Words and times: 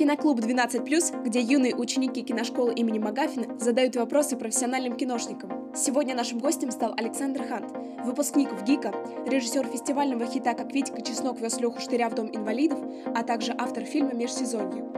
Киноклуб 0.00 0.40
12+, 0.40 1.24
где 1.24 1.40
юные 1.42 1.76
ученики 1.76 2.22
киношколы 2.22 2.72
имени 2.72 2.98
Магафина 2.98 3.58
задают 3.58 3.96
вопросы 3.96 4.34
профессиональным 4.34 4.96
киношникам. 4.96 5.74
Сегодня 5.76 6.14
нашим 6.14 6.38
гостем 6.38 6.70
стал 6.70 6.94
Александр 6.96 7.46
Хант, 7.46 7.70
выпускник 8.06 8.50
в 8.50 8.64
ГИКа, 8.64 8.94
режиссер 9.26 9.66
фестивального 9.66 10.24
хита 10.24 10.54
«Как 10.54 10.72
Витька 10.72 11.02
Чеснок 11.02 11.38
вез 11.38 11.60
Леху 11.60 11.82
Штыря 11.82 12.08
в 12.08 12.14
Дом 12.14 12.34
инвалидов», 12.34 12.80
а 13.14 13.22
также 13.22 13.54
автор 13.58 13.84
фильма 13.84 14.14
«Межсезонье». 14.14 14.90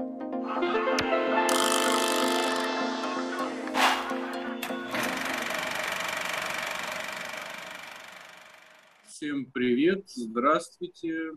Всем 9.08 9.46
привет, 9.46 10.04
здравствуйте. 10.06 11.32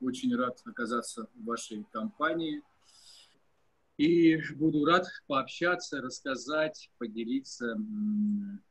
Очень 0.00 0.34
рад 0.36 0.60
оказаться 0.64 1.28
в 1.34 1.44
вашей 1.44 1.84
компании. 1.92 2.62
И 3.96 4.36
буду 4.54 4.84
рад 4.84 5.06
пообщаться, 5.26 6.02
рассказать, 6.02 6.90
поделиться 6.98 7.78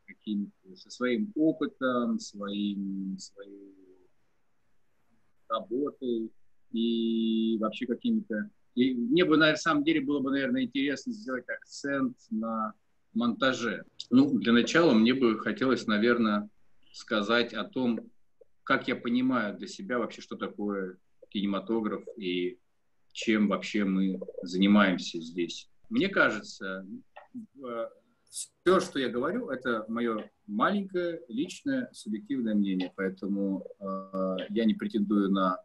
каким 0.06 0.52
со 0.76 0.90
своим 0.92 1.32
опытом, 1.36 2.20
своим, 2.20 3.18
своей 3.18 3.74
работой 5.50 6.32
и 6.72 7.58
вообще 7.60 7.88
какими-то... 7.88 8.50
И 8.76 8.94
мне 8.94 9.24
бы, 9.24 9.38
на 9.38 9.56
самом 9.56 9.84
деле, 9.84 10.02
было 10.02 10.20
бы, 10.20 10.32
наверное, 10.32 10.64
интересно 10.64 11.14
сделать 11.14 11.48
акцент 11.50 12.18
на 12.30 12.74
монтаже. 13.14 13.86
Ну, 14.12 14.38
для 14.38 14.52
начала 14.52 14.94
мне 14.94 15.14
бы 15.14 15.40
хотелось, 15.40 15.88
наверное, 15.88 16.50
сказать 16.92 17.54
о 17.54 17.64
том, 17.64 18.12
как 18.64 18.88
я 18.88 18.96
понимаю 18.96 19.58
для 19.58 19.68
себя 19.68 19.98
вообще, 19.98 20.22
что 20.22 20.36
такое 20.36 20.98
кинематограф 21.36 22.06
и 22.16 22.58
чем 23.12 23.50
вообще 23.50 23.84
мы 23.84 24.22
занимаемся 24.42 25.20
здесь. 25.20 25.70
Мне 25.90 26.08
кажется, 26.08 26.88
э, 27.36 27.90
все, 28.24 28.80
что 28.80 29.00
я 29.00 29.10
говорю, 29.10 29.50
это 29.50 29.84
мое 29.90 30.32
маленькое 30.48 31.20
личное 31.28 31.90
субъективное 31.92 32.56
мнение, 32.56 32.94
поэтому 32.96 33.66
э, 33.82 34.38
я 34.50 34.64
не 34.64 34.76
претендую 34.76 35.30
на 35.30 35.58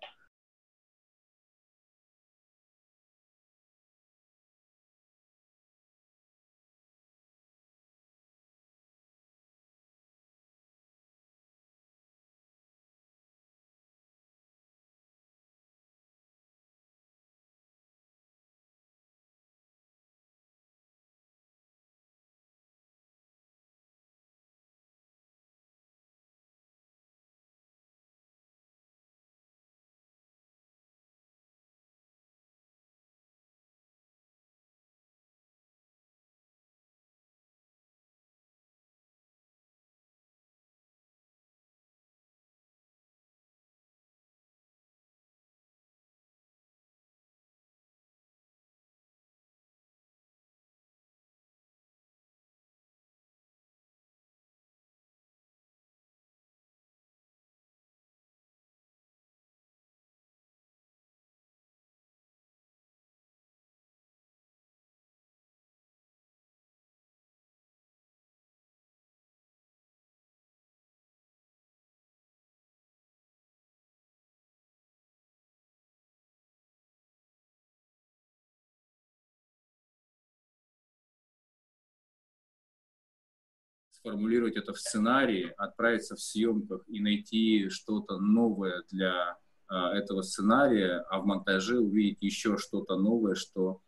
сформулировать 84.00 84.56
это 84.56 84.72
в 84.72 84.80
сценарии, 84.80 85.52
отправиться 85.56 86.16
в 86.16 86.20
съемках 86.20 86.82
и 86.88 87.00
найти 87.00 87.68
что-то 87.68 88.18
новое 88.18 88.82
для 88.90 89.36
а, 89.68 89.94
этого 89.94 90.22
сценария, 90.22 91.04
а 91.10 91.20
в 91.20 91.26
монтаже 91.26 91.78
увидеть 91.78 92.22
еще 92.22 92.56
что-то 92.56 92.96
новое, 92.96 93.34
что, 93.34 93.82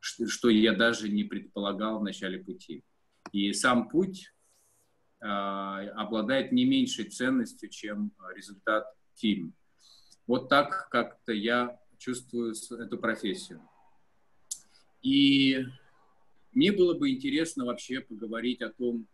что, 0.00 0.48
я 0.48 0.74
даже 0.74 1.08
не 1.08 1.24
предполагал 1.24 2.00
в 2.00 2.04
начале 2.04 2.42
пути. 2.42 2.82
И 3.32 3.52
сам 3.52 3.88
путь 3.88 4.32
а, 5.20 5.82
обладает 5.90 6.50
не 6.50 6.64
меньшей 6.64 7.04
ценностью, 7.04 7.68
чем 7.68 8.12
результат 8.34 8.86
фильма. 9.14 9.52
Вот 10.26 10.48
так 10.48 10.88
как-то 10.90 11.32
я 11.32 11.78
чувствую 11.98 12.54
эту 12.78 12.96
профессию. 12.98 13.60
И 15.02 15.64
мне 16.52 16.72
было 16.72 16.94
бы 16.94 17.10
интересно 17.10 17.66
вообще 17.66 18.00
поговорить 18.00 18.62
о 18.62 18.70
том, 18.70 19.06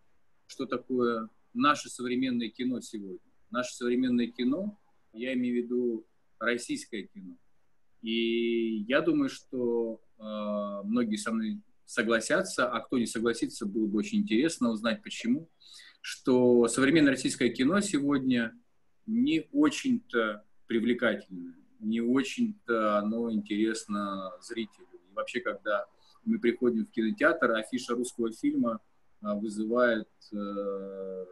что 0.54 0.66
такое 0.66 1.28
наше 1.52 1.90
современное 1.90 2.48
кино 2.48 2.80
сегодня. 2.80 3.18
Наше 3.50 3.74
современное 3.74 4.28
кино, 4.28 4.78
я 5.12 5.34
имею 5.34 5.54
в 5.54 5.64
виду 5.64 6.06
российское 6.38 7.02
кино. 7.02 7.36
И 8.02 8.84
я 8.88 9.00
думаю, 9.00 9.30
что 9.30 10.00
э, 10.18 10.22
многие 10.84 11.16
со 11.16 11.32
мной 11.32 11.60
согласятся, 11.86 12.70
а 12.70 12.80
кто 12.80 12.98
не 12.98 13.06
согласится, 13.06 13.66
было 13.66 13.86
бы 13.86 13.98
очень 13.98 14.18
интересно 14.18 14.70
узнать, 14.70 15.02
почему, 15.02 15.50
что 16.00 16.68
современное 16.68 17.12
российское 17.12 17.50
кино 17.50 17.80
сегодня 17.80 18.52
не 19.06 19.48
очень-то 19.52 20.44
привлекательное, 20.66 21.56
не 21.80 22.00
очень-то 22.00 22.98
оно 22.98 23.30
интересно 23.32 24.32
зрителю. 24.40 24.86
И 24.92 25.14
вообще, 25.14 25.40
когда 25.40 25.86
мы 26.24 26.38
приходим 26.38 26.86
в 26.86 26.90
кинотеатр, 26.90 27.52
афиша 27.52 27.94
русского 27.94 28.32
фильма– 28.32 28.80
вызывает 29.32 30.08
э, 30.32 31.24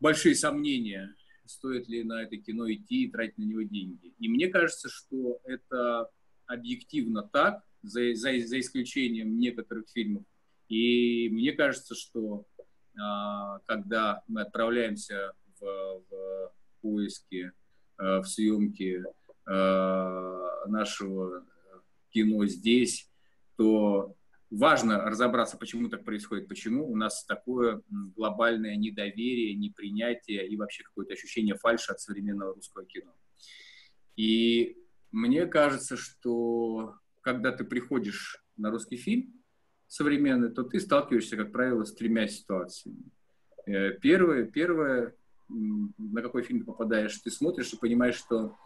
большие 0.00 0.34
сомнения, 0.34 1.14
стоит 1.46 1.88
ли 1.88 2.04
на 2.04 2.22
это 2.22 2.36
кино 2.36 2.70
идти 2.70 3.04
и 3.04 3.10
тратить 3.10 3.38
на 3.38 3.44
него 3.44 3.62
деньги. 3.62 4.12
И 4.18 4.28
мне 4.28 4.48
кажется, 4.48 4.88
что 4.90 5.40
это 5.44 6.10
объективно 6.46 7.22
так, 7.22 7.62
за, 7.82 8.14
за, 8.14 8.38
за 8.46 8.60
исключением 8.60 9.38
некоторых 9.38 9.88
фильмов. 9.88 10.24
И 10.68 11.28
мне 11.30 11.52
кажется, 11.52 11.94
что 11.94 12.46
а, 13.00 13.60
когда 13.60 14.22
мы 14.26 14.42
отправляемся 14.42 15.32
в, 15.60 16.02
в 16.10 16.52
поиски, 16.82 17.52
э, 17.98 18.18
в 18.18 18.24
съемки 18.24 19.02
э, 19.46 20.66
нашего 20.66 21.44
кино 22.10 22.46
здесь, 22.46 23.10
то 23.56 24.14
важно 24.50 25.04
разобраться, 25.04 25.58
почему 25.58 25.88
так 25.88 26.04
происходит, 26.04 26.48
почему 26.48 26.90
у 26.90 26.96
нас 26.96 27.24
такое 27.24 27.82
глобальное 27.88 28.76
недоверие, 28.76 29.54
непринятие 29.54 30.46
и 30.46 30.56
вообще 30.56 30.84
какое-то 30.84 31.14
ощущение 31.14 31.56
фальши 31.56 31.92
от 31.92 32.00
современного 32.00 32.54
русского 32.54 32.84
кино. 32.84 33.14
И 34.16 34.76
мне 35.12 35.46
кажется, 35.46 35.96
что 35.96 36.94
когда 37.20 37.52
ты 37.52 37.64
приходишь 37.64 38.42
на 38.56 38.70
русский 38.70 38.96
фильм 38.96 39.34
современный, 39.86 40.50
то 40.50 40.62
ты 40.62 40.80
сталкиваешься, 40.80 41.36
как 41.36 41.52
правило, 41.52 41.84
с 41.84 41.94
тремя 41.94 42.26
ситуациями. 42.26 43.10
Э, 43.66 43.92
первое, 43.92 44.44
первое 44.44 45.14
на 45.48 46.22
какой 46.22 46.42
фильм 46.42 46.64
попадаешь, 46.64 47.16
ты 47.18 47.30
смотришь 47.30 47.72
и 47.72 47.78
понимаешь, 47.78 48.16
что 48.16 48.56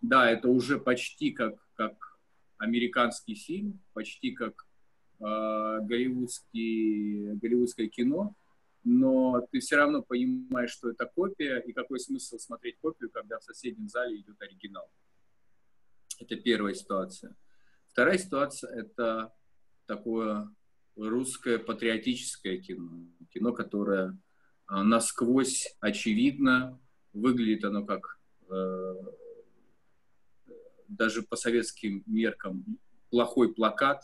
да, 0.00 0.28
это 0.28 0.48
уже 0.48 0.78
почти 0.78 1.30
как, 1.30 1.54
как 1.74 2.18
американский 2.58 3.34
фильм, 3.34 3.80
почти 3.92 4.32
как 4.32 4.66
голливудский, 5.22 7.34
голливудское 7.34 7.88
кино, 7.88 8.34
но 8.84 9.46
ты 9.50 9.60
все 9.60 9.76
равно 9.76 10.02
понимаешь, 10.02 10.70
что 10.70 10.90
это 10.90 11.06
копия, 11.06 11.58
и 11.58 11.72
какой 11.72 12.00
смысл 12.00 12.38
смотреть 12.38 12.78
копию, 12.80 13.10
когда 13.10 13.38
в 13.38 13.44
соседнем 13.44 13.88
зале 13.88 14.18
идет 14.18 14.40
оригинал. 14.40 14.90
Это 16.18 16.36
первая 16.36 16.74
ситуация. 16.74 17.36
Вторая 17.88 18.18
ситуация– 18.18 18.70
это 18.74 19.32
такое 19.86 20.50
русское 20.96 21.58
патриотическое 21.58 22.58
кино. 22.58 23.06
Кино, 23.32 23.52
которое 23.52 24.18
э, 24.70 24.82
насквозь 24.82 25.76
очевидно, 25.80 26.80
выглядит 27.12 27.64
оно 27.64 27.84
как 27.84 28.18
э, 28.48 28.94
даже 30.88 31.22
по 31.22 31.36
советским 31.36 32.02
меркам 32.06 32.78
плохой 33.10 33.54
плакат. 33.54 34.02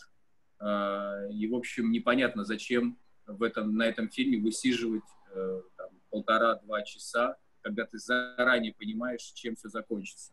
Э, 0.61 1.31
и, 1.33 1.47
в 1.49 1.55
общем, 1.55 1.91
непонятно, 1.91 2.45
зачем 2.45 2.99
в 3.27 3.43
этом, 3.43 3.77
на 3.77 3.85
этом 3.85 4.09
фильме 4.09 4.39
высиживать 4.39 5.03
э, 5.35 5.63
полтора-два 6.11 6.83
часа, 6.83 7.37
когда 7.61 7.85
ты 7.85 7.99
заранее 7.99 8.75
понимаешь, 8.75 9.23
чем 9.23 9.57
все 9.57 9.69
закончится. 9.69 10.33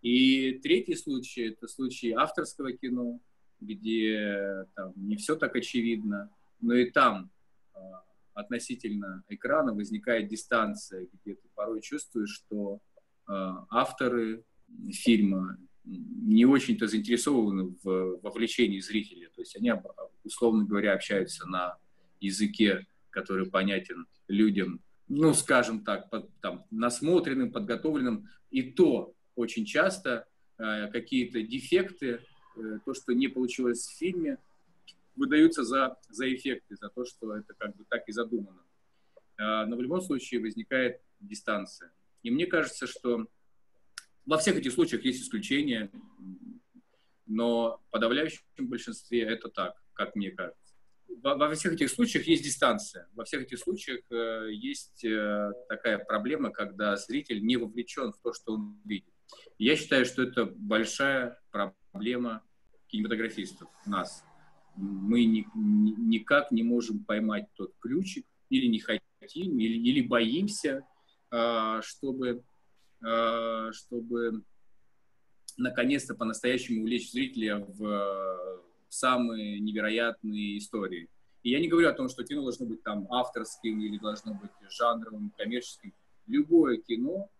И 0.00 0.58
третий 0.62 0.94
случай– 0.94 1.42
это 1.48 1.66
случай 1.66 2.12
авторского 2.12 2.72
кино, 2.72 3.20
где 3.60 4.66
там 4.74 4.92
не 4.96 5.16
все 5.16 5.36
так 5.36 5.56
очевидно, 5.56 6.30
но 6.60 6.74
и 6.74 6.90
там 6.90 7.30
э, 7.74 7.78
относительно 8.34 9.24
экрана 9.28 9.74
возникает 9.74 10.28
дистанция, 10.28 11.08
где 11.12 11.34
ты 11.34 11.48
порой 11.54 11.80
чувствуешь, 11.80 12.30
что 12.30 12.76
э, 12.76 13.32
авторы 13.70 14.44
фильма 14.92 15.58
не 15.88 16.44
очень-то 16.44 16.86
заинтересованы 16.86 17.74
в 17.82 18.20
вовлечении 18.22 18.80
зрителя. 18.80 19.28
То 19.34 19.40
есть 19.40 19.56
они, 19.56 19.72
условно 20.24 20.64
говоря, 20.64 20.92
общаются 20.92 21.46
на 21.46 21.78
языке, 22.20 22.86
который 23.10 23.50
понятен 23.50 24.06
людям, 24.28 24.82
ну, 25.08 25.32
скажем 25.32 25.84
так, 25.84 26.10
под, 26.10 26.30
там, 26.40 26.66
насмотренным, 26.70 27.50
подготовленным. 27.50 28.28
И 28.50 28.62
то 28.62 29.14
очень 29.34 29.64
часто 29.64 30.26
э, 30.58 30.88
какие-то 30.88 31.42
дефекты, 31.42 32.20
э, 32.56 32.78
то, 32.84 32.92
что 32.92 33.14
не 33.14 33.28
получилось 33.28 33.86
в 33.86 33.96
фильме, 33.96 34.38
выдаются 35.16 35.64
за, 35.64 35.96
за 36.10 36.32
эффекты, 36.32 36.76
за 36.76 36.90
то, 36.90 37.04
что 37.04 37.34
это 37.34 37.54
как 37.54 37.74
бы 37.76 37.84
так 37.88 38.06
и 38.08 38.12
задумано. 38.12 38.62
Э, 39.38 39.64
но 39.64 39.76
в 39.76 39.80
любом 39.80 40.02
случае 40.02 40.40
возникает 40.40 41.00
дистанция. 41.20 41.90
И 42.22 42.30
мне 42.30 42.46
кажется, 42.46 42.86
что 42.86 43.26
во 44.28 44.38
всех 44.38 44.56
этих 44.56 44.72
случаях 44.72 45.04
есть 45.04 45.22
исключения, 45.22 45.90
но 47.26 47.80
в 47.88 47.90
подавляющем 47.90 48.42
большинстве 48.58 49.22
это 49.22 49.48
так, 49.48 49.74
как 49.94 50.14
мне 50.14 50.30
кажется 50.30 50.68
во, 51.22 51.36
во 51.36 51.54
всех 51.54 51.74
этих 51.74 51.90
случаях 51.90 52.26
есть 52.26 52.44
дистанция. 52.44 53.08
Во 53.14 53.24
всех 53.24 53.42
этих 53.42 53.58
случаях 53.58 54.00
э, 54.10 54.48
есть 54.52 55.04
э, 55.04 55.52
такая 55.68 55.98
проблема, 55.98 56.50
когда 56.50 56.96
зритель 56.96 57.44
не 57.44 57.56
вовлечен 57.56 58.12
в 58.12 58.18
то, 58.18 58.32
что 58.32 58.54
он 58.54 58.80
видит. 58.84 59.12
Я 59.58 59.76
считаю, 59.76 60.04
что 60.04 60.22
это 60.22 60.46
большая 60.46 61.38
проблема 61.50 62.42
кинематографистов, 62.86 63.68
нас. 63.84 64.24
Мы 64.76 65.24
ни, 65.24 65.46
ни, 65.54 65.94
никак 65.98 66.50
не 66.50 66.62
можем 66.62 67.04
поймать 67.04 67.46
тот 67.54 67.74
ключик, 67.80 68.24
или 68.48 68.66
не 68.66 68.78
хотим, 68.78 69.58
или, 69.58 69.76
или 69.76 70.06
боимся, 70.06 70.86
э, 71.30 71.80
чтобы, 71.82 72.44
чтобы 73.00 74.42
наконец-то 75.56 76.14
по-настоящему 76.14 76.82
увлечь 76.82 77.10
зрителя 77.12 77.58
в 77.58 78.62
самые 78.88 79.60
невероятные 79.60 80.58
истории. 80.58 81.08
И 81.42 81.50
я 81.50 81.60
не 81.60 81.68
говорю 81.68 81.88
о 81.88 81.92
том, 81.92 82.08
что 82.08 82.24
кино 82.24 82.42
должно 82.42 82.66
быть 82.66 82.82
там 82.82 83.06
авторским 83.12 83.80
или 83.80 83.98
должно 83.98 84.34
быть 84.34 84.50
жанровым, 84.70 85.32
коммерческим. 85.36 85.92
Любое 86.26 86.78
кино, 86.78 87.30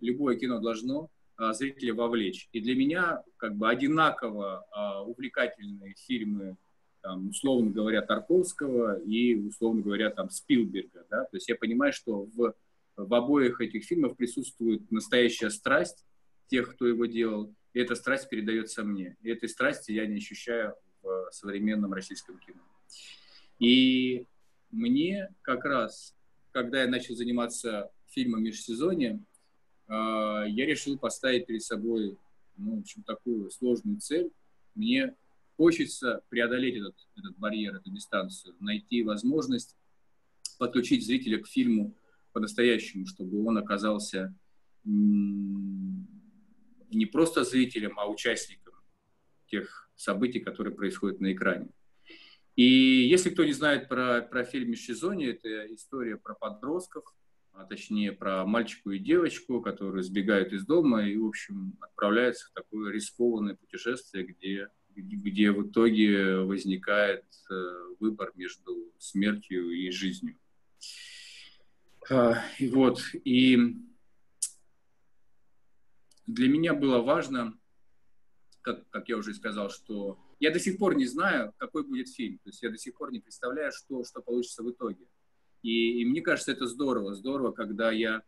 любое 0.00 0.36
кино 0.36 0.60
должно 0.60 1.10
а, 1.36 1.52
зрителя 1.52 1.94
вовлечь. 1.94 2.48
И 2.52 2.60
для 2.60 2.74
меня 2.74 3.22
как 3.36 3.56
бы 3.56 3.68
одинаково 3.68 4.66
а, 4.70 5.02
увлекательные 5.02 5.94
фильмы, 5.94 6.56
там, 7.02 7.28
условно 7.28 7.70
говоря, 7.70 8.02
Тарковского 8.02 8.98
и, 9.00 9.34
условно 9.34 9.82
говоря, 9.82 10.10
там, 10.10 10.30
Спилберга. 10.30 11.06
Да? 11.10 11.24
То 11.24 11.36
есть 11.36 11.48
я 11.48 11.56
понимаю, 11.56 11.92
что 11.92 12.24
в, 12.34 12.54
в 12.96 13.12
обоих 13.14 13.60
этих 13.60 13.84
фильмах 13.84 14.16
присутствует 14.16 14.90
настоящая 14.90 15.50
страсть 15.50 16.04
тех, 16.48 16.74
кто 16.74 16.86
его 16.86 17.06
делал, 17.06 17.54
и 17.72 17.80
эта 17.80 17.94
страсть 17.94 18.28
передается 18.28 18.84
мне. 18.84 19.16
И 19.22 19.30
этой 19.30 19.48
страсти 19.48 19.92
я 19.92 20.06
не 20.06 20.16
ощущаю 20.16 20.74
в 21.02 21.28
современном 21.30 21.92
российском 21.92 22.38
кино. 22.38 22.62
И 23.58 24.26
мне 24.70 25.34
как 25.42 25.64
раз, 25.64 26.14
когда 26.52 26.82
я 26.82 26.88
начал 26.88 27.14
заниматься 27.14 27.90
фильмом 28.08 28.42
межсезонье, 28.42 29.20
а, 29.88 30.44
я 30.46 30.66
решил 30.66 30.98
поставить 30.98 31.46
перед 31.46 31.62
собой 31.62 32.16
ну, 32.56 32.76
в 32.76 32.80
общем, 32.80 33.02
такую 33.02 33.50
сложную 33.50 34.00
цель. 34.00 34.30
Мне 34.74 35.14
хочется 35.56 36.22
преодолеть 36.28 36.76
этот, 36.76 36.96
этот 37.16 37.36
барьер, 37.38 37.74
эту 37.76 37.90
дистанцию, 37.90 38.56
найти 38.60 39.02
возможность 39.02 39.76
подключить 40.58 41.04
зрителя 41.04 41.38
к 41.42 41.46
фильму 41.46 41.94
по-настоящему, 42.36 43.06
чтобы 43.06 43.42
он 43.46 43.56
оказался 43.56 44.34
не 44.84 46.06
просто 47.10 47.44
зрителем, 47.44 47.98
а 47.98 48.06
участником 48.06 48.74
тех 49.46 49.88
событий, 49.96 50.40
которые 50.40 50.74
происходят 50.74 51.18
на 51.18 51.32
экране. 51.32 51.70
И 52.54 52.62
если 52.62 53.30
кто 53.30 53.42
не 53.42 53.54
знает 53.54 53.88
про, 53.88 54.20
про 54.20 54.44
фильм 54.44 54.72
«Межсезонье», 54.72 55.30
это 55.30 55.74
история 55.74 56.18
про 56.18 56.34
подростков, 56.34 57.06
а 57.52 57.64
точнее 57.64 58.12
про 58.12 58.44
мальчику 58.44 58.90
и 58.90 58.98
девочку, 58.98 59.62
которые 59.62 60.02
сбегают 60.02 60.52
из 60.52 60.66
дома 60.66 61.08
и, 61.08 61.16
в 61.16 61.24
общем, 61.24 61.78
отправляются 61.80 62.50
в 62.50 62.52
такое 62.52 62.92
рискованное 62.92 63.54
путешествие, 63.54 64.26
где, 64.26 64.68
где 64.94 65.52
в 65.52 65.66
итоге 65.66 66.40
возникает 66.40 67.24
э, 67.50 67.54
выбор 67.98 68.32
между 68.34 68.92
смертью 68.98 69.70
и 69.70 69.90
жизнью. 69.90 70.36
А, 72.08 72.44
и 72.58 72.68
вот, 72.68 73.00
и 73.24 73.58
для 76.26 76.48
меня 76.48 76.72
было 76.74 77.00
важно 77.00 77.58
как, 78.62 78.88
как 78.90 79.08
я 79.08 79.16
уже 79.16 79.34
сказал, 79.34 79.70
что 79.70 80.18
я 80.38 80.50
до 80.50 80.60
сих 80.60 80.78
пор 80.78 80.94
не 80.94 81.06
знаю, 81.06 81.52
какой 81.56 81.84
будет 81.84 82.08
фильм. 82.08 82.38
То 82.38 82.50
есть 82.50 82.62
я 82.62 82.70
до 82.70 82.78
сих 82.78 82.94
пор 82.96 83.10
не 83.10 83.20
представляю, 83.20 83.72
что, 83.72 84.04
что 84.04 84.20
получится 84.20 84.62
в 84.62 84.70
итоге. 84.70 85.06
И, 85.62 86.00
и 86.00 86.04
мне 86.04 86.20
кажется, 86.20 86.52
это 86.52 86.66
здорово. 86.66 87.14
Здорово, 87.14 87.52
когда 87.52 87.90
я 87.90 88.22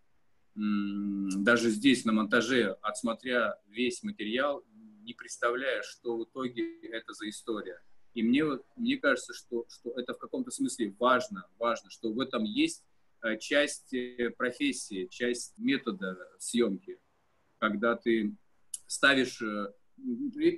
м, 0.56 1.28
даже 1.44 1.70
здесь 1.70 2.04
на 2.04 2.12
монтаже, 2.12 2.76
отсмотря 2.82 3.60
весь 3.66 4.02
материал, 4.02 4.64
не 5.02 5.14
представляю, 5.14 5.82
что 5.84 6.16
в 6.16 6.24
итоге 6.24 6.80
это 6.82 7.12
за 7.12 7.28
история. 7.28 7.80
И 8.14 8.22
мне, 8.22 8.44
мне 8.76 8.96
кажется, 8.96 9.34
что, 9.34 9.66
что 9.68 9.92
это 9.92 10.14
в 10.14 10.18
каком-то 10.18 10.50
смысле 10.50 10.94
важно, 10.98 11.46
важно, 11.58 11.90
что 11.90 12.12
в 12.12 12.18
этом 12.20 12.42
есть 12.42 12.84
часть 13.40 13.92
э, 13.94 14.30
профессии, 14.30 15.06
часть 15.10 15.58
метода 15.58 16.16
съемки, 16.38 16.98
когда 17.58 17.96
ты 17.96 18.34
ставишь 18.86 19.42
э, 19.42 19.72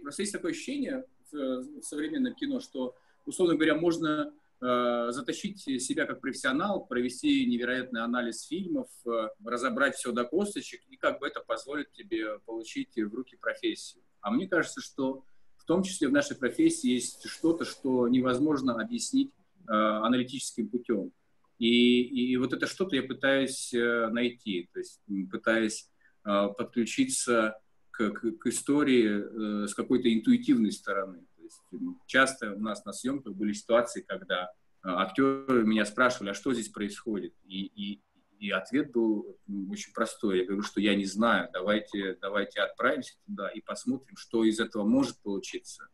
просто 0.02 0.22
есть 0.22 0.32
такое 0.32 0.52
ощущение 0.52 1.04
в 1.32 1.82
современном 1.82 2.34
кино, 2.34 2.60
что, 2.60 2.96
условно 3.24 3.54
говоря, 3.54 3.76
можно 3.76 4.32
э, 4.60 5.06
затащить 5.10 5.60
себя 5.60 6.06
как 6.06 6.20
профессионал, 6.20 6.84
провести 6.86 7.46
невероятный 7.46 8.02
анализ 8.02 8.42
фильмов, 8.42 8.88
э, 9.06 9.28
разобрать 9.44 9.96
все 9.96 10.12
до 10.12 10.24
косточек, 10.24 10.82
и 10.88 10.96
как 10.96 11.20
бы 11.20 11.26
это 11.26 11.40
позволит 11.40 11.92
тебе 11.92 12.38
получить 12.40 12.96
в 12.96 13.14
руки 13.14 13.36
профессию. 13.36 14.02
А 14.20 14.30
мне 14.30 14.48
кажется, 14.48 14.80
что 14.80 15.24
в 15.56 15.64
том 15.64 15.82
числе 15.82 16.08
в 16.08 16.12
нашей 16.12 16.36
профессии 16.36 16.90
есть 16.90 17.28
что-то, 17.28 17.64
что 17.64 18.08
невозможно 18.08 18.80
объяснить 18.80 19.30
э, 19.68 19.72
аналитическим 19.72 20.68
путем. 20.68 21.12
И, 21.60 22.32
и 22.32 22.36
вот 22.38 22.54
это 22.54 22.66
что-то 22.66 22.96
я 22.96 23.02
пытаюсь 23.02 23.74
э, 23.74 24.08
найти, 24.08 24.70
то 24.72 24.78
есть 24.78 24.98
пытаюсь 25.30 25.90
э, 26.24 26.48
подключиться 26.56 27.60
к, 27.90 28.12
к, 28.12 28.38
к 28.38 28.46
истории 28.46 29.64
э, 29.64 29.66
с 29.66 29.74
какой-то 29.74 30.10
интуитивной 30.12 30.72
стороны. 30.72 31.26
То 31.36 31.42
есть 31.42 31.60
часто 32.06 32.54
у 32.54 32.60
нас 32.60 32.86
на 32.86 32.94
съемках 32.94 33.34
были 33.34 33.52
ситуации, 33.52 34.00
когда 34.00 34.44
э, 34.44 34.48
актеры 34.84 35.66
меня 35.66 35.84
спрашивали, 35.84 36.30
а 36.30 36.34
что 36.34 36.54
здесь 36.54 36.70
происходит? 36.70 37.34
И, 37.44 37.66
и, 37.66 38.02
и 38.38 38.50
ответ 38.50 38.90
был 38.92 39.38
очень 39.68 39.92
простой. 39.92 40.38
Я 40.38 40.46
говорю, 40.46 40.62
что 40.62 40.80
я 40.80 40.94
не 40.94 41.04
знаю, 41.04 41.50
давайте, 41.52 42.16
давайте 42.22 42.60
отправимся 42.60 43.18
туда 43.26 43.50
и 43.50 43.60
посмотрим, 43.60 44.16
что 44.16 44.44
из 44.44 44.60
этого 44.60 44.84
может 44.86 45.20
получиться. 45.20 45.88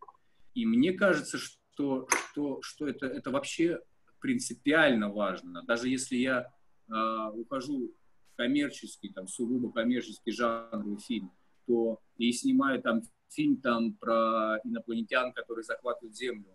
И 0.54 0.64
мне 0.64 0.92
кажется, 0.92 1.38
что, 1.38 2.06
что, 2.08 2.62
что 2.62 2.86
это, 2.86 3.06
это 3.06 3.32
вообще 3.32 3.80
принципиально 4.20 5.10
важно. 5.10 5.62
Даже 5.62 5.88
если 5.88 6.16
я 6.16 6.52
э, 6.88 7.30
ухожу 7.34 7.92
в 8.32 8.36
коммерческий, 8.36 9.10
там, 9.10 9.28
сугубо 9.28 9.72
коммерческий 9.72 10.32
жанровый 10.32 10.98
фильм, 10.98 11.32
что 11.64 12.00
и 12.16 12.32
снимаю 12.32 12.80
там 12.80 13.02
фильм 13.30 13.56
там 13.56 13.94
про 13.94 14.58
инопланетян, 14.64 15.32
которые 15.32 15.64
захватывают 15.64 16.16
Землю, 16.16 16.46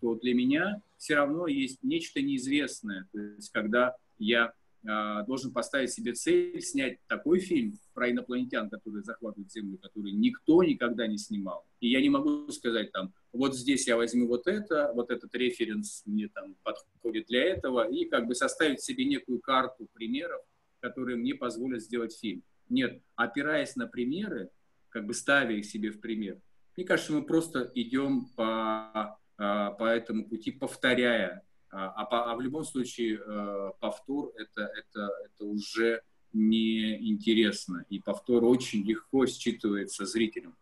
то 0.00 0.16
для 0.16 0.34
меня 0.34 0.82
все 0.98 1.14
равно 1.14 1.46
есть 1.46 1.82
нечто 1.82 2.20
неизвестное. 2.20 3.08
То 3.12 3.20
есть 3.20 3.50
когда 3.50 3.96
я 4.18 4.52
э, 4.84 5.24
должен 5.26 5.52
поставить 5.52 5.90
себе 5.90 6.12
цель 6.12 6.60
снять 6.60 6.98
такой 7.06 7.38
фильм 7.40 7.78
про 7.94 8.10
инопланетян, 8.10 8.68
которые 8.68 9.02
захватывают 9.04 9.50
Землю, 9.52 9.78
который 9.78 10.12
никто 10.12 10.62
никогда 10.62 11.06
не 11.06 11.18
снимал. 11.18 11.64
И 11.80 11.88
я 11.88 12.00
не 12.00 12.10
могу 12.10 12.50
сказать 12.50 12.92
там, 12.92 13.12
вот 13.32 13.56
здесь 13.56 13.86
я 13.86 13.96
возьму 13.96 14.26
вот 14.26 14.46
это, 14.46 14.92
вот 14.94 15.10
этот 15.10 15.34
референс 15.34 16.02
мне 16.06 16.28
там 16.28 16.56
подходит 16.62 17.26
для 17.26 17.44
этого, 17.44 17.88
и 17.88 18.04
как 18.04 18.26
бы 18.26 18.34
составить 18.34 18.82
себе 18.82 19.04
некую 19.04 19.40
карту 19.40 19.88
примеров, 19.92 20.42
которые 20.80 21.16
мне 21.16 21.34
позволят 21.34 21.82
сделать 21.82 22.16
фильм. 22.18 22.42
Нет, 22.68 23.02
опираясь 23.16 23.76
на 23.76 23.86
примеры, 23.86 24.50
как 24.90 25.06
бы 25.06 25.14
ставя 25.14 25.54
их 25.54 25.64
себе 25.64 25.90
в 25.90 26.00
пример. 26.00 26.40
Мне 26.76 26.86
кажется, 26.86 27.12
мы 27.12 27.22
просто 27.22 27.70
идем 27.74 28.26
по, 28.36 29.18
а, 29.36 29.70
по 29.72 29.84
этому 29.84 30.24
пути, 30.26 30.50
повторяя. 30.50 31.42
А, 31.70 31.88
а, 31.88 32.32
а 32.32 32.36
в 32.36 32.40
любом 32.42 32.64
случае 32.64 33.18
э, 33.18 33.70
повтор 33.80 34.32
это, 34.36 34.70
это, 34.76 35.10
это 35.24 35.44
уже 35.44 36.02
неинтересно. 36.32 37.84
И 37.88 37.98
повтор 37.98 38.44
очень 38.44 38.84
легко 38.84 39.24
считывается 39.24 40.04
зрителем. 40.04 40.54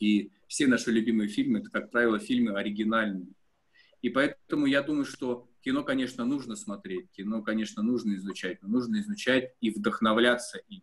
И 0.00 0.32
все 0.46 0.66
наши 0.66 0.90
любимые 0.90 1.28
фильмы, 1.28 1.60
это, 1.60 1.70
как 1.70 1.90
правило, 1.90 2.18
фильмы 2.18 2.58
оригинальные. 2.58 3.32
И 4.02 4.10
поэтому 4.10 4.66
я 4.66 4.82
думаю, 4.82 5.04
что 5.04 5.48
кино, 5.62 5.82
конечно, 5.82 6.24
нужно 6.24 6.56
смотреть, 6.56 7.10
кино, 7.12 7.42
конечно, 7.42 7.82
нужно 7.82 8.14
изучать, 8.16 8.62
но 8.62 8.68
нужно 8.68 9.00
изучать 9.00 9.54
и 9.60 9.70
вдохновляться 9.70 10.58
им. 10.68 10.82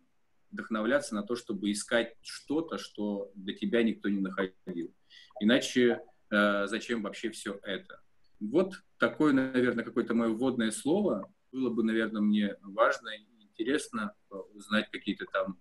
Вдохновляться 0.50 1.14
на 1.14 1.22
то, 1.22 1.36
чтобы 1.36 1.70
искать 1.70 2.16
что-то, 2.20 2.78
что 2.78 3.30
для 3.34 3.54
тебя 3.54 3.82
никто 3.82 4.08
не 4.08 4.20
находил. 4.20 4.92
Иначе 5.40 6.02
э, 6.30 6.66
зачем 6.66 7.02
вообще 7.02 7.30
все 7.30 7.58
это? 7.62 8.02
Вот 8.40 8.82
такое, 8.98 9.32
наверное, 9.32 9.84
какое-то 9.84 10.14
мое 10.14 10.30
вводное 10.30 10.72
слово. 10.72 11.32
Было 11.52 11.70
бы, 11.70 11.84
наверное, 11.84 12.20
мне 12.20 12.56
важно 12.62 13.10
и 13.10 13.44
интересно 13.44 14.14
узнать 14.52 14.90
какие-то 14.90 15.26
там 15.26 15.58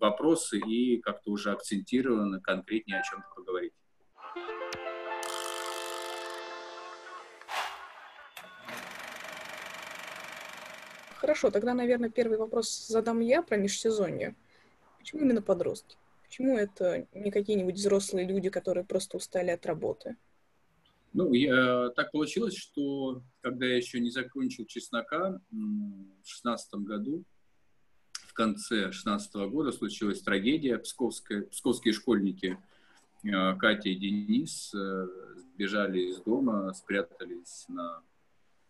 вопросы 0.00 0.58
и 0.58 1.00
как-то 1.00 1.30
уже 1.30 1.52
акцентированно, 1.52 2.40
конкретнее 2.40 3.00
о 3.00 3.02
чем-то 3.02 3.26
поговорить. 3.34 3.72
Хорошо, 11.16 11.50
тогда, 11.50 11.74
наверное, 11.74 12.10
первый 12.10 12.38
вопрос 12.38 12.86
задам 12.86 13.20
я 13.20 13.42
про 13.42 13.56
межсезонье. 13.56 14.34
Почему 14.98 15.22
именно 15.22 15.42
подростки? 15.42 15.96
Почему 16.22 16.56
это 16.56 17.06
не 17.12 17.30
какие-нибудь 17.30 17.74
взрослые 17.74 18.26
люди, 18.26 18.50
которые 18.50 18.84
просто 18.84 19.16
устали 19.16 19.50
от 19.50 19.66
работы? 19.66 20.16
Ну, 21.14 21.32
я, 21.32 21.88
так 21.96 22.12
получилось, 22.12 22.54
что 22.54 23.22
когда 23.40 23.66
я 23.66 23.76
еще 23.76 23.98
не 23.98 24.10
закончил 24.10 24.66
«Чеснока» 24.66 25.40
в 25.50 26.28
шестнадцатом 26.28 26.84
году, 26.84 27.24
в 27.37 27.37
конце 28.38 28.92
шестнадцатого 28.92 29.48
года 29.48 29.72
случилась 29.72 30.22
трагедия. 30.22 30.78
Псковская, 30.78 31.42
псковские 31.42 31.92
школьники 31.92 32.56
э, 33.24 33.56
Катя 33.56 33.88
и 33.88 33.96
Денис 33.96 34.72
э, 34.72 35.06
сбежали 35.36 36.10
из 36.10 36.20
дома, 36.20 36.72
спрятались 36.72 37.64
на 37.66 38.00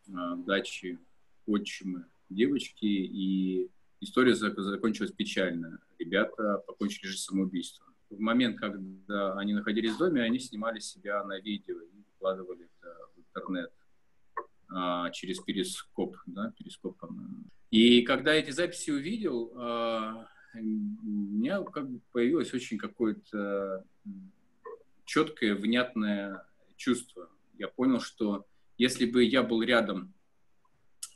э, 0.08 0.12
даче 0.46 0.98
отчимы 1.46 2.06
девочки, 2.30 2.86
и 2.86 3.70
история 4.00 4.34
закончилась 4.34 5.12
печально. 5.12 5.80
Ребята 5.98 6.62
покончили 6.66 7.08
жизнь 7.08 7.24
самоубийством. 7.24 7.94
В 8.08 8.18
момент, 8.20 8.58
когда 8.58 9.34
они 9.34 9.52
находились 9.52 9.92
в 9.92 9.98
доме, 9.98 10.22
они 10.22 10.38
снимали 10.38 10.78
себя 10.78 11.22
на 11.24 11.38
видео 11.40 11.78
и 11.78 11.98
выкладывали 12.14 12.70
это 12.80 12.96
в 13.14 13.20
интернет 13.20 13.70
через 15.12 15.40
перископ, 15.40 16.16
да, 16.26 16.52
перископ, 16.58 16.98
по-моему. 16.98 17.44
И 17.70 18.02
когда 18.02 18.34
эти 18.34 18.50
записи 18.50 18.90
увидел, 18.90 19.52
а, 19.56 20.26
у 20.54 20.58
меня 20.58 21.62
как 21.62 21.88
бы 21.90 22.00
появилось 22.12 22.52
очень 22.52 22.78
какое-то 22.78 23.84
четкое, 25.04 25.54
внятное 25.54 26.46
чувство. 26.76 27.28
Я 27.58 27.68
понял, 27.68 28.00
что 28.00 28.46
если 28.76 29.06
бы 29.06 29.24
я 29.24 29.42
был 29.42 29.62
рядом 29.62 30.14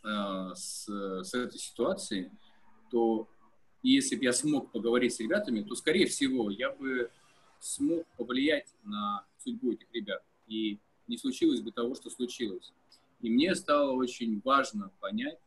Э, 0.05 0.51
с, 0.55 0.89
с 0.89 1.33
этой 1.33 1.59
ситуацией, 1.59 2.31
то 2.91 3.29
если 3.85 4.17
бы 4.17 4.25
я 4.25 4.33
смог 4.33 4.73
поговорить 4.73 5.15
с 5.15 5.21
ребятами, 5.21 5.63
то, 5.63 5.77
скорее 5.77 6.07
всего, 6.07 6.51
я 6.51 6.71
бы 6.71 7.09
смог 7.61 8.05
повлиять 8.17 8.75
на 8.83 9.25
судьбу 9.39 9.73
этих 9.73 9.87
ребят. 9.93 10.25
И 10.49 10.81
не 11.07 11.19
случилось 11.19 11.61
бы 11.61 11.71
того, 11.71 11.95
что 11.95 12.11
случилось. 12.11 12.73
И 13.23 13.31
мне 13.31 13.55
стало 13.55 13.93
очень 13.93 14.41
важно 14.45 14.91
понять, 15.01 15.39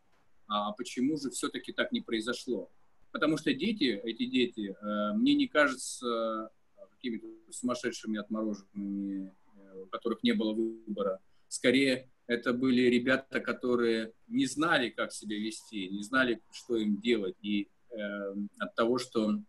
а 0.48 0.72
почему 0.72 1.18
же 1.18 1.30
все-таки 1.30 1.72
так 1.74 1.92
не 1.92 2.02
произошло. 2.02 2.72
Потому 3.12 3.38
что 3.38 3.54
дети, 3.54 4.00
эти 4.04 4.26
дети, 4.26 4.76
э, 4.80 5.14
мне 5.14 5.36
не 5.36 5.48
кажутся 5.48 6.50
какими-то 6.92 7.28
сумасшедшими, 7.52 8.20
отмороженными, 8.20 9.28
э, 9.58 9.82
у 9.84 9.86
которых 9.88 10.24
не 10.24 10.34
было 10.34 10.54
выбора. 10.54 11.20
Скорее, 11.48 12.10
это 12.28 12.54
были 12.54 12.82
ребята, 12.82 13.40
которые 13.40 14.14
не 14.28 14.46
знали, 14.46 14.90
как 14.90 15.12
себя 15.12 15.38
вести, 15.38 15.90
не 15.90 16.02
знали, 16.02 16.42
что 16.52 16.76
им 16.78 17.00
делать. 17.00 17.36
И 17.42 17.68
э, 17.92 18.36
от 18.58 18.76
того, 18.76 18.98
что 18.98 19.40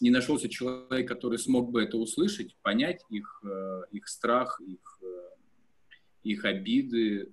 не 0.00 0.10
нашелся 0.10 0.48
человек, 0.48 1.08
который 1.08 1.38
смог 1.38 1.70
бы 1.70 1.82
это 1.82 1.96
услышать, 1.96 2.54
понять 2.62 3.02
их, 3.10 3.42
э, 3.44 3.82
их 3.90 4.08
страх, 4.08 4.60
их, 4.60 4.98
э, 5.02 5.28
их 6.24 6.44
обиды, 6.44 7.32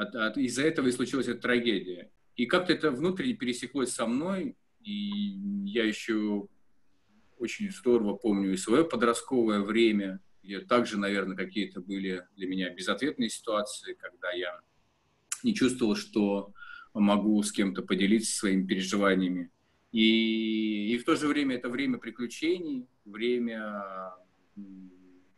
от, 0.00 0.14
от, 0.14 0.36
из-за 0.38 0.62
этого 0.62 0.88
и 0.88 0.92
случилась 0.92 1.28
эта 1.28 1.40
трагедия. 1.40 2.10
И 2.36 2.46
как-то 2.46 2.72
это 2.72 2.90
внутренне 2.90 3.34
пересеклось 3.34 3.92
со 3.92 4.06
мной, 4.06 4.56
и 4.82 5.36
я 5.66 5.84
еще 5.84 6.48
очень 7.38 7.70
здорово 7.70 8.14
помню 8.14 8.52
и 8.52 8.56
свое 8.56 8.84
подростковое 8.84 9.60
время– 9.60 10.20
и 10.42 10.56
также, 10.58 10.98
наверное, 10.98 11.36
какие-то 11.36 11.80
были 11.80 12.24
для 12.36 12.48
меня 12.48 12.70
безответные 12.70 13.28
ситуации, 13.28 13.94
когда 13.94 14.30
я 14.32 14.60
не 15.42 15.54
чувствовал, 15.54 15.94
что 15.96 16.52
могу 16.94 17.42
с 17.42 17.52
кем-то 17.52 17.82
поделиться 17.82 18.36
своими 18.36 18.66
переживаниями. 18.66 19.50
И, 19.92 20.92
и 20.92 20.98
в 20.98 21.04
то 21.04 21.16
же 21.16 21.26
время 21.26 21.56
это 21.56 21.68
время 21.68 21.98
приключений, 21.98 22.88
время, 23.04 23.82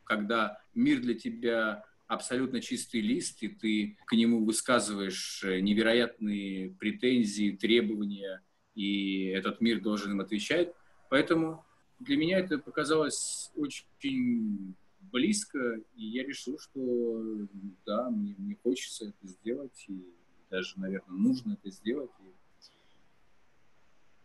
когда 0.04 0.60
мир 0.74 1.00
для 1.00 1.14
тебя 1.14 1.84
абсолютно 2.12 2.60
чистый 2.60 3.00
лист, 3.00 3.42
и 3.42 3.48
ты 3.48 3.96
к 4.06 4.12
нему 4.12 4.44
высказываешь 4.44 5.42
невероятные 5.42 6.70
претензии, 6.70 7.56
требования, 7.56 8.42
и 8.74 9.26
этот 9.26 9.60
мир 9.60 9.80
должен 9.80 10.12
им 10.12 10.20
отвечать. 10.20 10.72
Поэтому 11.08 11.64
для 12.00 12.16
меня 12.16 12.38
это 12.38 12.58
показалось 12.58 13.50
очень 13.54 14.74
близко, 15.00 15.80
и 15.94 16.04
я 16.04 16.24
решил, 16.24 16.58
что 16.58 17.46
да, 17.86 18.10
мне, 18.10 18.34
мне 18.38 18.56
хочется 18.62 19.06
это 19.06 19.26
сделать, 19.26 19.84
и 19.88 20.04
даже, 20.50 20.78
наверное, 20.78 21.16
нужно 21.16 21.54
это 21.54 21.70
сделать. 21.70 22.10
И... 22.20 22.70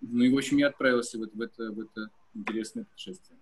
Ну 0.01 0.23
и, 0.23 0.29
в 0.29 0.37
общем, 0.37 0.57
я 0.57 0.67
отправился 0.67 1.17
в, 1.17 1.21
в, 1.21 1.41
это, 1.41 1.71
в 1.71 1.79
это 1.79 2.09
интересное 2.33 2.83
путешествие. 2.83 3.36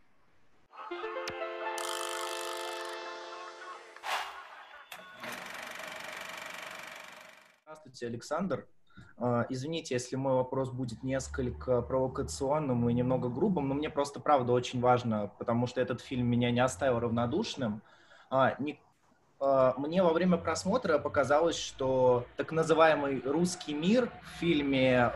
Здравствуйте, 7.86 8.08
Александр. 8.08 8.68
А, 9.20 9.46
извините, 9.48 9.94
если 9.94 10.16
мой 10.16 10.34
вопрос 10.34 10.72
будет 10.72 11.04
несколько 11.04 11.84
провокационным 11.84 12.90
и 12.90 12.94
немного 12.94 13.30
грубым, 13.30 13.68
но 13.68 13.76
мне 13.76 13.92
просто 13.92 14.20
правда 14.20 14.54
очень 14.54 14.82
важно, 14.82 15.32
потому 15.38 15.68
что 15.68 15.82
этот 15.82 16.02
фильм 16.02 16.26
меня 16.26 16.50
не 16.50 16.62
оставил 16.62 17.00
равнодушным. 17.00 17.84
А, 18.32 18.58
а, 19.40 19.76
мне 19.78 20.02
во 20.02 20.14
время 20.14 20.38
просмотра 20.38 20.98
показалось, 20.98 21.58
что 21.58 22.26
так 22.38 22.52
называемый 22.52 23.22
русский 23.24 23.76
мир 23.76 24.10
в 24.24 24.40
фильме 24.40 25.12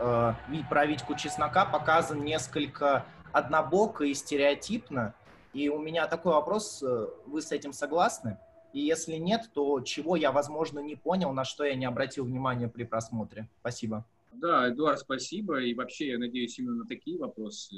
про 0.68 0.86
Витьку 0.86 1.16
Чеснока 1.16 1.64
показан 1.64 2.22
несколько 2.22 3.04
однобоко 3.32 4.04
и 4.04 4.14
стереотипно. 4.14 5.14
И 5.52 5.68
у 5.68 5.80
меня 5.80 6.06
такой 6.06 6.34
вопрос, 6.34 6.84
э, 6.84 7.08
вы 7.26 7.42
с 7.42 7.50
этим 7.50 7.72
согласны? 7.72 8.38
И 8.72 8.80
если 8.80 9.16
нет, 9.16 9.50
то 9.52 9.80
чего 9.80 10.16
я, 10.16 10.32
возможно, 10.32 10.78
не 10.80 10.96
понял, 10.96 11.32
на 11.32 11.44
что 11.44 11.64
я 11.64 11.74
не 11.74 11.86
обратил 11.86 12.24
внимания 12.24 12.68
при 12.68 12.84
просмотре? 12.84 13.48
Спасибо. 13.60 14.04
Да, 14.32 14.68
Эдуард, 14.68 15.00
спасибо. 15.00 15.60
И 15.60 15.74
вообще, 15.74 16.08
я 16.08 16.18
надеюсь, 16.18 16.58
именно 16.58 16.76
на 16.76 16.86
такие 16.86 17.18
вопросы 17.18 17.76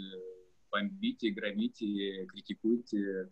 бомбите, 0.72 1.30
громите, 1.30 2.24
критикуйте, 2.26 3.28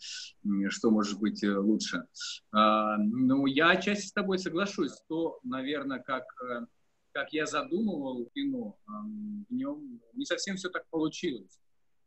что 0.68 0.90
может 0.90 1.18
быть 1.18 1.42
э, 1.42 1.56
лучше. 1.56 2.04
А, 2.52 2.98
ну, 2.98 3.46
я 3.46 3.70
отчасти 3.70 4.06
с 4.06 4.12
тобой 4.12 4.38
соглашусь, 4.38 4.92
то, 5.08 5.40
наверное, 5.42 6.00
как, 6.00 6.24
э, 6.44 6.66
как 7.12 7.32
я 7.32 7.46
задумывал 7.46 8.26
кино, 8.34 8.76
в 8.86 9.52
нем 9.52 10.00
не 10.12 10.26
совсем 10.26 10.56
все 10.56 10.68
так 10.68 10.86
получилось. 10.90 11.58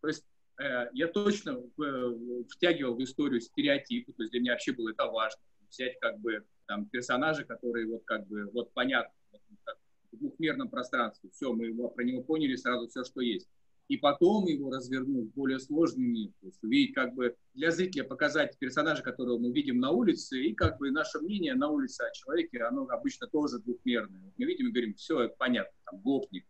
То 0.01 0.07
есть 0.07 0.23
я 0.59 1.07
точно 1.07 1.61
втягивал 2.49 2.95
в 2.95 3.03
историю 3.03 3.41
стереотипы, 3.41 4.13
то 4.13 4.23
есть 4.23 4.31
для 4.31 4.41
меня 4.41 4.51
вообще 4.53 4.71
было 4.71 4.89
это 4.91 5.05
важно. 5.05 5.41
Взять 5.69 5.99
как 5.99 6.19
бы 6.19 6.45
там 6.67 6.85
персонажи, 6.85 7.43
которые 7.45 7.87
вот 7.87 8.03
как 8.05 8.27
бы 8.27 8.49
вот 8.51 8.71
понятно, 8.73 9.13
в 10.11 10.17
двухмерном 10.17 10.69
пространстве, 10.69 11.29
все, 11.31 11.51
мы 11.53 11.65
его, 11.65 11.89
про 11.89 12.03
него 12.03 12.21
поняли 12.21 12.55
сразу 12.55 12.87
все, 12.87 13.03
что 13.03 13.21
есть. 13.21 13.49
И 13.89 13.97
потом 13.97 14.45
его 14.45 14.71
развернуть 14.71 15.33
более 15.33 15.59
сложный 15.59 16.05
мир, 16.05 16.31
то 16.39 16.47
есть 16.47 16.63
увидеть 16.63 16.95
как 16.95 17.13
бы 17.15 17.35
для 17.53 17.69
зрителя 17.69 18.05
показать 18.05 18.57
персонажа, 18.57 19.03
которого 19.03 19.37
мы 19.39 19.51
видим 19.51 19.79
на 19.79 19.91
улице, 19.91 20.41
и 20.41 20.53
как 20.53 20.77
бы 20.77 20.89
наше 20.89 21.19
мнение 21.19 21.53
на 21.53 21.67
улице 21.67 22.01
о 22.01 22.11
человеке, 22.11 22.61
оно 22.63 22.87
обычно 22.87 23.27
тоже 23.27 23.59
двухмерное. 23.59 24.31
Мы 24.37 24.45
видим 24.45 24.67
и 24.67 24.71
говорим, 24.71 24.93
все, 24.93 25.23
это 25.23 25.35
понятно, 25.37 25.77
там, 25.85 25.99
гопник, 25.99 26.45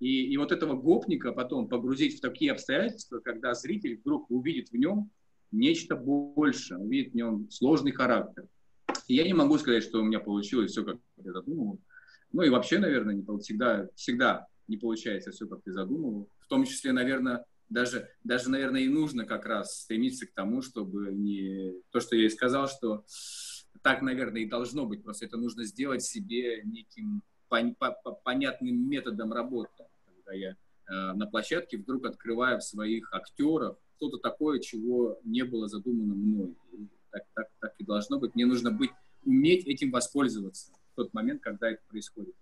И, 0.00 0.32
и 0.32 0.36
вот 0.38 0.50
этого 0.50 0.74
гопника 0.74 1.32
потом 1.32 1.68
погрузить 1.68 2.18
в 2.18 2.20
такие 2.20 2.52
обстоятельства, 2.52 3.20
когда 3.20 3.54
зритель 3.54 3.98
вдруг 3.98 4.30
увидит 4.30 4.70
в 4.70 4.76
нем 4.76 5.10
нечто 5.52 5.94
большее, 5.94 6.78
увидит 6.78 7.12
в 7.12 7.16
нем 7.16 7.50
сложный 7.50 7.92
характер. 7.92 8.46
И 9.08 9.14
я 9.14 9.24
не 9.24 9.34
могу 9.34 9.58
сказать, 9.58 9.82
что 9.82 10.00
у 10.00 10.04
меня 10.04 10.18
получилось 10.18 10.72
все, 10.72 10.84
как 10.84 10.96
я 11.18 11.32
задумывал. 11.32 11.80
Ну 12.32 12.42
и 12.42 12.48
вообще, 12.48 12.78
наверное, 12.78 13.14
не, 13.14 13.38
всегда, 13.40 13.88
всегда 13.94 14.46
не 14.68 14.76
получается 14.76 15.32
все, 15.32 15.46
как 15.46 15.62
ты 15.62 15.72
задумывал. 15.72 16.30
В 16.38 16.46
том 16.46 16.64
числе, 16.64 16.92
наверное, 16.92 17.44
даже, 17.68 18.08
даже, 18.24 18.50
наверное, 18.50 18.82
и 18.82 18.88
нужно 18.88 19.26
как 19.26 19.46
раз 19.46 19.82
стремиться 19.82 20.26
к 20.26 20.32
тому, 20.32 20.62
чтобы 20.62 21.12
не... 21.12 21.74
То, 21.90 22.00
что 22.00 22.16
я 22.16 22.26
и 22.26 22.30
сказал, 22.30 22.68
что 22.68 23.04
так, 23.82 24.02
наверное, 24.02 24.42
и 24.42 24.48
должно 24.48 24.86
быть. 24.86 25.02
Просто 25.02 25.26
это 25.26 25.36
нужно 25.36 25.64
сделать 25.64 26.02
себе 26.02 26.62
неким 26.64 27.22
пон, 27.48 27.74
по, 27.74 27.92
по, 27.92 28.12
понятным 28.12 28.88
методом 28.88 29.32
работы. 29.32 29.84
Когда 30.30 30.38
я 30.38 30.50
э, 30.50 31.12
на 31.14 31.26
площадке 31.26 31.76
вдруг 31.76 32.06
открываю 32.06 32.60
в 32.60 32.62
своих 32.62 33.12
актерах 33.12 33.76
что-то 33.96 34.18
такое, 34.18 34.60
чего 34.60 35.18
не 35.24 35.42
было 35.42 35.66
задумано 35.66 36.14
мной. 36.14 36.56
И 36.72 36.88
так, 37.10 37.22
так, 37.34 37.48
так 37.58 37.74
и 37.78 37.84
должно 37.84 38.20
быть. 38.20 38.36
Мне 38.36 38.46
нужно 38.46 38.70
быть, 38.70 38.92
уметь 39.24 39.66
этим 39.66 39.90
воспользоваться 39.90 40.72
в 40.92 40.96
тот 40.96 41.12
момент, 41.14 41.42
когда 41.42 41.70
это 41.70 41.82
происходит. 41.88 42.36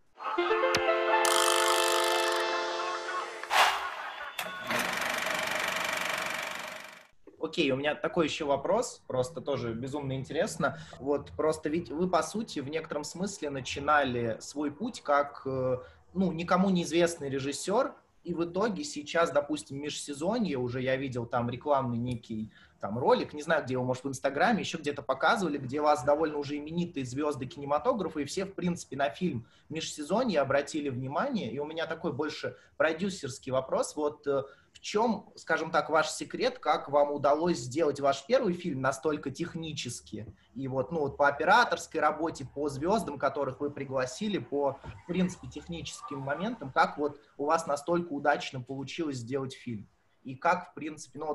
Окей, 7.40 7.70
у 7.70 7.76
меня 7.76 7.94
такой 7.94 8.26
еще 8.26 8.44
вопрос, 8.44 9.02
просто 9.06 9.40
тоже 9.40 9.72
безумно 9.72 10.12
интересно. 10.14 10.78
Вот 11.00 11.30
просто 11.36 11.70
ведь 11.70 11.88
вы, 11.90 12.08
по 12.10 12.22
сути, 12.22 12.58
в 12.60 12.68
некотором 12.68 13.04
смысле 13.04 13.48
начинали 13.48 14.36
свой 14.40 14.70
путь 14.70 15.00
как, 15.00 15.42
э, 15.46 15.78
ну, 16.14 16.32
никому 16.32 16.70
неизвестный 16.70 17.28
режиссер, 17.28 17.94
и 18.24 18.34
в 18.34 18.44
итоге 18.44 18.84
сейчас, 18.84 19.30
допустим, 19.30 19.80
межсезонье, 19.80 20.58
уже 20.58 20.82
я 20.82 20.96
видел 20.96 21.24
там 21.24 21.48
рекламный 21.48 21.96
некий 21.96 22.52
там 22.80 22.98
ролик, 22.98 23.32
не 23.32 23.42
знаю, 23.42 23.64
где 23.64 23.74
его, 23.74 23.84
может, 23.84 24.04
в 24.04 24.08
Инстаграме, 24.08 24.60
еще 24.60 24.78
где-то 24.78 25.02
показывали, 25.02 25.58
где 25.58 25.80
вас 25.80 26.04
довольно 26.04 26.38
уже 26.38 26.56
именитые 26.56 27.04
звезды 27.04 27.46
кинематографа, 27.46 28.20
и 28.20 28.24
все, 28.24 28.44
в 28.44 28.54
принципе, 28.54 28.96
на 28.96 29.10
фильм 29.10 29.46
«Межсезонье» 29.68 30.40
обратили 30.40 30.88
внимание, 30.88 31.50
и 31.50 31.58
у 31.58 31.64
меня 31.64 31.86
такой 31.86 32.12
больше 32.12 32.56
продюсерский 32.76 33.50
вопрос, 33.50 33.96
вот 33.96 34.26
э, 34.26 34.44
в 34.78 34.80
чем, 34.80 35.32
скажем 35.34 35.72
так, 35.72 35.90
ваш 35.90 36.08
секрет, 36.08 36.60
как 36.60 36.88
вам 36.88 37.10
удалось 37.10 37.58
сделать 37.58 37.98
ваш 37.98 38.24
первый 38.26 38.54
фильм 38.54 38.80
настолько 38.80 39.30
технически, 39.32 40.32
и 40.54 40.68
вот, 40.68 40.92
ну, 40.92 41.00
вот 41.00 41.16
по 41.16 41.26
операторской 41.26 42.00
работе, 42.00 42.46
по 42.46 42.68
звездам, 42.68 43.18
которых 43.18 43.58
вы 43.58 43.70
пригласили, 43.70 44.38
по, 44.38 44.78
в 45.02 45.06
принципе, 45.08 45.48
техническим 45.48 46.20
моментам, 46.20 46.70
как 46.70 46.96
вот 46.96 47.20
у 47.36 47.46
вас 47.46 47.66
настолько 47.66 48.12
удачно 48.12 48.60
получилось 48.60 49.16
сделать 49.16 49.52
фильм? 49.52 49.88
И 50.22 50.36
как, 50.36 50.70
в 50.70 50.74
принципе, 50.74 51.18
ну 51.18 51.26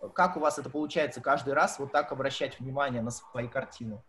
вот, 0.00 0.12
как 0.14 0.36
у 0.36 0.40
вас 0.40 0.58
это 0.58 0.68
получается 0.68 1.20
каждый 1.20 1.54
раз 1.54 1.78
вот 1.78 1.92
так 1.92 2.10
обращать 2.10 2.58
внимание 2.58 3.00
на 3.00 3.12
свои 3.12 3.46
картины? 3.46 4.02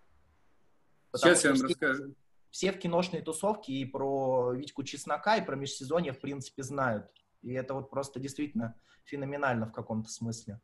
Потому 1.12 1.36
Сейчас 1.36 1.43
я 1.43 1.50
вам 1.51 1.58
все, 1.58 1.67
расскажу. 1.67 2.15
Все 2.50 2.72
в 2.72 2.79
киношной 2.79 3.22
тусовке 3.22 3.74
и 3.74 3.86
про 3.86 4.53
Витьку 4.53 4.84
Чеснока, 4.84 5.38
и 5.38 5.46
про 5.46 5.55
межсезонье, 5.55 6.12
в 6.12 6.19
принципе, 6.19 6.63
знают. 6.63 7.12
И 7.41 7.53
это 7.53 7.74
вот 7.74 7.89
просто 7.89 8.19
действительно 8.19 8.79
феноменально 9.05 9.67
в 9.67 9.72
каком-то 9.72 10.10
смысле. 10.10 10.62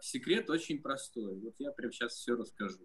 Секрет 0.00 0.50
очень 0.50 0.82
простой. 0.82 1.38
Вот 1.40 1.54
я 1.58 1.72
прямо 1.72 1.92
сейчас 1.92 2.14
все 2.14 2.36
расскажу. 2.36 2.80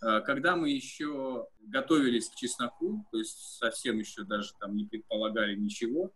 А, 0.00 0.20
когда 0.20 0.56
мы 0.56 0.70
еще 0.70 1.46
готовились 1.60 2.28
к 2.28 2.34
чесноку, 2.34 3.06
то 3.10 3.18
есть 3.18 3.56
совсем 3.56 3.98
еще 3.98 4.24
даже 4.24 4.52
там 4.60 4.76
не 4.76 4.84
предполагали 4.84 5.56
ничего, 5.56 6.12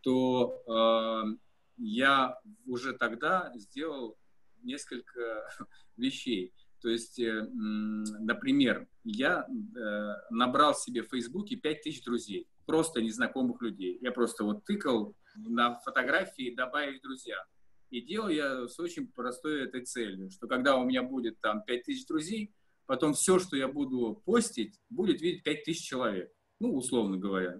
то 0.00 0.62
э, 0.66 1.36
я 1.78 2.38
уже 2.66 2.92
тогда 2.92 3.52
сделал 3.56 4.16
несколько 4.62 5.48
вещей. 5.96 6.54
То 6.80 6.88
есть, 6.88 7.18
э, 7.18 7.42
например, 7.52 8.88
я 9.04 9.44
э, 9.46 10.14
набрал 10.30 10.74
себе 10.74 11.02
в 11.02 11.08
Фейсбуке 11.08 11.56
5000 11.56 12.04
друзей, 12.04 12.48
просто 12.68 13.00
незнакомых 13.00 13.62
людей. 13.62 13.96
Я 14.02 14.12
просто 14.12 14.44
вот 14.44 14.62
тыкал 14.66 15.16
на 15.34 15.80
фотографии 15.80 16.54
«добавить 16.54 17.00
друзья». 17.00 17.42
И 17.88 18.02
делал 18.02 18.28
я 18.28 18.68
с 18.68 18.78
очень 18.78 19.10
простой 19.10 19.64
этой 19.64 19.86
целью, 19.86 20.30
что 20.30 20.46
когда 20.46 20.76
у 20.76 20.84
меня 20.84 21.02
будет 21.02 21.40
там 21.40 21.62
5000 21.62 22.06
друзей, 22.06 22.52
потом 22.84 23.14
все, 23.14 23.38
что 23.38 23.56
я 23.56 23.68
буду 23.68 24.22
постить, 24.26 24.78
будет 24.90 25.22
видеть 25.22 25.44
5000 25.44 25.82
человек. 25.82 26.30
Ну, 26.60 26.76
условно 26.76 27.16
говоря. 27.16 27.58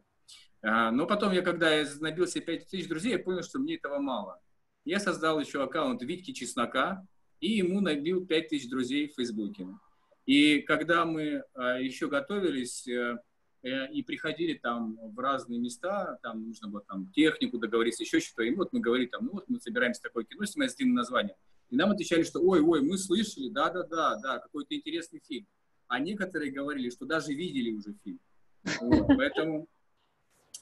А, 0.61 0.91
но 0.91 1.07
потом 1.07 1.33
я, 1.33 1.41
когда 1.41 1.75
я 1.75 1.87
набился 2.01 2.41
5000 2.41 2.87
друзей, 2.87 3.13
я 3.13 3.19
понял, 3.19 3.43
что 3.43 3.59
мне 3.59 3.77
этого 3.77 4.01
мало. 4.01 4.39
Я 4.85 5.01
создал 5.01 5.41
еще 5.41 5.63
аккаунт 5.63 6.03
Витьки 6.03 6.33
Чеснока 6.33 7.03
и 7.41 7.53
ему 7.53 7.81
набил 7.81 8.27
5000 8.27 8.69
друзей 8.69 9.09
в 9.09 9.15
Фейсбуке. 9.15 9.69
И 10.27 10.61
когда 10.61 11.07
мы 11.07 11.45
а, 11.55 11.81
еще 11.81 12.09
готовились 12.09 12.87
э, 12.87 13.17
и 13.63 14.03
приходили 14.03 14.55
там 14.55 14.99
в 15.03 15.19
разные 15.19 15.59
места, 15.59 16.19
там 16.23 16.47
нужно 16.47 16.69
было 16.69 16.83
там 16.83 17.11
технику 17.13 17.59
договориться, 17.59 18.05
еще 18.05 18.21
что-то, 18.21 18.43
и 18.43 18.55
вот 18.55 18.73
мы 18.73 18.81
говорили 18.81 19.09
там, 19.09 19.27
ну 19.27 19.33
вот 19.33 19.49
мы 19.49 19.61
собираемся 19.61 20.03
такое 20.03 20.25
кино 20.25 20.45
снимать 20.45 20.71
с 20.71 20.77
длинным 20.77 20.97
названием. 20.97 21.37
И 21.71 21.77
нам 21.77 21.91
отвечали, 21.91 22.23
что 22.23 22.41
ой, 22.41 22.61
ой, 22.61 22.81
мы 22.83 22.97
слышали, 22.97 23.49
да-да-да, 23.49 24.17
да, 24.23 24.39
какой-то 24.39 24.75
интересный 24.75 25.21
фильм. 25.27 25.47
А 25.87 25.99
некоторые 25.99 26.53
говорили, 26.53 26.91
что 26.91 27.05
даже 27.05 27.33
видели 27.35 27.73
уже 27.73 27.95
фильм. 28.05 28.21
Вот, 28.81 29.07
поэтому 29.09 29.69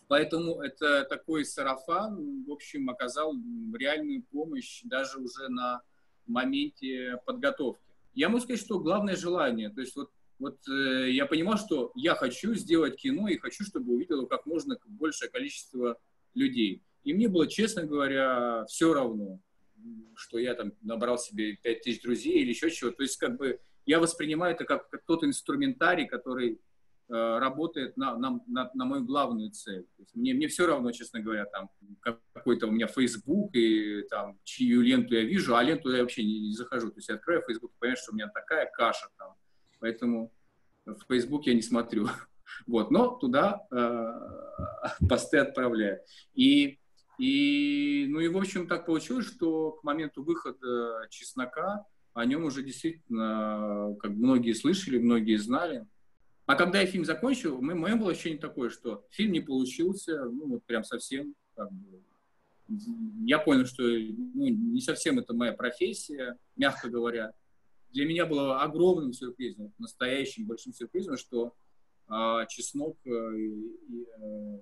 Поэтому 0.09 0.61
это 0.61 1.04
такой 1.04 1.44
сарафан, 1.44 2.44
в 2.44 2.50
общем, 2.52 2.88
оказал 2.90 3.35
реальную 3.76 4.22
помощь 4.22 4.82
даже 4.85 5.18
уже 5.18 5.48
на 5.48 5.82
моменте 6.26 7.20
подготовки. 7.24 7.82
Я 8.14 8.28
могу 8.28 8.40
сказать, 8.40 8.61
что 8.61 8.78
главное 8.78 9.16
желание. 9.16 9.68
То 9.68 9.80
есть 9.80 9.96
вот, 9.96 10.11
вот 10.38 10.59
э, 10.68 11.11
я 11.11 11.27
понимал, 11.27 11.57
что 11.57 11.92
я 11.94 12.14
хочу 12.14 12.55
сделать 12.55 12.96
кино 12.96 13.29
и 13.29 13.38
хочу, 13.38 13.64
чтобы 13.64 13.94
увидело 13.94 14.27
как 14.27 14.46
можно 14.46 14.77
большее 14.87 15.31
количество 15.31 15.99
людей. 16.35 16.83
И 17.05 17.14
мне 17.14 17.29
было, 17.29 17.46
честно 17.46 17.85
говоря, 17.85 18.64
все 18.66 18.92
равно, 18.92 19.40
что 20.14 20.38
я 20.38 20.55
там 20.55 20.72
набрал 20.83 21.18
себе 21.18 21.57
5000 21.57 22.03
друзей 22.03 22.42
или 22.42 22.51
еще 22.51 22.70
чего. 22.70 22.90
То 22.90 23.03
есть 23.03 23.16
как 23.16 23.37
бы 23.37 23.61
я 23.87 24.01
воспринимаю 24.01 24.55
это 24.55 24.64
как, 24.64 24.90
как 24.90 25.05
тот 25.07 25.25
инструментарий, 25.25 26.07
который 26.07 26.61
Э, 27.09 27.38
работает 27.38 27.96
на, 27.96 28.18
на, 28.18 28.40
на, 28.49 28.68
на 28.75 28.85
мою 28.85 29.05
главную 29.05 29.53
цель. 29.53 29.85
То 29.96 30.03
есть 30.03 30.16
мне, 30.16 30.35
мне 30.35 30.49
все 30.49 30.66
равно, 30.66 30.90
честно 30.90 31.20
говоря, 31.20 31.44
там 31.44 31.70
какой-то 32.35 32.66
у 32.66 32.72
меня 32.72 32.88
Facebook, 32.88 33.55
и 33.55 34.03
там 34.11 34.40
чью 34.42 34.83
ленту 34.83 35.14
я 35.14 35.22
вижу, 35.22 35.55
а 35.55 35.62
ленту 35.62 35.94
я 35.94 36.01
вообще 36.01 36.25
не, 36.25 36.49
не 36.49 36.55
захожу. 36.55 36.90
То 36.90 36.96
есть 36.96 37.09
я 37.09 37.14
открою 37.14 37.42
Facebook 37.46 37.70
и 37.70 37.79
понимаю, 37.79 37.96
что 37.96 38.11
у 38.11 38.16
меня 38.16 38.27
такая 38.27 38.68
каша 38.72 39.07
там. 39.18 39.35
Поэтому 39.81 40.33
в 40.85 41.01
Facebook 41.09 41.47
я 41.47 41.55
не 41.55 41.62
смотрю. 41.62 42.09
Вот, 42.69 42.93
но 42.93 43.09
туда 43.09 43.67
э, 43.73 44.99
посты 45.09 45.39
отправляю. 45.39 46.01
И, 46.33 46.79
и, 47.19 48.07
ну 48.09 48.21
и, 48.21 48.29
в 48.29 48.39
общем, 48.39 48.69
так 48.69 48.87
получилось, 48.87 49.27
что 49.27 49.73
к 49.73 49.83
моменту 49.83 50.23
выхода 50.23 51.07
«Чеснока» 51.11 51.85
о 52.15 52.25
нем 52.25 52.45
уже 52.45 52.62
действительно, 52.62 53.97
как 53.99 54.12
многие 54.12 54.53
слышали, 54.53 54.99
многие 54.99 55.37
знали. 55.37 55.87
А 56.47 56.55
когда 56.55 56.81
я 56.81 56.87
фильм 56.87 57.05
закончил, 57.05 57.61
мое 57.61 57.97
было 57.97 58.12
ощущение 58.12 58.39
такое, 58.39 58.71
что 58.71 59.05
фильм 59.11 59.33
не 59.33 59.41
получился, 59.41 60.25
ну, 60.25 60.47
вот 60.47 60.65
прям 60.65 60.85
совсем, 60.85 61.35
как 61.57 61.71
бы, 61.73 62.01
я 63.25 63.39
понял, 63.39 63.67
что 63.67 63.83
ну, 63.83 64.49
не 64.49 64.81
совсем 64.81 65.19
это 65.19 65.35
моя 65.35 65.53
профессия, 65.53 66.37
мягко 66.57 66.89
говоря. 66.89 67.33
Для 67.96 68.04
меня 68.04 68.26
было 68.26 68.61
огромным 68.61 69.14
сюрпризом, 69.14 69.72
настоящим 69.78 70.46
большим 70.46 70.74
сюрпризом, 70.74 71.16
что 71.16 71.54
э, 72.11 72.46
чеснок 72.50 72.98
э, 73.06 73.11
э, 73.11 74.61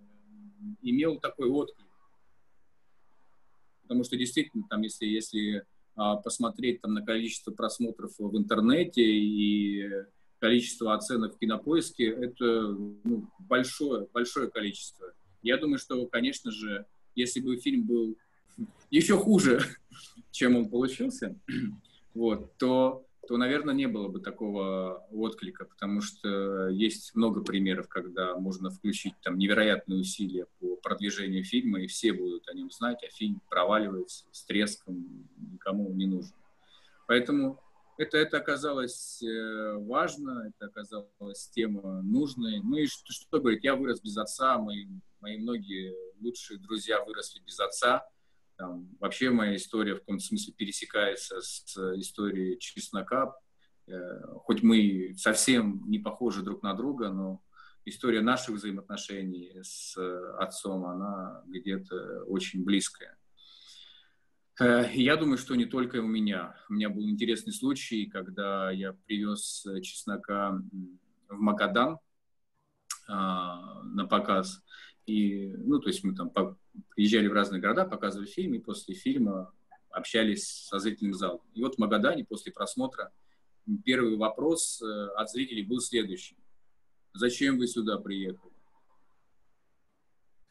имел 0.82 1.18
такой 1.18 1.48
отклик. 1.48 1.88
Потому 3.82 4.04
что 4.04 4.16
действительно, 4.16 4.62
там, 4.70 4.82
если, 4.82 5.06
если 5.06 5.56
э, 5.56 5.62
посмотреть 6.22 6.80
там, 6.80 6.94
на 6.94 7.04
количество 7.04 7.50
просмотров 7.50 8.12
в 8.20 8.38
интернете 8.38 9.02
и 9.02 9.84
количество 10.38 10.94
оценок 10.94 11.34
в 11.34 11.38
кинопоиске, 11.40 12.06
это 12.10 12.68
ну, 12.68 13.28
большое, 13.40 14.06
большое 14.12 14.48
количество. 14.48 15.12
Я 15.42 15.56
думаю, 15.56 15.80
что, 15.80 16.06
конечно 16.06 16.52
же, 16.52 16.86
если 17.16 17.40
бы 17.40 17.56
фильм 17.56 17.84
был 17.84 18.16
еще 18.92 19.18
хуже, 19.18 19.60
чем 20.30 20.54
он 20.54 20.68
получился, 20.68 21.36
вот, 22.14 22.56
то, 22.58 23.03
то, 23.26 23.37
наверное, 23.37 23.74
не 23.74 23.87
было 23.87 24.08
бы 24.08 24.20
такого 24.20 25.06
отклика, 25.10 25.64
потому 25.64 26.00
что 26.00 26.68
есть 26.68 27.14
много 27.14 27.42
примеров, 27.42 27.88
когда 27.88 28.37
можно 28.37 28.70
включить 28.70 29.14
там 29.22 29.38
невероятные 29.38 30.00
усилия 30.00 30.46
по 30.60 30.76
продвижению 30.76 31.44
фильма, 31.44 31.80
и 31.80 31.87
все 31.87 32.12
будут 32.12 32.48
о 32.48 32.54
нем 32.54 32.70
знать, 32.70 33.02
а 33.04 33.10
фильм 33.10 33.40
проваливается 33.48 34.24
с 34.30 34.44
треском, 34.44 35.28
никому 35.37 35.92
не 35.92 36.06
нужен. 36.06 36.34
Поэтому 37.06 37.60
это, 37.96 38.18
это 38.18 38.38
оказалось 38.38 39.22
э, 39.22 39.74
важно, 39.78 40.48
это 40.48 40.66
оказалось 40.66 41.48
тема 41.50 42.02
нужной. 42.02 42.60
Ну 42.62 42.76
и 42.76 42.87
что, 42.87 43.12
что 43.12 43.40
говорить, 43.40 43.64
я 43.64 43.76
вырос 43.76 44.00
без 44.00 44.16
отца, 44.16 44.58
мои, 44.58 44.87
мои 45.20 45.38
многие 45.38 45.94
лучшие 46.20 46.58
друзья 46.58 47.02
выросли 47.04 47.40
без 47.40 47.58
отца. 47.60 48.06
Там, 48.56 48.88
вообще 49.00 49.30
моя 49.30 49.56
история 49.56 49.94
в 49.94 50.00
каком-то 50.00 50.24
смысле 50.24 50.54
пересекается 50.54 51.40
с 51.40 51.76
историей 51.98 52.58
чеснока. 52.58 53.34
Э, 53.86 54.20
хоть 54.38 54.62
мы 54.62 55.14
совсем 55.16 55.82
не 55.88 55.98
похожи 55.98 56.42
друг 56.42 56.62
на 56.62 56.74
друга, 56.74 57.10
но 57.10 57.42
история 57.84 58.20
наших 58.20 58.56
взаимоотношений 58.56 59.58
с 59.62 59.96
отцом, 60.38 60.84
она 60.86 61.42
где-то 61.46 62.24
очень 62.24 62.64
близкая. 62.64 63.16
Э, 64.60 64.88
я 64.94 65.16
думаю, 65.16 65.38
что 65.38 65.54
не 65.56 65.66
только 65.66 65.96
у 65.96 66.06
меня. 66.06 66.56
У 66.68 66.74
меня 66.74 66.88
был 66.90 67.08
интересный 67.08 67.52
случай, 67.52 68.06
когда 68.06 68.70
я 68.70 68.92
привез 68.92 69.66
чеснока 69.82 70.62
в 71.28 71.38
Магадан 71.40 71.98
а, 73.08 73.82
на 73.82 74.06
показ. 74.06 74.62
И, 75.06 75.48
ну, 75.58 75.80
то 75.80 75.88
есть 75.88 76.02
мы 76.02 76.14
там 76.14 76.32
приезжали 76.94 77.28
в 77.28 77.32
разные 77.32 77.60
города, 77.60 77.84
показывали 77.84 78.26
фильмы, 78.26 78.56
и 78.56 78.60
после 78.60 78.94
фильма 78.94 79.52
общались 79.90 80.46
со 80.46 80.78
зрительным 80.78 81.14
залом. 81.14 81.42
И 81.54 81.62
вот 81.62 81.76
в 81.76 81.78
Магадане 81.78 82.24
после 82.24 82.52
просмотра 82.52 83.12
первый 83.84 84.16
вопрос 84.16 84.82
э, 84.82 84.86
от 85.16 85.30
зрителей 85.30 85.62
был 85.62 85.80
следующий. 85.80 86.36
Зачем 87.12 87.58
вы 87.58 87.66
сюда 87.66 87.98
приехали? 87.98 88.52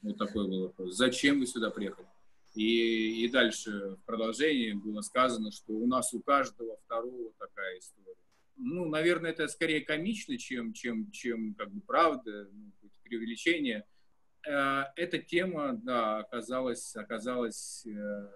Вот 0.01 0.17
такой 0.17 0.47
был 0.47 0.63
вопрос. 0.63 0.95
Зачем 0.95 1.39
вы 1.39 1.47
сюда 1.47 1.71
приехали? 1.71 2.07
И, 2.55 3.25
и 3.25 3.29
дальше 3.29 3.97
в 4.01 4.05
продолжении 4.05 4.73
было 4.73 5.01
сказано, 5.01 5.51
что 5.51 5.73
у 5.73 5.87
нас 5.87 6.13
у 6.13 6.21
каждого 6.21 6.77
второго 6.85 7.31
такая 7.39 7.79
история. 7.79 8.15
Ну, 8.55 8.85
наверное, 8.85 9.31
это 9.31 9.47
скорее 9.47 9.81
комично, 9.81 10.37
чем, 10.37 10.73
чем, 10.73 11.09
чем 11.11 11.55
как 11.55 11.71
бы 11.71 11.81
правда, 11.81 12.47
ну, 12.51 12.71
преувеличение. 13.03 13.85
Э, 14.47 14.85
эта 14.95 15.17
тема, 15.19 15.73
да, 15.73 16.19
оказалась, 16.19 16.95
оказалась 16.95 17.85
э, 17.85 18.27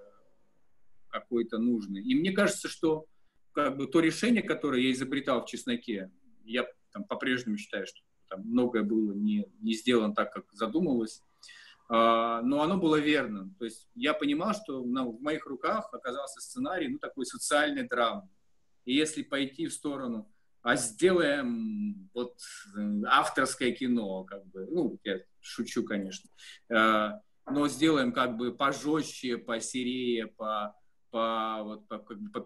какой-то 1.09 1.57
нужной. 1.57 2.01
И 2.01 2.15
мне 2.15 2.31
кажется, 2.31 2.69
что 2.69 3.05
как 3.51 3.75
бы 3.75 3.87
то 3.87 3.99
решение, 3.99 4.43
которое 4.43 4.81
я 4.81 4.91
изобретал 4.91 5.43
в 5.43 5.47
чесноке, 5.47 6.11
я 6.43 6.65
там 6.91 7.03
по-прежнему 7.03 7.57
считаю, 7.57 7.87
что 7.87 7.99
там 8.29 8.41
многое 8.41 8.83
было 8.83 9.13
не, 9.13 9.47
не 9.59 9.73
сделано 9.73 10.13
так, 10.13 10.33
как 10.33 10.45
задумывалось, 10.51 11.23
а, 11.89 12.41
но 12.41 12.61
оно 12.61 12.77
было 12.77 12.97
верным. 12.97 13.55
То 13.55 13.65
есть 13.65 13.89
я 13.95 14.13
понимал, 14.13 14.53
что 14.53 14.83
в 14.83 15.21
моих 15.21 15.45
руках 15.45 15.89
оказался 15.93 16.41
сценарий, 16.41 16.87
ну, 16.87 16.99
такой 16.99 17.25
социальной 17.25 17.87
драмы. 17.87 18.29
И 18.85 18.93
если 18.93 19.23
пойти 19.23 19.67
в 19.67 19.73
сторону, 19.73 20.31
а 20.61 20.75
сделаем 20.75 22.09
вот 22.13 22.35
э, 22.75 23.01
авторское 23.07 23.71
кино, 23.71 24.23
как 24.23 24.45
бы, 24.47 24.67
ну, 24.69 24.99
я 25.03 25.19
шучу, 25.39 25.83
конечно, 25.83 26.29
а, 26.69 27.21
но 27.49 27.67
сделаем 27.67 28.11
как 28.11 28.37
бы 28.37 28.53
пожестче, 28.53 29.37
посерее, 29.37 30.27
по, 30.27 30.75
по, 31.11 31.61
вот, 31.63 31.87
по, 31.87 31.99
как 31.99 32.19
бы 32.19 32.29
по 32.29 32.41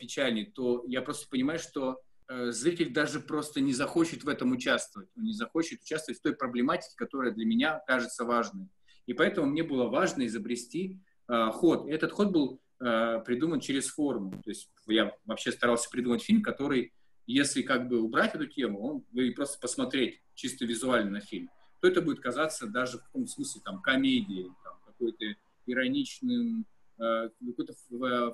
то 0.54 0.84
я 0.88 1.02
просто 1.02 1.28
понимаю, 1.30 1.60
что 1.60 2.00
э, 2.28 2.52
зритель 2.52 2.94
даже 2.94 3.20
просто 3.20 3.62
не 3.62 3.74
захочет 3.74 4.24
в 4.24 4.30
этом 4.30 4.52
участвовать, 4.52 5.10
он 5.18 5.24
не 5.24 5.34
захочет 5.34 5.82
участвовать 5.82 6.20
в 6.20 6.24
той 6.24 6.36
проблематике, 6.36 6.94
которая 6.96 7.32
для 7.32 7.46
меня 7.46 7.82
кажется 7.88 8.26
важной. 8.26 8.68
И 9.08 9.14
поэтому 9.14 9.48
мне 9.48 9.64
было 9.64 9.88
важно 9.88 10.26
изобрести 10.28 11.00
э, 11.28 11.50
ход. 11.52 11.88
И 11.88 11.92
этот 11.92 12.12
ход 12.12 12.32
был 12.32 12.62
э, 12.80 13.20
придуман 13.26 13.60
через 13.60 13.88
форму. 13.88 14.32
То 14.44 14.50
есть 14.50 14.70
я 14.88 15.14
вообще 15.26 15.52
старался 15.52 15.90
придумать 15.90 16.22
фильм, 16.22 16.42
который, 16.44 16.94
если 17.28 17.62
как 17.62 17.88
бы 17.88 18.02
убрать 18.02 18.36
эту 18.36 18.48
тему, 18.48 18.82
он, 18.82 19.06
вы 19.12 19.32
просто 19.32 19.60
посмотреть 19.60 20.22
чисто 20.36 20.66
визуально 20.66 21.12
на 21.12 21.22
фильм, 21.22 21.50
то 21.80 21.88
это 21.88 22.02
будет 22.02 22.20
казаться 22.20 22.68
даже 22.68 23.00
в 23.00 23.04
каком 23.04 23.28
смысле 23.28 23.62
там 23.64 23.82
комедией, 23.82 24.52
там, 24.64 24.80
какой-то 24.86 25.26
ироничным, 25.66 26.66
э, 27.00 27.30
какой-то 27.48 27.74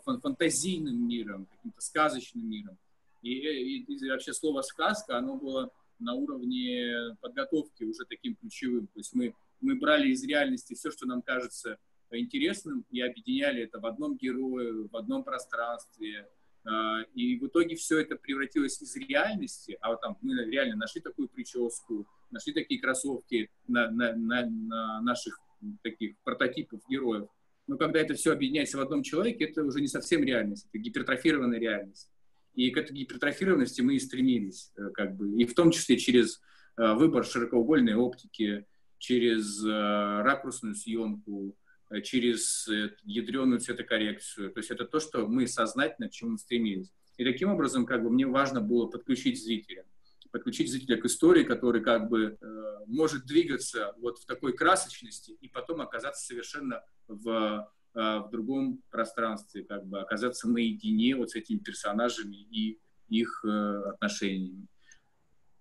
фан 0.04 0.22
фантазийным 0.22 1.08
миром, 1.08 1.46
каким-то 1.46 1.82
сказочным 1.82 2.50
миром. 2.50 2.78
И, 3.22 3.32
и, 3.32 3.84
и 3.84 4.10
вообще 4.10 4.34
слово 4.34 4.62
«сказка», 4.62 5.18
оно 5.18 5.36
было 5.36 5.72
на 6.00 6.14
уровне 6.14 7.16
подготовки 7.22 7.84
уже 7.84 8.06
таким 8.06 8.36
ключевым. 8.36 8.88
То 8.88 9.00
есть 9.00 9.14
мы 9.14 9.34
мы 9.62 9.76
брали 9.76 10.10
из 10.10 10.24
реальности 10.24 10.74
все, 10.74 10.92
что 10.92 11.06
нам 11.06 11.22
кажется 11.22 11.78
интересным, 12.12 12.86
и 12.90 13.02
объединяли 13.02 13.64
это 13.64 13.80
в 13.80 13.86
одном 13.86 14.16
герое, 14.18 14.88
в 14.88 14.96
одном 14.96 15.24
пространстве. 15.24 16.30
А, 16.68 17.02
и 17.14 17.40
в 17.40 17.48
итоге 17.48 17.76
все 17.76 18.00
это 18.00 18.16
превратилось 18.18 18.82
из 18.82 18.96
реальности, 18.98 19.78
а 19.80 19.92
вот 19.92 20.02
там 20.02 20.18
мы 20.22 20.44
реально 20.46 20.76
нашли 20.76 21.02
такую 21.02 21.30
прическу, 21.30 22.08
нашли 22.30 22.54
такие 22.54 22.82
кроссовки 22.82 23.50
на, 23.68 23.90
на, 23.90 24.14
на, 24.14 24.46
на 24.46 25.02
наших 25.02 25.40
таких 25.82 26.18
прототипов 26.24 26.82
героев. 26.90 27.30
Но 27.68 27.78
когда 27.78 28.00
это 28.00 28.16
все 28.16 28.34
объединяется 28.34 28.78
в 28.78 28.82
одном 28.82 29.04
человеке, 29.04 29.46
это 29.46 29.64
уже 29.64 29.80
не 29.80 29.88
совсем 29.88 30.24
реальность, 30.24 30.68
это 30.70 30.78
гипертрофированная 30.78 31.60
реальность. 31.60 32.12
И 32.54 32.72
к 32.72 32.78
этой 32.78 32.94
гипертрофированности 32.94 33.82
мы 33.82 33.96
и 33.96 34.00
стремились, 34.00 34.72
э, 34.78 34.90
как 34.94 35.16
бы, 35.16 35.42
и 35.42 35.46
в 35.46 35.54
том 35.54 35.72
числе 35.72 35.98
через 35.98 36.42
э, 36.78 36.94
выбор 36.94 37.24
широкоугольной 37.24 37.96
оптики, 37.96 38.66
через 38.98 39.64
э, 39.64 39.70
ракурсную 39.70 40.76
съемку, 40.76 41.56
через 42.04 42.68
э, 42.68 42.96
ядреную 43.04 43.60
цветокоррекцию. 43.60 44.52
То 44.52 44.60
есть 44.60 44.72
это 44.72 44.86
то, 44.86 45.00
что 45.00 45.28
мы 45.28 45.48
сознательно 45.48 46.10
к 46.10 46.12
чему 46.12 46.38
стремились. 46.38 46.92
И 47.18 47.24
таким 47.24 47.50
образом 47.50 47.86
как 47.86 48.04
бы 48.04 48.10
мне 48.10 48.28
важно 48.28 48.62
было 48.62 48.88
подключить 48.88 49.44
зрителя 49.44 49.86
подключить 50.32 50.72
зрителя 50.72 50.98
к 50.98 51.06
истории, 51.06 51.44
который 51.44 51.82
как 51.82 52.10
бы 52.10 52.38
э, 52.40 52.78
может 52.86 53.26
двигаться 53.26 53.96
вот 54.00 54.20
в 54.20 54.26
такой 54.26 54.54
красочности 54.54 55.32
и 55.32 55.48
потом 55.48 55.82
оказаться 55.82 56.26
совершенно 56.26 56.84
в, 57.08 57.72
э, 57.96 58.00
в 58.20 58.30
другом 58.32 58.84
пространстве, 58.90 59.64
как 59.64 59.86
бы 59.86 60.00
оказаться 60.00 60.48
наедине 60.48 61.16
вот 61.16 61.32
с 61.32 61.36
этими 61.36 61.58
персонажами 61.58 62.36
и 62.36 62.80
их 63.10 63.44
э, 63.46 63.82
отношениями. 63.90 64.68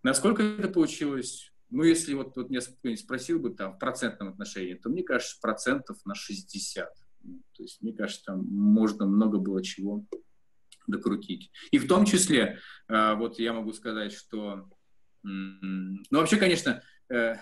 Насколько 0.02 0.42
это 0.42 0.68
получилось, 0.68 1.52
ну, 1.70 1.82
если 1.82 2.14
вот, 2.14 2.36
вот 2.36 2.50
меня 2.50 2.60
кто-нибудь 2.60 3.00
спросил 3.00 3.40
бы 3.40 3.50
там 3.50 3.74
в 3.74 3.78
процентном 3.78 4.28
отношении, 4.28 4.74
то 4.74 4.88
мне 4.88 5.02
кажется, 5.02 5.38
процентов 5.40 5.98
на 6.04 6.14
60. 6.14 6.88
Ну, 7.22 7.42
то 7.52 7.62
есть, 7.62 7.82
мне 7.82 7.92
кажется, 7.92 8.24
там 8.26 8.44
можно 8.44 9.06
много 9.06 9.38
было 9.38 9.62
чего 9.62 10.04
докрутить. 10.86 11.50
И 11.72 11.78
в 11.78 11.88
том 11.88 12.04
числе, 12.04 12.58
э, 12.88 13.14
вот 13.14 13.38
я 13.38 13.52
могу 13.52 13.72
сказать, 13.72 14.12
что, 14.12 14.68
ну, 15.22 15.98
вообще, 16.10 16.36
конечно, 16.36 16.82
э, 17.08 17.34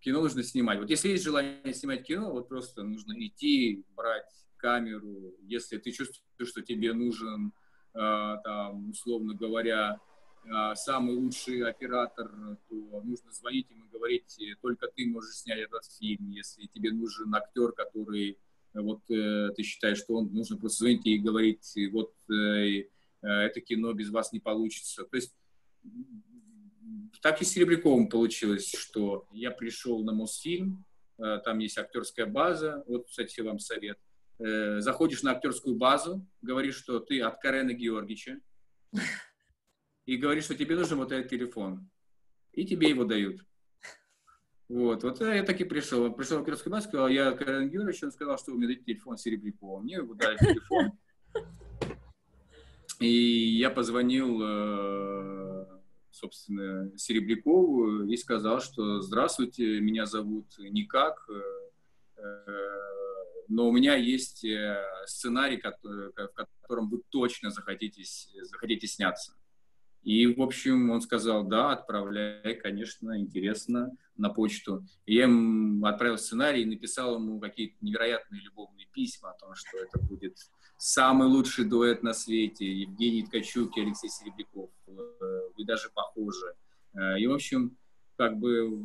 кино 0.00 0.20
нужно 0.20 0.42
снимать. 0.42 0.78
Вот 0.78 0.90
если 0.90 1.08
есть 1.08 1.24
желание 1.24 1.72
снимать 1.72 2.04
кино, 2.04 2.30
вот 2.32 2.48
просто 2.48 2.82
нужно 2.82 3.14
идти, 3.18 3.84
брать 3.96 4.26
камеру. 4.56 5.34
Если 5.40 5.78
ты 5.78 5.90
чувствуешь, 5.90 6.50
что 6.50 6.60
тебе 6.60 6.92
нужен, 6.92 7.52
э, 7.94 8.36
там, 8.44 8.90
условно 8.90 9.34
говоря, 9.34 9.98
самый 10.74 11.14
лучший 11.14 11.62
оператор, 11.62 12.30
то 12.68 13.00
нужно 13.04 13.32
звонить 13.32 13.70
ему 13.70 13.84
и 13.84 13.92
говорить, 13.92 14.38
только 14.60 14.88
ты 14.88 15.06
можешь 15.06 15.36
снять 15.36 15.60
этот 15.60 15.84
фильм. 15.84 16.30
Если 16.30 16.66
тебе 16.66 16.92
нужен 16.92 17.34
актер, 17.34 17.72
который 17.72 18.38
вот 18.74 19.02
э, 19.10 19.50
ты 19.54 19.62
считаешь, 19.62 19.98
что 19.98 20.14
он 20.14 20.32
нужно 20.32 20.56
просто 20.56 20.84
звонить 20.84 21.06
и 21.06 21.18
говорить, 21.18 21.74
вот 21.92 22.14
э, 22.30 22.34
э, 22.34 22.86
это 23.22 23.60
кино 23.60 23.92
без 23.92 24.10
вас 24.10 24.32
не 24.32 24.40
получится. 24.40 25.04
То 25.04 25.16
есть 25.16 25.34
так 27.20 27.40
и 27.40 27.44
с 27.44 27.50
Серебряковым 27.50 28.08
получилось, 28.08 28.72
что 28.74 29.26
я 29.32 29.50
пришел 29.50 30.02
на 30.02 30.12
Мосфильм, 30.12 30.84
э, 31.18 31.40
там 31.44 31.58
есть 31.58 31.78
актерская 31.78 32.26
база, 32.26 32.82
вот, 32.86 33.06
кстати, 33.08 33.40
вам 33.40 33.58
совет. 33.58 33.98
Э, 34.38 34.80
заходишь 34.80 35.22
на 35.22 35.32
актерскую 35.32 35.76
базу, 35.76 36.26
говоришь, 36.40 36.76
что 36.76 36.98
ты 36.98 37.20
от 37.20 37.40
Карена 37.40 37.74
Георгича, 37.74 38.40
и 40.06 40.16
говорит, 40.16 40.44
что 40.44 40.54
тебе 40.54 40.76
нужен 40.76 40.98
вот 40.98 41.12
этот 41.12 41.30
телефон. 41.30 41.88
И 42.52 42.66
тебе 42.66 42.90
его 42.90 43.04
дают. 43.04 43.44
Вот, 44.68 45.02
вот 45.02 45.20
я 45.20 45.42
так 45.42 45.60
и 45.60 45.64
пришел. 45.64 46.10
Пришел 46.12 46.40
в 46.40 46.44
Кировский 46.44 46.70
банк, 46.70 46.84
сказал, 46.84 47.08
я 47.08 47.32
Карен 47.32 47.68
Георгиевич, 47.68 48.04
он 48.04 48.12
сказал, 48.12 48.38
что 48.38 48.52
вы 48.52 48.58
мне 48.58 48.68
дадите 48.68 48.92
телефон 48.92 49.18
Серебрякова. 49.18 49.80
Мне 49.80 49.96
его 49.96 50.14
дали 50.14 50.38
телефон. 50.38 50.92
И 53.00 53.58
я 53.58 53.70
позвонил, 53.70 54.40
э, 54.42 55.66
собственно, 56.10 56.96
Серебрякову 56.96 58.04
и 58.04 58.16
сказал, 58.16 58.60
что 58.60 59.00
здравствуйте, 59.00 59.80
меня 59.80 60.06
зовут 60.06 60.46
никак, 60.58 61.28
э, 61.28 62.22
э, 62.22 62.56
но 63.48 63.68
у 63.68 63.72
меня 63.72 63.96
есть 63.96 64.46
сценарий, 65.06 65.60
в 65.60 66.22
котором 66.62 66.88
вы 66.88 67.02
точно 67.10 67.50
захотите, 67.50 68.04
захотите 68.44 68.86
сняться. 68.86 69.34
И, 70.02 70.26
в 70.26 70.42
общем, 70.42 70.90
он 70.90 71.00
сказал, 71.00 71.44
да, 71.44 71.72
отправляй, 71.72 72.54
конечно, 72.56 73.18
интересно, 73.18 73.96
на 74.16 74.30
почту. 74.30 74.84
И 75.06 75.14
я 75.14 75.22
ему 75.22 75.86
отправил 75.86 76.18
сценарий 76.18 76.62
и 76.62 76.66
написал 76.66 77.16
ему 77.16 77.38
какие-то 77.38 77.76
невероятные 77.80 78.42
любовные 78.42 78.86
письма 78.92 79.30
о 79.30 79.38
том, 79.38 79.54
что 79.54 79.78
это 79.78 80.00
будет 80.00 80.36
самый 80.76 81.28
лучший 81.28 81.64
дуэт 81.64 82.02
на 82.02 82.14
свете, 82.14 82.66
Евгений 82.66 83.22
Ткачук 83.22 83.76
и 83.76 83.82
Алексей 83.82 84.10
Серебряков, 84.10 84.70
вы 84.86 85.64
даже 85.64 85.88
похожи. 85.94 86.54
И, 87.18 87.26
в 87.26 87.32
общем, 87.32 87.76
как 88.16 88.36
бы, 88.38 88.82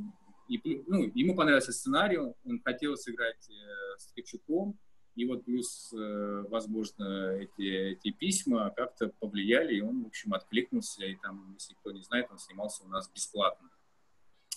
и, 0.47 0.83
ну, 0.85 1.11
ему 1.15 1.35
понравился 1.35 1.71
сценарий, 1.71 2.19
он 2.19 2.61
хотел 2.63 2.95
сыграть 2.95 3.49
с 3.97 4.07
Ткачуком, 4.11 4.77
и 5.17 5.25
вот 5.25 5.45
плюс, 5.45 5.89
возможно, 5.91 7.31
эти, 7.31 7.91
эти 7.91 8.11
письма 8.11 8.69
как-то 8.69 9.09
повлияли, 9.19 9.75
и 9.75 9.81
он, 9.81 10.03
в 10.03 10.07
общем, 10.07 10.33
откликнулся, 10.33 11.05
и 11.05 11.15
там, 11.15 11.53
если 11.53 11.73
кто 11.73 11.91
не 11.91 12.01
знает, 12.03 12.27
он 12.31 12.37
снимался 12.37 12.85
у 12.85 12.87
нас 12.87 13.11
бесплатно, 13.11 13.69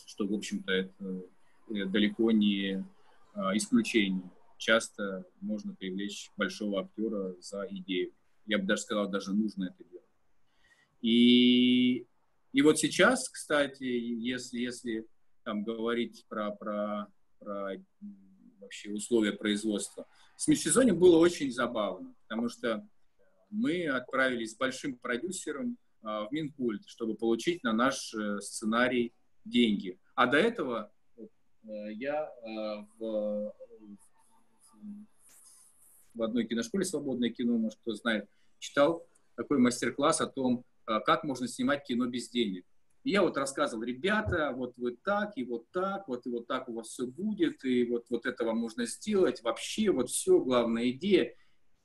что, 0.07 0.27
в 0.27 0.35
общем-то, 0.35 0.71
это 0.71 1.25
далеко 1.69 2.31
не 2.31 2.85
исключение 3.55 4.31
часто 4.61 5.25
можно 5.41 5.75
привлечь 5.75 6.31
большого 6.37 6.83
актера 6.83 7.35
за 7.41 7.67
идею. 7.71 8.13
Я 8.47 8.59
бы 8.59 8.67
даже 8.67 8.83
сказал, 8.83 9.09
даже 9.09 9.33
нужно 9.33 9.65
это 9.65 9.89
делать. 9.89 10.07
И, 11.01 12.07
и 12.53 12.63
вот 12.63 12.79
сейчас, 12.79 13.29
кстати, 13.29 13.85
если, 13.85 14.59
если 14.59 15.07
там 15.45 15.65
говорить 15.65 16.27
про, 16.29 16.51
про, 16.53 17.07
про 17.39 17.77
вообще 18.61 18.91
условия 18.91 19.33
производства, 19.33 20.07
с 20.41 20.49
межсезоньем 20.49 20.99
было 20.99 21.19
очень 21.19 21.53
забавно, 21.53 22.15
потому 22.27 22.49
что 22.49 22.89
мы 23.51 23.87
отправились 23.89 24.53
с 24.53 24.57
большим 24.57 24.97
продюсером 24.97 25.77
а, 26.03 26.25
в 26.25 26.33
Минкульт, 26.33 26.87
чтобы 26.87 27.15
получить 27.15 27.63
на 27.63 27.75
наш 27.75 28.15
э, 28.15 28.41
сценарий 28.41 29.13
деньги. 29.45 30.01
А 30.15 30.27
до 30.27 30.39
этого 30.39 30.91
э, 31.19 31.23
я 31.93 32.25
э, 32.25 32.87
в, 32.99 33.55
в 36.15 36.23
одной 36.23 36.47
киношколе 36.47 36.87
«Свободное 36.87 37.29
кино», 37.29 37.59
может, 37.59 37.79
кто 37.81 37.93
знает, 37.93 38.27
читал 38.61 39.07
такой 39.37 39.59
мастер-класс 39.59 40.23
о 40.23 40.27
том, 40.27 40.65
как 40.87 41.23
можно 41.23 41.49
снимать 41.49 41.85
кино 41.85 42.07
без 42.07 42.31
денег. 42.31 42.65
И 43.03 43.11
я 43.11 43.23
вот 43.23 43.37
рассказывал, 43.37 43.83
ребята, 43.83 44.53
вот 44.55 44.75
вы 44.77 44.97
так, 45.03 45.33
и 45.37 45.45
вот 45.45 45.71
так, 45.71 46.07
вот 46.09 46.27
и 46.27 46.31
вот 46.31 46.47
так 46.47 46.69
у 46.69 46.75
вас 46.75 46.89
все 46.89 47.07
будет, 47.07 47.65
и 47.65 47.85
вот, 47.85 48.07
вот 48.11 48.27
это 48.27 48.45
вам 48.45 48.59
можно 48.59 48.85
сделать, 48.87 49.43
вообще 49.43 49.91
вот 49.91 50.11
все, 50.11 50.39
главная 50.41 50.91
идея. 50.91 51.35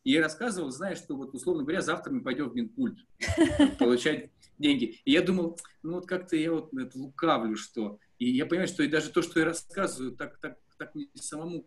И 0.04 0.12
я 0.12 0.22
рассказывал, 0.22 0.70
зная, 0.70 0.96
что 0.96 1.16
вот, 1.16 1.34
условно 1.34 1.64
говоря, 1.64 1.82
завтра 1.82 2.12
мы 2.12 2.22
пойдем 2.22 2.50
в 2.50 2.56
Минкульт 2.56 3.00
получать 3.80 4.30
деньги. 4.58 5.00
И 5.06 5.12
я 5.12 5.22
думал, 5.22 5.58
ну 5.84 5.94
вот 5.94 6.06
как-то 6.06 6.36
я 6.36 6.52
вот 6.52 6.74
это 6.74 6.98
лукавлю, 6.98 7.56
что... 7.56 7.98
И 8.20 8.30
я 8.30 8.46
понимаю, 8.46 8.68
что 8.68 8.84
и 8.84 8.88
даже 8.88 9.10
то, 9.10 9.22
что 9.22 9.40
я 9.40 9.46
рассказываю, 9.46 10.16
так, 10.16 10.38
так, 10.40 10.58
так 10.78 10.94
мне 10.96 11.08
самому 11.16 11.66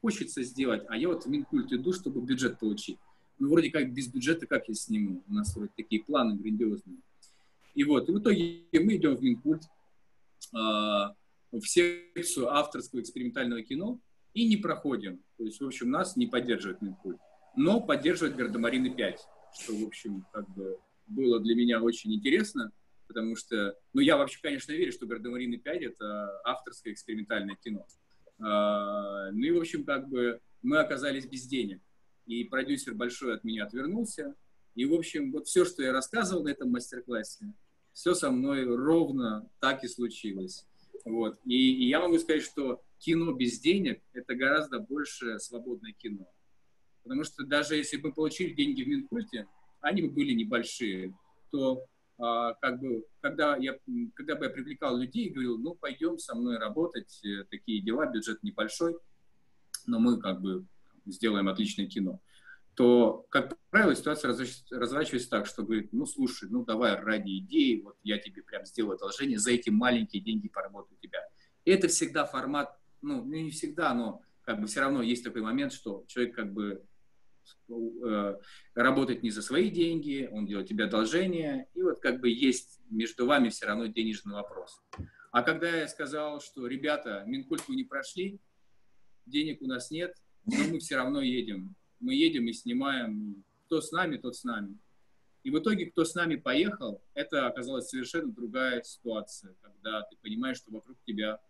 хочется 0.00 0.42
сделать, 0.42 0.84
а 0.88 0.96
я 0.96 1.08
вот 1.08 1.24
в 1.24 1.28
Минкульт 1.28 1.72
иду, 1.72 1.92
чтобы 1.92 2.20
бюджет 2.20 2.58
получить. 2.58 2.98
Ну, 3.38 3.48
вроде 3.50 3.70
как 3.70 3.92
без 3.92 4.08
бюджета, 4.08 4.46
как 4.46 4.68
я 4.68 4.74
сниму? 4.74 5.22
У 5.28 5.32
нас 5.32 5.54
вроде 5.54 5.72
такие 5.76 6.02
планы 6.02 6.36
грандиозные. 6.36 6.98
И 7.78 7.84
вот, 7.84 8.08
и 8.08 8.12
в 8.12 8.18
итоге 8.18 8.64
мы 8.72 8.96
идем 8.96 9.14
в 9.14 9.22
Минкульт, 9.22 9.62
э, 9.62 10.56
в 10.56 11.62
секцию 11.62 12.52
авторского 12.52 13.00
экспериментального 13.00 13.62
кино 13.62 14.00
и 14.34 14.48
не 14.48 14.56
проходим. 14.56 15.22
То 15.36 15.44
есть, 15.44 15.60
в 15.60 15.66
общем, 15.66 15.88
нас 15.88 16.16
не 16.16 16.26
поддерживает 16.26 16.82
Минкульт. 16.82 17.20
Но 17.54 17.80
поддерживает 17.80 18.34
Гардемарины 18.34 18.90
5, 18.90 19.20
что, 19.60 19.76
в 19.76 19.84
общем, 19.84 20.26
как 20.32 20.52
бы 20.56 20.76
было 21.06 21.38
для 21.38 21.54
меня 21.54 21.80
очень 21.80 22.12
интересно, 22.12 22.72
потому 23.06 23.36
что, 23.36 23.78
ну, 23.92 24.00
я 24.00 24.16
вообще, 24.16 24.40
конечно, 24.42 24.72
верю, 24.72 24.90
что 24.90 25.06
Гардемарины 25.06 25.58
5— 25.58 25.82
это 25.82 26.40
авторское 26.42 26.92
экспериментальное 26.92 27.54
кино. 27.62 27.86
А, 28.40 29.30
ну 29.30 29.38
и, 29.38 29.52
в 29.52 29.58
общем, 29.58 29.84
как 29.84 30.08
бы 30.08 30.40
мы 30.62 30.78
оказались 30.78 31.26
без 31.26 31.46
денег. 31.46 31.80
И 32.26 32.42
продюсер 32.42 32.94
большой 32.94 33.36
от 33.36 33.44
меня 33.44 33.66
отвернулся. 33.66 34.34
И, 34.74 34.84
в 34.84 34.94
общем, 34.94 35.30
вот 35.30 35.46
все, 35.46 35.64
что 35.64 35.84
я 35.84 35.92
рассказывал 35.92 36.42
на 36.42 36.48
этом 36.48 36.72
мастер-классе, 36.72 37.54
все 37.92 38.14
со 38.14 38.30
мной 38.30 38.64
ровно 38.64 39.48
так 39.60 39.84
и 39.84 39.88
случилось. 39.88 40.66
Вот. 41.04 41.38
И, 41.44 41.84
и 41.84 41.88
я 41.88 42.00
могу 42.00 42.18
сказать, 42.18 42.42
что 42.42 42.82
кино 42.98 43.32
без 43.32 43.60
денег– 43.60 44.02
это 44.12 44.34
гораздо 44.34 44.80
больше 44.80 45.38
свободное 45.38 45.92
кино. 45.92 46.26
Потому 47.02 47.24
что 47.24 47.44
даже 47.44 47.76
если 47.76 47.96
бы 47.96 48.12
получили 48.12 48.52
деньги 48.52 48.82
в 48.82 48.88
Минкульте, 48.88 49.46
они 49.80 50.02
бы 50.02 50.10
были 50.10 50.32
небольшие, 50.32 51.14
то 51.50 51.86
а, 52.18 52.54
как 52.54 52.80
бы, 52.80 53.06
когда, 53.20 53.56
я, 53.56 53.78
когда 54.14 54.34
бы 54.34 54.46
я 54.46 54.50
привлекал 54.50 54.96
людей 54.96 55.26
и 55.26 55.30
говорил, 55.30 55.56
ну, 55.58 55.74
пойдем 55.74 56.18
со 56.18 56.34
мной 56.34 56.58
работать, 56.58 57.20
э, 57.24 57.44
такие 57.48 57.80
дела, 57.80 58.06
бюджет 58.06 58.42
небольшой, 58.42 58.98
но 59.86 60.00
мы 60.00 60.20
как 60.20 60.40
бы 60.40 60.66
сделаем 61.06 61.48
отличное 61.48 61.86
кино, 61.86 62.20
то, 62.78 63.26
как 63.28 63.56
правило, 63.70 63.94
ситуация 63.94 64.30
разворачивается 64.70 65.28
так, 65.28 65.46
что 65.46 65.62
говорит, 65.62 65.92
ну, 65.92 66.06
слушай, 66.06 66.48
ну, 66.48 66.64
давай 66.64 66.94
ради 66.94 67.38
идеи, 67.38 67.82
вот 67.82 67.96
я 68.02 68.18
тебе 68.18 68.42
прям 68.42 68.64
сделаю 68.64 68.94
одолжение, 68.94 69.38
за 69.38 69.50
эти 69.50 69.68
маленькие 69.70 70.22
деньги 70.22 70.48
поработаю 70.48 70.96
тебя. 71.00 71.20
Это 71.64 71.88
всегда 71.88 72.24
формат, 72.24 72.78
ну, 73.02 73.24
не 73.24 73.50
всегда, 73.50 73.92
но 73.94 74.22
как 74.42 74.60
бы 74.60 74.66
все 74.66 74.80
равно 74.80 75.02
есть 75.02 75.24
такой 75.24 75.42
момент, 75.42 75.72
что 75.72 76.04
человек 76.08 76.34
как 76.34 76.52
бы 76.52 76.84
Э, 77.70 78.36
работать 78.74 79.22
не 79.22 79.30
за 79.30 79.42
свои 79.42 79.70
деньги, 79.70 80.28
он 80.32 80.46
делает 80.46 80.68
тебе 80.68 80.84
одолжение, 80.84 81.68
и 81.74 81.82
вот 81.82 82.00
как 82.00 82.20
бы 82.20 82.30
есть 82.30 82.80
между 82.90 83.26
вами 83.26 83.48
все 83.50 83.66
равно 83.66 83.86
денежный 83.86 84.34
вопрос. 84.34 84.80
А 85.32 85.42
когда 85.42 85.68
я 85.68 85.88
сказал, 85.88 86.40
что, 86.40 86.66
ребята, 86.66 87.24
Минкульт 87.26 87.66
вы 87.68 87.76
не 87.76 87.84
прошли, 87.84 88.40
денег 89.26 89.60
у 89.60 89.66
нас 89.66 89.90
нет, 89.90 90.16
но 90.44 90.56
мы 90.70 90.78
все 90.78 90.96
равно 90.96 91.20
едем. 91.20 91.74
Мы 92.00 92.14
едем 92.14 92.46
и 92.48 92.52
снимаем. 92.52 93.44
Кто 93.66 93.80
с 93.80 93.92
нами, 93.92 94.16
тот 94.16 94.36
с 94.36 94.44
нами. 94.44 94.78
И 95.44 95.50
в 95.50 95.58
итоге, 95.58 95.86
кто 95.86 96.04
с 96.04 96.14
нами 96.14 96.36
поехал, 96.36 97.02
это 97.14 97.46
оказалась 97.46 97.88
совершенно 97.88 98.32
другая 98.32 98.82
ситуация, 98.82 99.54
когда 99.62 100.02
ты 100.02 100.16
понимаешь, 100.22 100.56
что 100.58 100.72
вокруг 100.72 100.98
тебя 101.06 101.40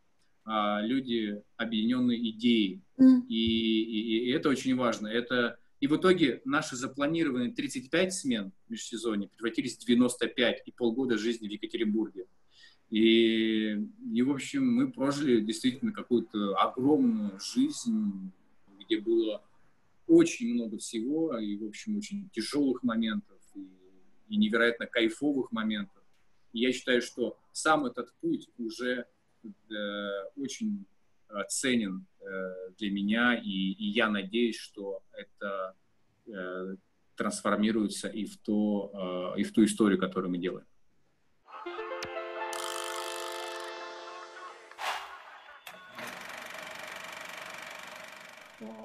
а, 0.44 0.80
люди 0.82 1.42
объединенные 1.56 2.30
идеей. 2.30 2.82
Mm. 2.98 3.26
И, 3.28 3.82
и, 3.82 4.26
и 4.26 4.30
это 4.30 4.48
очень 4.48 4.76
важно. 4.76 5.06
Это 5.08 5.58
и 5.80 5.86
в 5.86 5.96
итоге 5.96 6.42
наши 6.44 6.76
запланированные 6.76 7.52
35 7.52 8.12
смен 8.12 8.52
в 8.66 8.70
межсезонье 8.70 9.28
превратились 9.36 9.76
в 9.76 9.86
95 9.86 10.62
и 10.66 10.72
полгода 10.72 11.16
жизни 11.16 11.48
в 11.48 11.52
Екатеринбурге. 11.52 12.26
И, 12.90 13.76
и, 14.12 14.22
в 14.22 14.30
общем, 14.30 14.66
мы 14.66 14.90
прожили 14.90 15.40
действительно 15.40 15.92
какую-то 15.92 16.56
огромную 16.56 17.38
жизнь, 17.38 18.32
где 18.80 18.98
было 18.98 19.44
очень 20.08 20.54
много 20.54 20.78
всего, 20.78 21.36
и, 21.38 21.56
в 21.56 21.66
общем, 21.66 21.96
очень 21.96 22.28
тяжелых 22.30 22.82
моментов, 22.82 23.40
и, 23.54 23.68
и 24.28 24.36
невероятно 24.36 24.86
кайфовых 24.86 25.52
моментов. 25.52 26.02
И 26.52 26.60
я 26.60 26.72
считаю, 26.72 27.02
что 27.02 27.38
сам 27.52 27.86
этот 27.86 28.12
путь 28.20 28.48
уже 28.56 29.06
э, 29.44 29.48
очень 30.36 30.86
Э, 31.30 31.44
ценен 31.48 32.06
э, 32.20 32.70
для 32.78 32.90
меня, 32.90 33.34
и, 33.34 33.72
и 33.72 33.90
я 33.90 34.08
надеюсь, 34.08 34.56
что 34.56 35.02
это 35.12 35.74
э, 36.26 36.76
трансформируется 37.16 38.08
и 38.08 38.24
в, 38.24 38.38
то, 38.38 39.34
и 39.36 39.42
в 39.42 39.52
ту 39.52 39.64
историю, 39.64 39.98
которую 39.98 40.30
мы 40.30 40.38
делаем. 40.38 40.66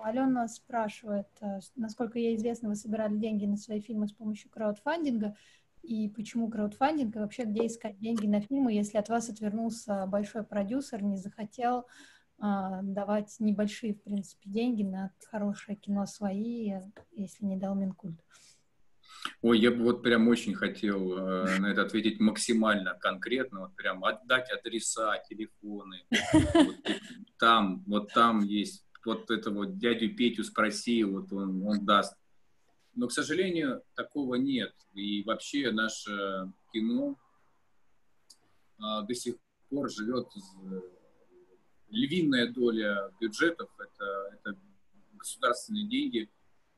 Алена 0.03 0.47
спрашивает, 0.47 1.27
насколько 1.75 2.19
ей 2.19 2.35
известно, 2.35 2.69
вы 2.69 2.75
собирали 2.75 3.17
деньги 3.17 3.45
на 3.45 3.57
свои 3.57 3.79
фильмы 3.79 4.07
с 4.07 4.11
помощью 4.11 4.49
краудфандинга, 4.49 5.35
и 5.81 6.09
почему 6.09 6.49
краудфандинг, 6.49 7.15
и 7.15 7.19
вообще 7.19 7.43
где 7.43 7.67
искать 7.67 7.99
деньги 7.99 8.25
на 8.25 8.41
фильмы, 8.41 8.73
если 8.73 8.97
от 8.97 9.09
вас 9.09 9.29
отвернулся 9.29 10.05
большой 10.07 10.43
продюсер, 10.43 11.03
не 11.03 11.17
захотел 11.17 11.85
а, 12.39 12.81
давать 12.81 13.35
небольшие, 13.39 13.93
в 13.93 14.01
принципе, 14.01 14.49
деньги 14.49 14.83
на 14.83 15.11
хорошее 15.29 15.77
кино 15.77 16.05
свои, 16.05 16.73
если 17.11 17.45
не 17.45 17.57
дал 17.57 17.75
Минкульт. 17.75 18.19
Ой, 19.41 19.59
я 19.59 19.71
бы 19.71 19.83
вот 19.83 20.03
прям 20.03 20.27
очень 20.27 20.53
хотел 20.53 21.17
э, 21.17 21.59
на 21.59 21.67
это 21.67 21.83
ответить 21.83 22.19
максимально 22.19 22.95
конкретно, 22.95 23.61
вот 23.61 23.75
прям 23.75 24.03
отдать 24.03 24.49
адреса, 24.51 25.17
телефоны. 25.29 26.03
Вот, 26.53 26.75
там, 27.37 27.83
вот 27.87 28.13
там 28.13 28.39
есть 28.41 28.85
вот 29.05 29.29
это 29.31 29.51
вот 29.51 29.77
дядю 29.77 30.15
Петю 30.15 30.43
спроси, 30.43 31.03
вот 31.03 31.31
он, 31.31 31.65
он 31.65 31.85
даст. 31.85 32.15
Но, 32.95 33.07
к 33.07 33.11
сожалению, 33.11 33.83
такого 33.95 34.35
нет. 34.35 34.73
И 34.93 35.23
вообще 35.23 35.71
наше 35.71 36.51
кино 36.71 37.17
э, 38.79 39.05
до 39.07 39.13
сих 39.15 39.35
пор 39.69 39.89
живет 39.89 40.27
львиная 41.93 42.51
доля 42.51 43.11
бюджетов 43.19 43.69
это, 43.79 44.05
это 44.33 44.57
государственные 45.13 45.87
деньги, 45.87 46.29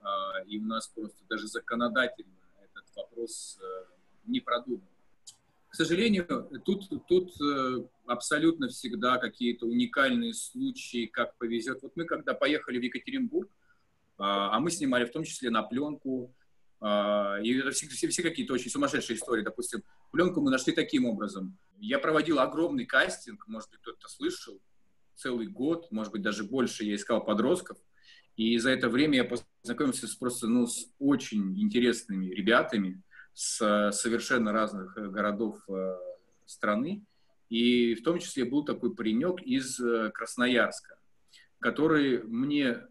а, 0.01 0.41
и 0.45 0.59
у 0.59 0.63
нас 0.63 0.88
просто 0.89 1.23
даже 1.29 1.47
законодательно 1.47 2.35
этот 2.61 2.85
вопрос 2.95 3.57
э, 3.61 3.85
не 4.25 4.39
продуман. 4.39 4.88
К 5.75 5.77
сожалению, 5.77 6.49
тут, 6.63 6.88
тут 7.05 7.33
э, 7.41 7.83
абсолютно 8.05 8.69
всегда 8.69 9.17
какие-то 9.17 9.65
уникальные 9.65 10.33
случаи, 10.33 11.05
как 11.05 11.38
повезет. 11.38 11.81
Вот 11.81 11.97
мы 11.97 12.05
когда 12.05 12.33
поехали 12.33 12.79
в 12.79 12.81
Екатеринбург, 12.81 13.51
А, 14.17 14.55
а 14.55 14.59
мы 14.61 14.71
снимали 14.71 15.03
в 15.03 15.11
том 15.11 15.25
числе 15.25 15.49
на 15.49 15.63
пленку. 15.63 16.33
А, 16.79 17.39
и 17.43 17.57
это 17.57 17.71
все, 17.71 17.89
все, 17.89 18.07
все 18.07 18.23
какие-то 18.23 18.53
очень 18.53 18.71
сумасшедшие 18.71 19.17
истории. 19.17 19.43
Допустим, 19.43 19.83
пленку 20.13 20.39
мы 20.39 20.49
нашли 20.49 20.71
таким 20.71 21.03
образом. 21.03 21.57
Я 21.77 21.99
проводил 21.99 22.39
огромный 22.39 22.85
кастинг, 22.85 23.45
может 23.49 23.69
быть, 23.69 23.81
кто-то 23.81 24.07
слышал, 24.07 24.61
целый 25.17 25.47
год, 25.47 25.91
может 25.91 26.13
быть, 26.13 26.21
даже 26.21 26.45
больше 26.45 26.85
я 26.85 26.95
искал 26.95 27.21
подростков. 27.21 27.77
И 28.38 28.57
за 28.59 28.69
это 28.69 28.88
время 28.88 29.17
я 29.17 29.25
познакомился 29.25 30.07
с 30.07 30.15
просто 30.15 30.47
ну, 30.47 30.67
с 30.67 30.88
очень 30.99 31.59
интересными 31.61 32.27
ребятами 32.27 33.03
с 33.36 33.91
совершенно 33.91 34.54
разных 34.54 34.98
э, 34.98 35.08
городов 35.10 35.60
э, 35.67 35.98
страны. 36.45 37.04
И 37.50 37.93
в 37.93 38.02
том 38.02 38.17
числе 38.19 38.45
был 38.45 38.63
такой 38.63 38.95
паренек 38.95 39.41
из 39.41 39.78
э, 39.80 40.10
Красноярска, 40.12 40.98
который 41.60 42.24
мне 42.24 42.82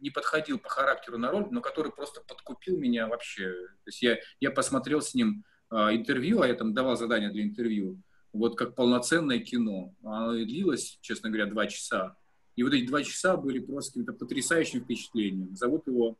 не 0.00 0.10
подходил 0.10 0.58
по 0.58 0.68
характеру 0.68 1.18
на 1.18 1.30
роль, 1.30 1.46
но 1.50 1.60
который 1.60 1.92
просто 1.92 2.20
подкупил 2.22 2.78
меня 2.78 3.06
вообще. 3.06 3.52
То 3.84 3.88
есть 3.88 4.02
я, 4.02 4.18
я 4.40 4.50
посмотрел 4.50 5.00
с 5.00 5.14
ним 5.14 5.44
интервью, 5.70 6.42
а 6.42 6.46
я 6.46 6.54
там 6.54 6.72
давал 6.72 6.96
задание 6.96 7.30
для 7.30 7.42
интервью, 7.42 8.00
вот 8.32 8.56
как 8.56 8.76
полноценное 8.76 9.40
кино. 9.40 9.92
Оно 10.04 10.32
длилось, 10.32 10.98
честно 11.00 11.30
говоря, 11.30 11.46
два 11.46 11.66
часа. 11.66 12.16
И 12.54 12.62
вот 12.62 12.72
эти 12.74 12.86
два 12.86 13.02
часа 13.02 13.36
были 13.36 13.58
просто 13.58 13.92
каким-то 13.92 14.12
потрясающим 14.12 14.82
впечатлением. 14.82 15.56
Зовут 15.56 15.86
его 15.88 16.16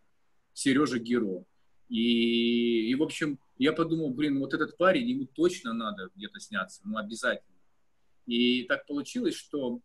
Сережа 0.55 0.99
Геро. 0.99 1.45
И, 1.88 2.90
и, 2.90 2.94
в 2.94 3.03
общем, 3.03 3.38
я 3.59 3.72
подумал, 3.72 4.11
блин, 4.11 4.38
вот 4.40 4.55
этот 4.55 4.77
парень, 4.77 5.09
ему 5.09 5.27
точно 5.27 5.72
надо 5.72 6.11
где-то 6.14 6.40
сняться, 6.40 6.83
ну, 6.85 6.99
обязательно. 6.99 7.57
И 8.27 8.64
так 8.64 8.87
получилось, 8.87 9.35
что 9.35 9.81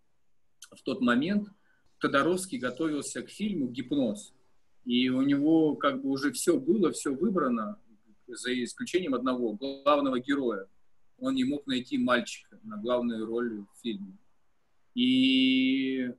в 0.72 0.82
тот 0.84 1.02
момент 1.02 1.50
Тодоровский 2.00 2.58
готовился 2.58 3.22
к 3.22 3.30
фильму 3.30 3.68
«Гипноз». 3.68 4.34
И 4.84 5.10
у 5.10 5.22
него 5.22 5.76
как 5.76 6.02
бы 6.02 6.10
уже 6.10 6.32
все 6.32 6.60
было, 6.60 6.92
все 6.92 7.14
выбрано, 7.14 7.78
за 8.28 8.64
исключением 8.64 9.14
одного, 9.14 9.54
главного 9.54 10.20
героя. 10.20 10.68
Он 11.20 11.36
не 11.36 11.44
мог 11.44 11.68
найти 11.68 11.98
мальчика 11.98 12.60
на 12.64 12.78
главную 12.78 13.26
роль 13.26 13.60
в 13.60 13.82
фильме. 13.82 14.18
И 14.96 16.12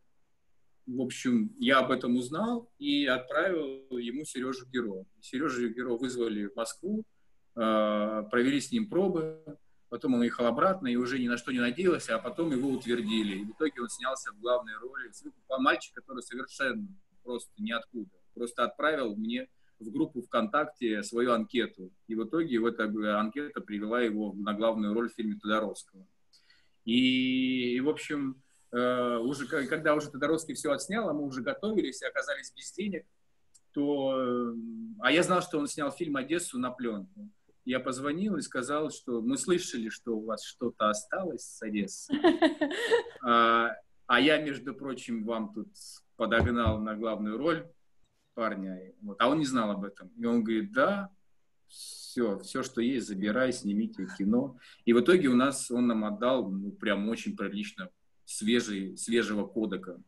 в 0.87 1.01
общем, 1.01 1.55
я 1.59 1.79
об 1.79 1.91
этом 1.91 2.17
узнал 2.17 2.71
и 2.79 3.07
отправил 3.07 3.99
ему 3.99 4.25
Сережу 4.25 4.67
Геро. 4.67 5.05
Сережу 5.21 5.69
Геро 5.69 5.97
вызвали 5.97 6.47
в 6.47 6.57
Москву, 6.57 7.05
а, 7.55 8.23
провели 8.25 8.61
с 8.61 8.73
ним 8.73 8.89
пробы, 8.89 9.43
потом 9.89 10.15
он 10.15 10.21
уехал 10.21 10.47
обратно 10.47 10.89
и 10.89 10.97
уже 10.97 11.19
ни 11.19 11.29
на 11.29 11.37
что 11.37 11.53
не 11.53 11.61
надеялся, 11.61 12.17
а 12.17 12.19
потом 12.19 12.51
его 12.51 12.71
утвердили. 12.71 13.41
И 13.41 13.45
в 13.45 13.51
итоге 13.53 13.83
он 13.83 13.89
снялся 13.89 14.33
в 14.33 14.41
главной 14.41 14.75
роли. 14.77 15.11
Мальчик, 15.59 15.95
который 15.95 16.23
совершенно 16.23 16.89
просто 17.23 17.53
ниоткуда. 17.63 18.11
Просто 18.35 18.65
отправил 18.65 19.15
мне 19.17 19.49
в 19.79 19.91
группу 19.91 20.23
ВКонтакте 20.23 21.03
свою 21.03 21.33
анкету. 21.33 21.93
И 22.07 22.15
в 22.15 22.25
итоге 22.25 22.59
вот 22.59 22.81
эта 22.81 23.21
анкета 23.21 23.61
привела 23.61 24.01
его 24.01 24.33
на 24.33 24.55
главную 24.55 24.95
роль 24.95 25.11
в 25.11 25.15
фильме 25.15 25.37
Тодоровского. 25.37 26.07
И, 26.85 27.77
и 27.77 27.81
в 27.81 27.89
общем, 27.89 28.43
уже, 28.73 29.47
когда 29.47 29.95
уже 29.95 30.11
Тодоровский 30.11 30.55
все 30.55 30.73
отснял, 30.73 31.09
а 31.09 31.13
мы 31.13 31.25
уже 31.25 31.43
готовились 31.43 32.03
и 32.03 32.07
оказались 32.07 32.53
без 32.57 32.73
денег, 32.73 33.05
то... 33.73 34.15
Э, 34.17 34.55
а 35.01 35.13
я 35.13 35.23
знал, 35.23 35.43
что 35.43 35.59
он 35.59 35.67
снял 35.67 35.91
фильм 35.91 36.17
«Одессу» 36.17 36.59
на 36.59 36.71
пленку. 36.71 37.31
Я 37.65 37.81
позвонил 37.81 38.37
и 38.37 38.43
сказал, 38.43 38.91
что 38.91 39.21
мы 39.21 39.37
слышали, 39.37 39.89
что 39.89 40.17
у 40.17 40.25
вас 40.25 40.45
что-то 40.45 40.89
осталось 40.89 41.43
с 41.43 41.63
Одессы. 41.63 42.13
А, 43.25 43.77
а 44.07 44.21
я, 44.21 44.39
между 44.39 44.75
прочим, 44.75 45.25
вам 45.25 45.55
тут 45.55 45.69
подогнал 46.17 46.81
на 46.81 46.97
главную 46.97 47.39
роль 47.39 47.71
парня. 48.35 48.93
Вот. 49.01 49.17
А 49.21 49.29
он 49.29 49.39
не 49.39 49.45
знал 49.45 49.71
об 49.71 49.85
этом. 49.85 50.09
И 50.19 50.25
он 50.25 50.43
говорит, 50.43 50.73
да, 50.73 51.09
все, 51.69 52.41
все, 52.41 52.65
что 52.65 52.81
есть, 52.81 53.07
забирай, 53.07 53.53
снимите 53.53 54.09
кино. 54.19 54.59
И 54.85 54.93
в 54.93 55.01
итоге 55.01 55.29
у 55.29 55.37
нас, 55.37 55.71
он 55.71 55.87
нам 55.87 56.05
отдал, 56.05 56.51
ну, 56.51 56.73
прям 56.73 57.09
очень 57.09 57.37
прилично 57.37 57.91
свежий, 58.25 58.97
свежего 58.97 59.47
кодека. 59.47 60.03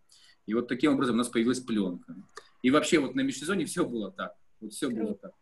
И 0.47 0.55
вот 0.55 0.69
таким 0.69 0.95
образом 0.95 1.15
у 1.15 1.19
нас 1.19 1.29
появилась 1.29 1.61
пленка. 1.61 2.15
И 2.63 2.71
вообще 2.71 2.99
вот 2.99 3.15
на 3.15 3.21
межсезонье 3.21 3.67
все 3.67 3.85
было 3.85 4.11
так. 4.11 4.35
Вот 4.61 4.73
все 4.73 4.89
было 4.89 5.15
так. 5.15 5.33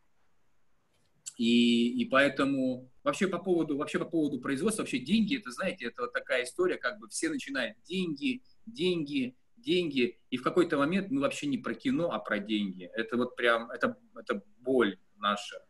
И, 1.39 2.01
и 2.01 2.05
поэтому 2.05 2.91
вообще 3.03 3.27
по 3.27 3.39
поводу 3.39 3.77
вообще 3.77 3.99
по 3.99 4.05
поводу 4.05 4.41
производства 4.41 4.83
вообще 4.83 4.99
деньги 4.99 5.39
это 5.39 5.51
знаете 5.51 5.87
это 5.87 6.03
вот 6.03 6.13
такая 6.13 6.45
история 6.45 6.77
как 6.77 6.99
бы 6.99 7.09
все 7.09 7.31
начинают 7.31 7.77
деньги 7.85 8.43
деньги 8.67 9.35
деньги 9.57 10.19
и 10.31 10.37
в 10.37 10.43
какой-то 10.43 10.77
момент 10.77 11.11
мы 11.11 11.21
вообще 11.21 11.47
не 11.47 11.59
про 11.59 11.75
кино 11.75 12.13
а 12.13 12.19
про 12.19 12.39
деньги 12.39 12.85
это 12.95 13.17
вот 13.17 13.35
прям 13.35 13.71
это 13.71 13.99
это 14.15 14.43
боль 14.59 14.99
наша 15.17 15.65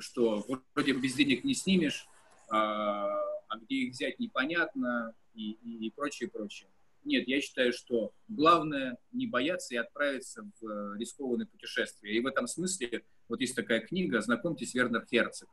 что 0.00 0.44
вроде 0.74 0.92
без 0.92 1.14
денег 1.14 1.44
не 1.44 1.54
снимешь 1.54 2.06
а, 2.50 3.06
а 3.48 3.58
где 3.58 3.76
их 3.76 3.92
взять 3.92 4.18
непонятно 4.18 5.14
и, 5.36 5.52
и, 5.52 5.86
и 5.86 5.90
прочее, 5.90 6.28
прочее. 6.28 6.68
Нет, 7.04 7.28
я 7.28 7.40
считаю, 7.40 7.72
что 7.72 8.12
главное 8.26 8.98
не 9.12 9.26
бояться 9.28 9.74
и 9.74 9.78
отправиться 9.78 10.42
в 10.60 10.66
э, 10.66 10.98
рискованное 10.98 11.46
путешествие. 11.46 12.16
И 12.16 12.20
в 12.20 12.26
этом 12.26 12.48
смысле 12.48 13.04
вот 13.28 13.40
есть 13.40 13.54
такая 13.54 13.80
книга 13.80 14.20
«Знакомьтесь, 14.20 14.74
Вернер 14.74 15.06
Херцог». 15.08 15.48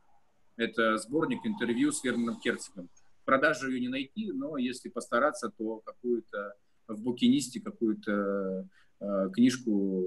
Это 0.56 0.96
сборник 0.98 1.46
интервью 1.46 1.92
с 1.92 2.02
Вернером 2.02 2.40
Херцогом. 2.40 2.88
В 3.22 3.24
продаже 3.24 3.70
ее 3.70 3.80
не 3.80 3.88
найти, 3.88 4.32
но 4.32 4.56
если 4.56 4.88
постараться, 4.88 5.52
то 5.56 5.78
какую-то 5.78 6.54
в 6.88 7.00
букинисте 7.02 7.60
какую-то 7.60 8.68
э, 9.00 9.30
книжку 9.32 10.04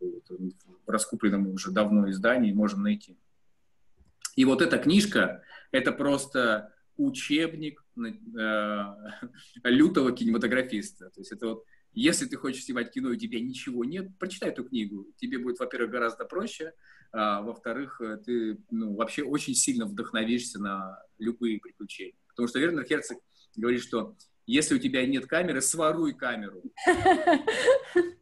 э, 0.00 0.04
в 0.86 0.90
раскупленном 0.90 1.48
уже 1.48 1.70
давно 1.70 2.08
издании 2.10 2.52
можем 2.52 2.82
найти. 2.82 3.16
И 4.36 4.44
вот 4.44 4.62
эта 4.62 4.78
книжка, 4.78 5.42
это 5.70 5.92
просто 5.92 6.73
учебник 6.96 7.84
э, 7.96 8.84
лютого 9.64 10.12
кинематографиста. 10.12 11.10
То 11.10 11.20
есть 11.20 11.32
это 11.32 11.46
вот, 11.48 11.64
если 11.92 12.26
ты 12.26 12.36
хочешь 12.36 12.64
снимать 12.64 12.92
кино, 12.92 13.10
и 13.10 13.16
у 13.16 13.18
тебя 13.18 13.40
ничего 13.40 13.84
нет, 13.84 14.16
прочитай 14.18 14.50
эту 14.50 14.64
книгу. 14.64 15.06
Тебе 15.16 15.38
будет, 15.38 15.58
во-первых, 15.58 15.90
гораздо 15.90 16.24
проще, 16.24 16.72
а 17.12 17.42
во-вторых, 17.42 18.00
э, 18.00 18.18
ты 18.24 18.58
ну, 18.70 18.94
вообще 18.94 19.22
очень 19.22 19.54
сильно 19.54 19.86
вдохновишься 19.86 20.60
на 20.60 21.02
любые 21.18 21.58
приключения. 21.58 22.18
Потому 22.28 22.48
что 22.48 22.58
Вернер 22.58 22.84
Херцог 22.84 23.18
говорит, 23.56 23.82
что 23.82 24.16
если 24.46 24.74
у 24.74 24.78
тебя 24.78 25.06
нет 25.06 25.26
камеры, 25.26 25.60
своруй 25.60 26.14
камеру. 26.14 26.62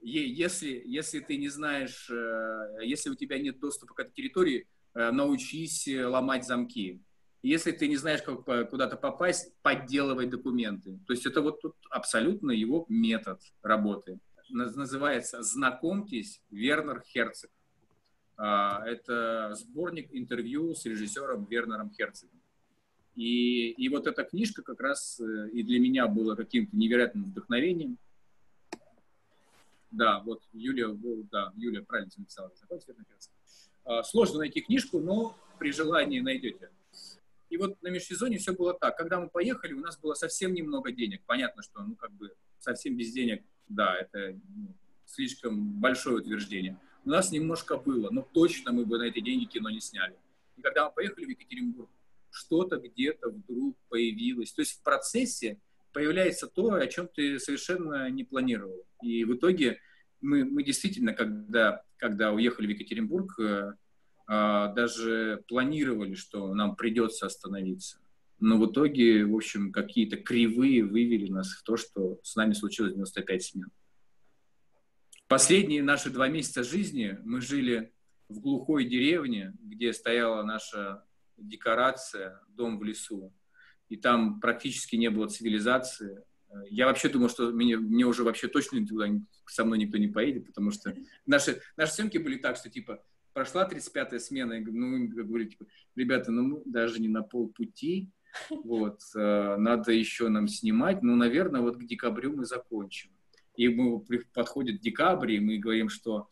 Если, 0.00 0.82
если 0.86 1.20
ты 1.20 1.36
не 1.36 1.50
знаешь, 1.50 2.08
э, 2.08 2.78
если 2.82 3.10
у 3.10 3.14
тебя 3.14 3.38
нет 3.38 3.60
доступа 3.60 3.92
к 3.92 4.00
этой 4.00 4.14
территории, 4.14 4.66
научись 4.94 5.86
ломать 5.86 6.46
замки 6.46 7.02
если 7.48 7.72
ты 7.72 7.88
не 7.88 7.96
знаешь, 7.96 8.22
как 8.22 8.44
куда-то 8.70 8.96
попасть, 8.96 9.54
подделывай 9.62 10.26
документы. 10.26 10.98
То 11.06 11.12
есть 11.12 11.26
это 11.26 11.40
вот 11.40 11.60
тут 11.60 11.74
абсолютно 11.90 12.50
его 12.50 12.84
метод 12.88 13.40
работы. 13.62 14.18
Называется 14.50 15.42
«Знакомьтесь, 15.42 16.42
Вернер 16.50 17.02
Херцог». 17.06 17.50
А, 18.36 18.84
это 18.86 19.54
сборник 19.54 20.08
интервью 20.12 20.74
с 20.74 20.84
режиссером 20.84 21.44
Вернером 21.46 21.90
Херцогом. 21.90 22.40
И, 23.16 23.70
и 23.70 23.88
вот 23.88 24.06
эта 24.06 24.22
книжка 24.22 24.62
как 24.62 24.80
раз 24.80 25.18
э, 25.18 25.50
и 25.50 25.64
для 25.64 25.80
меня 25.80 26.06
была 26.06 26.36
каким-то 26.36 26.76
невероятным 26.76 27.24
вдохновением. 27.24 27.98
Да, 29.90 30.20
вот 30.20 30.40
Юлия, 30.52 30.96
да, 31.32 31.52
Юлия 31.56 31.82
правильно 31.82 32.12
написала. 32.16 32.52
А, 33.84 34.02
сложно 34.04 34.38
найти 34.38 34.60
книжку, 34.60 35.00
но 35.00 35.36
при 35.58 35.72
желании 35.72 36.20
найдете. 36.20 36.70
И 37.50 37.56
вот 37.56 37.80
на 37.82 37.88
межсезонье 37.88 38.38
все 38.38 38.52
было 38.52 38.74
так. 38.74 38.96
Когда 38.96 39.20
мы 39.20 39.28
поехали, 39.28 39.72
у 39.72 39.80
нас 39.80 39.98
было 39.98 40.14
совсем 40.14 40.52
немного 40.52 40.92
денег. 40.92 41.22
Понятно, 41.26 41.62
что, 41.62 41.82
ну, 41.82 41.96
как 41.96 42.12
бы, 42.12 42.34
совсем 42.58 42.96
без 42.96 43.12
денег, 43.12 43.42
да, 43.68 43.96
это 43.96 44.38
ну, 44.54 44.74
слишком 45.06 45.80
большое 45.80 46.18
утверждение. 46.18 46.78
У 47.04 47.10
нас 47.10 47.30
немножко 47.32 47.76
было, 47.76 48.10
но 48.10 48.22
точно 48.22 48.72
мы 48.72 48.84
бы 48.84 48.98
на 48.98 49.04
эти 49.04 49.20
деньги 49.20 49.44
кино 49.44 49.70
не 49.70 49.80
сняли. 49.80 50.16
И 50.56 50.62
когда 50.62 50.86
мы 50.86 50.94
поехали 50.94 51.24
в 51.24 51.28
Екатеринбург, 51.30 51.88
что-то 52.30 52.76
где-то 52.76 53.30
вдруг 53.30 53.76
появилось. 53.88 54.52
То 54.52 54.60
есть 54.60 54.80
в 54.80 54.82
процессе 54.82 55.60
появляется 55.92 56.46
то, 56.46 56.74
о 56.74 56.86
чем 56.86 57.08
ты 57.08 57.38
совершенно 57.38 58.10
не 58.10 58.24
планировал. 58.24 58.84
И 59.02 59.24
в 59.24 59.34
итоге 59.34 59.80
мы, 60.20 60.44
мы 60.44 60.62
действительно, 60.62 61.14
когда, 61.14 61.82
когда 61.96 62.32
уехали 62.32 62.66
в 62.66 62.70
Екатеринбург, 62.70 63.38
э, 63.40 63.72
даже 64.28 65.42
планировали, 65.48 66.14
что 66.14 66.54
нам 66.54 66.76
придется 66.76 67.26
остановиться. 67.26 67.98
Но 68.40 68.58
в 68.58 68.70
итоге, 68.70 69.24
в 69.24 69.34
общем, 69.34 69.72
какие-то 69.72 70.16
кривые 70.16 70.84
вывели 70.84 71.30
нас 71.30 71.50
в 71.52 71.62
то, 71.62 71.76
что 71.76 72.20
с 72.22 72.36
нами 72.36 72.52
случилось 72.52 72.92
95 72.92 73.42
смен. 73.42 73.70
Последние 75.26 75.82
наши 75.82 76.10
два 76.10 76.28
месяца 76.28 76.62
жизни 76.62 77.18
мы 77.24 77.40
жили 77.40 77.92
в 78.28 78.40
глухой 78.40 78.84
деревне, 78.84 79.54
где 79.60 79.92
стояла 79.92 80.42
наша 80.42 81.04
декорация, 81.36 82.40
дом 82.48 82.78
в 82.78 82.84
лесу. 82.84 83.34
И 83.88 83.96
там 83.96 84.40
практически 84.40 84.96
не 84.96 85.10
было 85.10 85.28
цивилизации. 85.28 86.22
Я 86.70 86.86
вообще 86.86 87.08
думал, 87.08 87.28
что 87.28 87.50
мне, 87.50 87.76
мне 87.76 88.04
уже 88.04 88.22
вообще 88.24 88.48
точно 88.48 88.86
туда 88.86 89.06
со 89.46 89.64
мной 89.64 89.78
никто 89.78 89.98
не 89.98 90.08
поедет, 90.08 90.46
потому 90.46 90.70
что 90.70 90.94
наши, 91.26 91.60
наши 91.76 91.92
съемки 91.92 92.18
были 92.18 92.36
так, 92.36 92.56
что 92.56 92.70
типа 92.70 93.02
прошла 93.38 93.68
35-я 93.68 94.18
смена, 94.18 94.54
и 94.54 94.64
ну, 94.64 95.06
говорю, 95.06 95.44
типа, 95.44 95.66
ребята, 95.94 96.32
ну 96.32 96.42
мы 96.42 96.62
даже 96.64 97.00
не 97.00 97.06
на 97.06 97.22
полпути, 97.22 98.10
вот, 98.50 98.98
э, 99.14 99.56
надо 99.56 99.92
еще 99.92 100.26
нам 100.28 100.48
снимать, 100.48 101.04
ну, 101.04 101.14
наверное, 101.14 101.60
вот 101.60 101.76
к 101.76 101.86
декабрю 101.86 102.36
мы 102.36 102.44
закончим. 102.46 103.10
И 103.54 103.68
мы 103.68 104.00
подходит 104.34 104.80
декабрь, 104.80 105.34
и 105.34 105.40
мы 105.40 105.58
говорим, 105.58 105.88
что, 105.88 106.28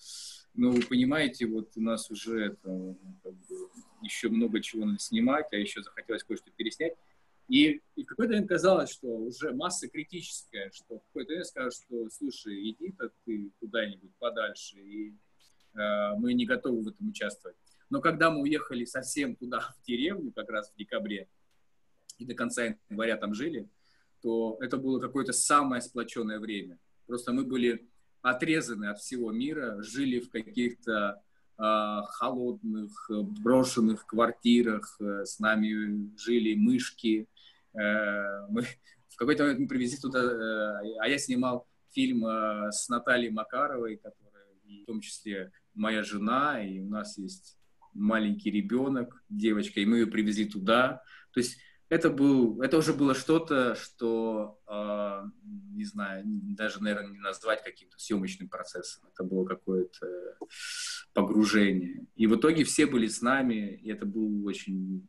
ну, 0.54 0.72
вы 0.72 0.82
понимаете, 0.82 1.46
вот 1.46 1.70
у 1.76 1.80
нас 1.80 2.11
уже 2.11 2.46
это, 2.46 2.96
как 3.22 3.34
бы, 3.34 3.70
еще 4.02 4.28
много 4.28 4.61
чего 4.61 4.84
надо 4.84 4.98
снимать, 4.98 5.46
а 5.52 5.57
еще 5.57 5.84
захотелось 5.84 6.24
кое-что 6.24 6.50
переснять. 6.57 6.94
И, 7.46 7.82
и 7.94 8.02
в 8.02 8.07
какой-то 8.07 8.32
момент 8.32 8.48
казалось, 8.48 8.90
что 8.90 9.07
уже 9.07 9.52
масса 9.52 9.88
критическая, 9.88 10.72
что 10.72 10.98
в 10.98 11.07
какой-то 11.07 11.30
момент 11.30 11.46
скажут, 11.46 11.74
что, 11.74 12.11
слушай, 12.11 12.68
иди-то 12.68 13.12
ты 13.24 13.52
куда-нибудь 13.61 14.11
подальше, 14.18 14.80
и 14.80 15.14
мы 15.77 16.35
не 16.35 16.47
готовы 16.47 16.83
в 16.83 16.89
этом 16.89 17.09
участвовать. 17.09 17.57
Но 17.91 18.01
когда 18.01 18.31
мы 18.31 18.43
уехали 18.43 18.85
совсем 18.85 19.37
туда, 19.37 19.61
в 19.61 19.87
деревню, 19.87 20.33
как 20.33 20.49
раз 20.51 20.70
в 20.70 20.77
декабре, 20.77 21.29
и 22.18 22.24
до 22.24 22.35
конца 22.35 22.77
января 22.89 23.16
там 23.16 23.35
жили, 23.35 23.68
то 24.22 24.57
это 24.61 24.77
было 24.77 24.99
какое-то 24.99 25.33
самое 25.33 25.83
сплоченное 25.83 26.39
время. 26.39 26.79
Просто 27.07 27.33
мы 27.33 27.45
были 27.45 27.89
отрезаны 28.22 28.87
от 28.87 28.99
всего 28.99 29.31
мира, 29.31 29.81
жили 29.83 30.20
в 30.20 30.31
каких-то 30.31 31.22
э, 31.59 31.62
холодных, 32.09 33.09
брошенных 33.09 34.07
квартирах, 34.07 34.97
э, 35.01 35.24
с 35.24 35.39
нами 35.39 36.16
жили 36.18 36.55
мышки. 36.55 37.29
Э, 37.74 38.47
мы, 38.49 38.62
в 39.09 39.16
какой-то 39.16 39.45
момент 39.45 39.61
мы 39.61 39.68
привезли 39.68 39.99
туда, 39.99 40.20
э, 40.20 40.99
а 40.99 41.09
я 41.09 41.18
снимал 41.18 41.68
фильм 41.93 42.27
э, 42.27 42.72
с 42.72 42.89
Натальей 42.89 43.31
Макаровой, 43.31 43.97
которая, 43.97 44.47
в 44.64 44.87
том 44.87 45.01
числе 45.01 45.53
моя 45.77 46.03
жена, 46.03 46.62
и 46.62 46.81
у 46.81 46.89
нас 46.89 47.18
есть 47.18 47.59
маленький 47.95 48.51
ребенок, 48.51 49.22
девочка, 49.29 49.81
и 49.81 49.87
мы 49.87 49.99
ее 49.99 50.07
привезли 50.07 50.47
туда. 50.47 51.03
То 51.33 51.41
есть 51.41 51.59
это, 51.89 52.11
был, 52.11 52.61
это 52.62 52.79
уже 52.79 52.93
было 52.93 53.14
что-то, 53.14 53.74
что, 53.77 54.61
э, 54.66 55.31
не 55.72 55.85
знаю, 55.85 56.24
даже, 56.27 56.83
наверное, 56.83 57.12
не 57.12 57.20
назвать 57.20 57.62
каким-то 57.62 57.99
съемочным 57.99 58.49
процессом. 58.49 59.09
Это 59.12 59.22
было 59.22 59.45
какое-то 59.45 60.37
погружение. 61.12 62.07
И 62.16 62.27
в 62.27 62.37
итоге 62.37 62.64
все 62.64 62.87
были 62.87 63.07
с 63.07 63.22
нами, 63.22 63.79
и 63.83 63.91
это 63.91 64.05
был 64.05 64.45
очень 64.47 65.07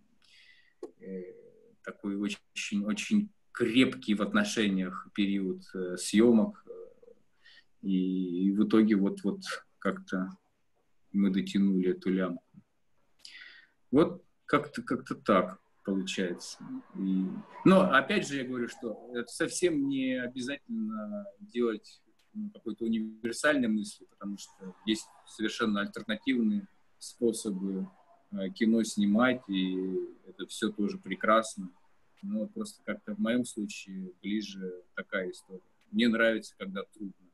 э, 1.00 1.34
такой 1.84 2.16
очень, 2.16 2.86
очень 2.86 3.32
крепкий 3.52 4.14
в 4.14 4.22
отношениях 4.22 5.08
период 5.16 5.64
э, 5.74 5.98
съемок. 5.98 6.64
И, 7.82 8.48
и 8.48 8.52
в 8.52 8.68
итоге 8.68 8.96
вот, 8.96 9.24
вот 9.24 9.42
как-то 9.80 10.30
мы 11.18 11.30
дотянули 11.32 11.92
эту 11.92 12.10
лямку. 12.10 12.44
Вот 13.92 14.24
как-то 14.46 14.82
как 14.82 15.06
так 15.24 15.60
получается. 15.86 16.58
И... 16.96 17.26
Но 17.64 17.92
опять 17.92 18.28
же 18.28 18.38
я 18.38 18.44
говорю, 18.44 18.68
что 18.68 19.10
это 19.14 19.28
совсем 19.28 19.88
не 19.88 20.16
обязательно 20.16 21.26
делать 21.40 22.02
ну, 22.34 22.50
какой-то 22.50 22.86
универсальной 22.86 23.70
мысли, 23.70 24.06
потому 24.10 24.38
что 24.38 24.76
есть 24.86 25.08
совершенно 25.26 25.82
альтернативные 25.82 26.68
способы 27.00 27.88
э, 28.32 28.50
кино 28.50 28.84
снимать, 28.84 29.42
и 29.48 29.98
это 30.28 30.46
все 30.48 30.70
тоже 30.70 30.98
прекрасно. 30.98 31.72
Но 32.22 32.48
просто 32.48 32.84
как-то 32.84 33.16
в 33.16 33.20
моем 33.20 33.46
случае 33.46 34.12
ближе 34.22 34.84
такая 34.94 35.32
история. 35.32 35.62
Мне 35.92 36.10
нравится, 36.10 36.54
когда 36.58 36.84
трудно. 36.84 37.27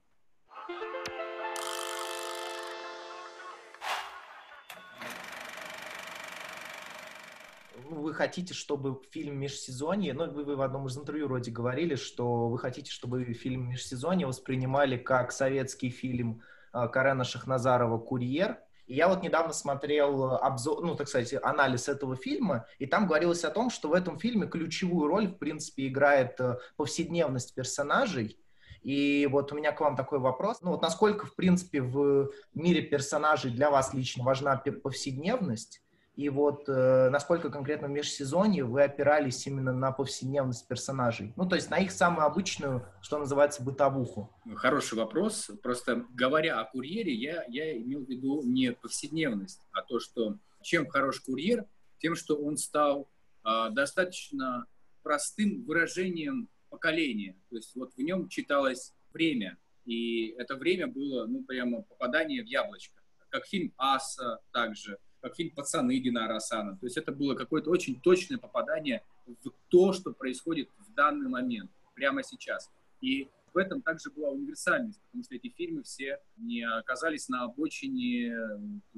Вы 7.89 8.13
хотите, 8.13 8.53
чтобы 8.53 9.01
фильм 9.11 9.39
межсезонье, 9.39 10.13
ну, 10.13 10.29
вы, 10.31 10.43
вы 10.43 10.55
в 10.55 10.61
одном 10.61 10.87
из 10.87 10.97
интервью 10.97 11.27
вроде 11.27 11.51
говорили, 11.51 11.95
что 11.95 12.49
вы 12.49 12.57
хотите, 12.57 12.91
чтобы 12.91 13.23
фильм 13.33 13.69
межсезонье 13.69 14.27
воспринимали 14.27 14.97
как 14.97 15.31
советский 15.31 15.89
фильм 15.89 16.41
э, 16.73 16.87
Карена 16.87 17.23
Шахназарова 17.23 17.97
«Курьер», 17.97 18.59
и 18.85 18.95
я 18.95 19.07
вот 19.07 19.23
недавно 19.23 19.53
смотрел 19.53 20.35
обзор, 20.35 20.83
ну, 20.83 20.95
так 20.95 21.07
сказать, 21.07 21.33
анализ 21.41 21.87
этого 21.87 22.15
фильма, 22.15 22.65
и 22.79 22.85
там 22.85 23.07
говорилось 23.07 23.45
о 23.45 23.51
том, 23.51 23.69
что 23.69 23.89
в 23.89 23.93
этом 23.93 24.19
фильме 24.19 24.47
ключевую 24.47 25.07
роль, 25.07 25.27
в 25.27 25.37
принципе, 25.37 25.87
играет 25.87 26.39
э, 26.39 26.57
повседневность 26.75 27.55
персонажей, 27.55 28.37
и 28.81 29.27
вот 29.31 29.51
у 29.51 29.55
меня 29.55 29.71
к 29.71 29.79
вам 29.79 29.95
такой 29.95 30.19
вопрос. 30.19 30.61
Ну 30.61 30.71
вот 30.71 30.81
насколько, 30.81 31.25
в 31.25 31.35
принципе, 31.35 31.81
в 31.81 32.31
мире 32.53 32.81
персонажей 32.81 33.51
для 33.51 33.71
вас 33.71 33.93
лично 33.93 34.23
важна 34.23 34.57
повседневность? 34.57 35.82
И 36.15 36.29
вот 36.29 36.69
э, 36.69 37.09
насколько 37.09 37.49
конкретно 37.49 37.87
в 37.87 37.91
межсезонье 37.91 38.65
вы 38.65 38.83
опирались 38.83 39.47
именно 39.47 39.73
на 39.73 39.91
повседневность 39.91 40.67
персонажей? 40.67 41.33
Ну, 41.35 41.49
то 41.49 41.55
есть 41.55 41.71
на 41.71 41.77
их 41.79 41.91
самую 41.91 42.25
обычную, 42.25 42.87
что 43.01 43.17
называется, 43.17 43.63
бытовуху. 43.63 44.31
Хороший 44.55 44.95
вопрос. 44.95 45.49
Просто 45.63 46.05
говоря 46.11 46.59
о 46.59 46.65
курьере, 46.65 47.13
я, 47.13 47.43
я 47.47 47.75
имел 47.77 48.05
в 48.05 48.09
виду 48.09 48.43
не 48.43 48.73
повседневность, 48.73 49.61
а 49.71 49.81
то, 49.81 49.99
что 49.99 50.37
чем 50.61 50.87
хорош 50.87 51.19
курьер, 51.19 51.65
тем, 51.97 52.15
что 52.15 52.35
он 52.35 52.57
стал 52.57 53.09
э, 53.43 53.69
достаточно 53.71 54.67
простым 55.01 55.65
выражением 55.65 56.47
поколения. 56.69 57.35
То 57.49 57.55
есть 57.55 57.75
вот 57.75 57.91
в 57.95 57.99
нем 57.99 58.29
читалось 58.29 58.93
время, 59.13 59.57
и 59.85 60.27
это 60.37 60.55
время 60.57 60.85
было, 60.85 61.25
ну, 61.25 61.43
прямо 61.43 61.81
попадание 61.81 62.43
в 62.43 62.45
яблочко. 62.45 63.01
Как 63.29 63.47
фильм 63.47 63.73
«Аса» 63.77 64.39
также– 64.51 64.99
как 65.23 65.37
фильм 65.37 65.51
«Пацаны» 65.51 65.99
Динара 65.99 66.35
Асана. 66.35 66.77
То 66.77 66.85
есть 66.85 66.97
это 66.97 67.13
было 67.13 67.33
какое-то 67.33 67.69
очень 67.69 67.99
точное 68.01 68.37
попадание 68.37 69.03
в 69.25 69.51
то, 69.69 69.93
что 69.93 70.11
происходит 70.11 70.69
в 70.77 70.93
данный 70.93 71.29
момент, 71.29 71.71
прямо 71.95 72.23
сейчас. 72.23 72.69
И 72.99 73.29
в 73.53 73.57
этом 73.57 73.81
также 73.81 74.11
была 74.11 74.31
универсальность, 74.31 74.99
потому 75.03 75.23
что 75.23 75.35
эти 75.35 75.47
фильмы 75.47 75.83
все 75.83 76.19
не 76.35 76.63
оказались 76.63 77.29
на 77.29 77.45
обочине 77.45 78.35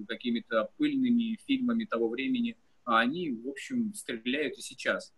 какими-то 0.08 0.72
пыльными 0.78 1.38
фильмами 1.46 1.86
того 1.86 2.10
времени, 2.10 2.58
а 2.86 3.02
они, 3.02 3.32
в 3.32 3.48
общем, 3.48 3.94
стреляют 3.94 4.58
и 4.58 4.62
сейчас. 4.62 5.14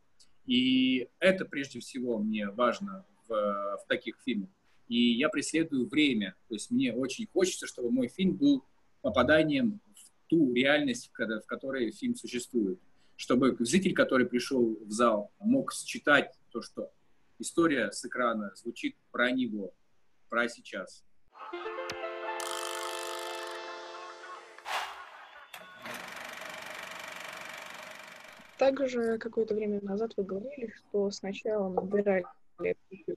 И 0.45 1.07
это 1.19 1.45
прежде 1.45 1.79
всего 1.79 2.17
мне 2.17 2.49
важно 2.49 3.05
в, 3.29 3.29
в 3.29 3.85
таких 3.87 4.17
фильмах. 4.25 4.49
И 4.89 5.13
я 5.13 5.29
преследую 5.29 5.87
время. 5.87 6.35
То 6.49 6.55
есть 6.55 6.69
мне 6.69 6.93
очень 6.93 7.27
хочется, 7.27 7.65
чтобы 7.65 7.91
мой 7.91 8.09
фильм 8.09 8.35
был 8.35 8.65
попаданием 9.01 9.79
ту 10.28 10.53
реальность, 10.53 11.11
в 11.13 11.45
которой 11.45 11.91
фильм 11.91 12.15
существует. 12.15 12.80
Чтобы 13.15 13.55
зритель, 13.59 13.93
который 13.93 14.28
пришел 14.28 14.78
в 14.86 14.91
зал, 14.91 15.32
мог 15.39 15.73
считать 15.73 16.38
то, 16.51 16.61
что 16.61 16.91
история 17.39 17.91
с 17.91 18.05
экрана 18.05 18.51
звучит 18.55 18.95
про 19.11 19.32
него, 19.32 19.73
про 20.30 20.47
сейчас. 20.47 21.03
Также 28.57 29.19
какое-то 29.19 29.53
время 29.53 29.80
назад 29.82 30.13
вы 30.17 30.23
говорили, 30.23 30.73
что 30.75 31.11
сначала 31.11 31.69
набирали 31.69 32.25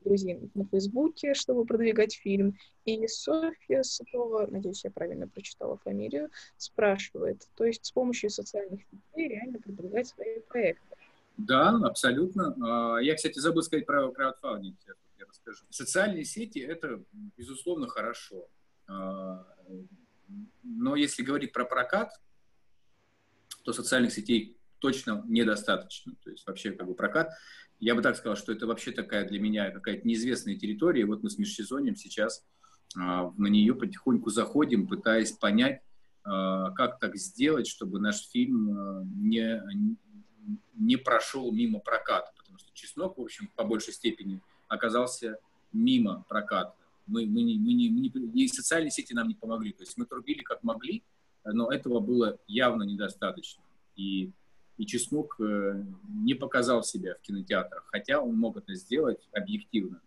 друзей 0.05 0.51
на 0.55 0.67
Фейсбуке, 0.67 1.35
чтобы 1.35 1.65
продвигать 1.65 2.15
фильм. 2.15 2.57
И 2.85 3.07
Софья 3.07 3.83
Сытова, 3.83 4.47
надеюсь, 4.47 4.85
я 4.85 4.91
правильно 4.91 5.29
прочитала 5.29 5.77
фамилию, 5.79 6.31
спрашивает, 6.57 7.49
то 7.55 7.65
есть 7.65 7.85
с 7.85 7.93
помощью 7.93 8.31
социальных 8.31 8.81
сетей 8.83 9.29
реально 9.29 9.59
продвигать 9.59 10.09
свои 10.09 10.41
проекты. 10.41 10.97
Да, 11.37 11.71
абсолютно. 11.85 12.55
А, 12.97 12.99
я, 12.99 13.15
кстати, 13.15 13.39
забыл 13.39 13.63
сказать 13.63 13.87
про 13.87 14.11
краудфандинг, 14.11 14.77
я 15.19 15.27
расскажу. 15.27 15.65
Социальные 15.71 16.25
сети– 16.25 16.59
это, 16.61 17.03
безусловно, 17.37 17.87
хорошо. 17.87 18.49
А, 18.89 19.47
но 20.63 20.97
если 20.97 21.23
говорить 21.23 21.53
про 21.53 21.65
прокат, 21.65 22.13
то 23.65 23.73
социальных 23.73 24.13
сетей 24.13 24.57
точно 24.81 25.23
недостаточно. 25.27 26.15
То 26.25 26.31
есть 26.31 26.47
вообще 26.47 26.73
как 26.73 26.87
бы 26.87 26.95
прокат 26.95 27.31
я 27.81 27.95
бы 27.95 28.03
так 28.03 28.17
сказал, 28.17 28.37
что 28.37 28.53
это 28.53 28.67
вообще 28.67 28.93
такая 28.93 29.27
для 29.27 29.41
меня 29.41 29.71
какая-то 29.71 30.07
неизвестная 30.07 30.55
территория. 30.55 31.07
вот 31.07 31.23
мы 31.23 31.31
с 31.31 31.39
межсезоньем 31.39 31.97
сейчас 31.97 32.45
а, 32.97 33.33
на 33.37 33.47
нее 33.47 33.75
потихоньку 33.75 34.31
заходим, 34.31 34.87
пытаясь 34.87 35.33
понять, 35.33 35.81
а, 36.23 36.71
как 36.73 36.99
так 36.99 37.17
сделать, 37.17 37.67
чтобы 37.67 37.99
наш 37.99 38.29
фильм 38.29 38.71
а, 38.71 39.03
не, 39.05 39.63
не 40.75 40.97
прошел 40.97 41.51
мимо 41.53 41.81
проката. 41.81 42.31
Потому 42.37 42.59
что 42.59 42.71
«Чеснок», 42.75 43.17
в 43.17 43.23
общем, 43.23 43.51
по 43.57 43.65
большей 43.65 43.95
степени 43.95 44.41
оказался 44.69 45.39
мимо 45.73 46.25
проката. 46.29 46.75
Мы, 47.07 47.25
мы, 47.27 47.43
не, 47.43 47.59
мы, 47.59 47.73
не, 47.73 47.89
мы 47.89 48.01
не, 48.01 48.45
и 48.45 48.49
социальные 48.49 48.91
сети 48.91 49.15
нам 49.15 49.27
не 49.27 49.35
помогли. 49.35 49.73
То 49.73 49.83
есть 49.83 49.97
мы 49.97 50.05
трубили 50.05 50.43
как 50.43 50.63
могли, 50.63 51.03
но 51.45 51.73
этого 51.73 52.01
было 52.01 52.39
явно 52.47 52.83
недостаточно. 52.83 53.63
И 53.97 54.33
и 54.81 54.87
Чеснок 54.87 55.37
э, 55.39 55.85
не 56.09 56.33
показал 56.33 56.83
себя 56.83 57.15
в 57.15 57.21
кинотеатрах, 57.21 57.85
хотя 57.93 58.19
он 58.19 58.35
мог 58.35 58.57
это 58.57 58.75
сделать 58.75 59.29
объективно. 59.31 60.01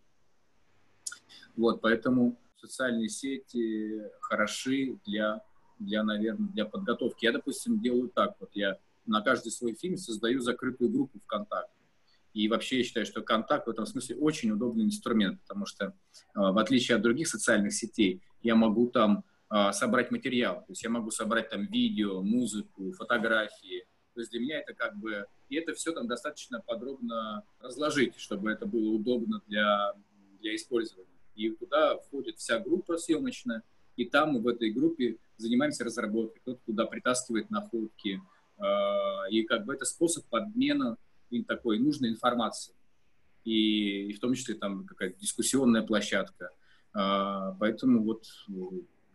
Вот, 1.55 1.79
поэтому 1.79 2.39
социальные 2.59 3.09
сети 3.09 4.01
хороши 4.19 4.97
для, 5.05 5.43
для, 5.77 6.01
наверное, 6.01 6.49
для 6.49 6.65
подготовки. 6.65 7.25
Я, 7.25 7.33
допустим, 7.33 7.81
делаю 7.81 8.09
так, 8.09 8.35
вот 8.39 8.49
я 8.55 8.79
на 9.05 9.21
каждый 9.21 9.51
свой 9.51 9.75
фильм 9.75 9.95
создаю 9.95 10.39
закрытую 10.39 10.89
группу 10.89 11.19
ВКонтакте. 11.19 11.79
И 12.33 12.47
вообще 12.47 12.79
я 12.79 12.83
считаю, 12.83 13.05
что 13.05 13.21
контакт 13.21 13.67
в 13.67 13.69
этом 13.69 13.85
смысле 13.85 14.15
очень 14.15 14.49
удобный 14.49 14.85
инструмент, 14.85 15.39
потому 15.41 15.67
что 15.67 15.93
в 16.33 16.57
отличие 16.57 16.95
от 16.95 17.03
других 17.03 17.27
социальных 17.27 17.73
сетей, 17.73 18.23
я 18.41 18.55
могу 18.55 18.89
там 18.89 19.23
собрать 19.71 20.09
материал. 20.09 20.61
То 20.61 20.71
есть 20.71 20.83
я 20.83 20.89
могу 20.89 21.11
собрать 21.11 21.51
там 21.51 21.67
видео, 21.67 22.23
музыку, 22.23 22.91
фотографии. 22.93 23.85
То 24.13 24.19
есть 24.21 24.31
для 24.31 24.39
меня 24.39 24.59
это 24.59 24.73
как 24.73 24.95
бы... 24.97 25.25
И 25.49 25.55
это 25.55 25.73
все 25.73 25.91
там 25.91 26.07
достаточно 26.07 26.61
подробно 26.61 27.43
разложить, 27.59 28.17
чтобы 28.17 28.51
это 28.51 28.65
было 28.65 28.89
удобно 28.89 29.41
для, 29.47 29.93
для 30.39 30.55
использования. 30.55 31.09
И 31.35 31.49
туда 31.49 31.97
входит 31.97 32.37
вся 32.37 32.59
группа 32.59 32.97
съемочная, 32.97 33.63
и 33.95 34.05
там 34.05 34.33
мы 34.33 34.41
в 34.41 34.47
этой 34.47 34.71
группе 34.71 35.17
занимаемся 35.37 35.83
разработкой. 35.83 36.41
Кто-то 36.41 36.61
туда 36.65 36.85
притаскивает 36.85 37.49
находки. 37.49 38.21
И 39.31 39.43
как 39.43 39.65
бы 39.65 39.73
это 39.73 39.85
способ 39.85 40.25
подмена 40.25 40.97
такой 41.47 41.79
нужной 41.79 42.09
информации. 42.09 42.75
И, 43.43 44.09
и 44.09 44.13
в 44.13 44.19
том 44.19 44.33
числе 44.35 44.55
там 44.55 44.85
какая-то 44.85 45.19
дискуссионная 45.19 45.81
площадка. 45.81 46.51
Поэтому 46.93 48.03
вот 48.03 48.25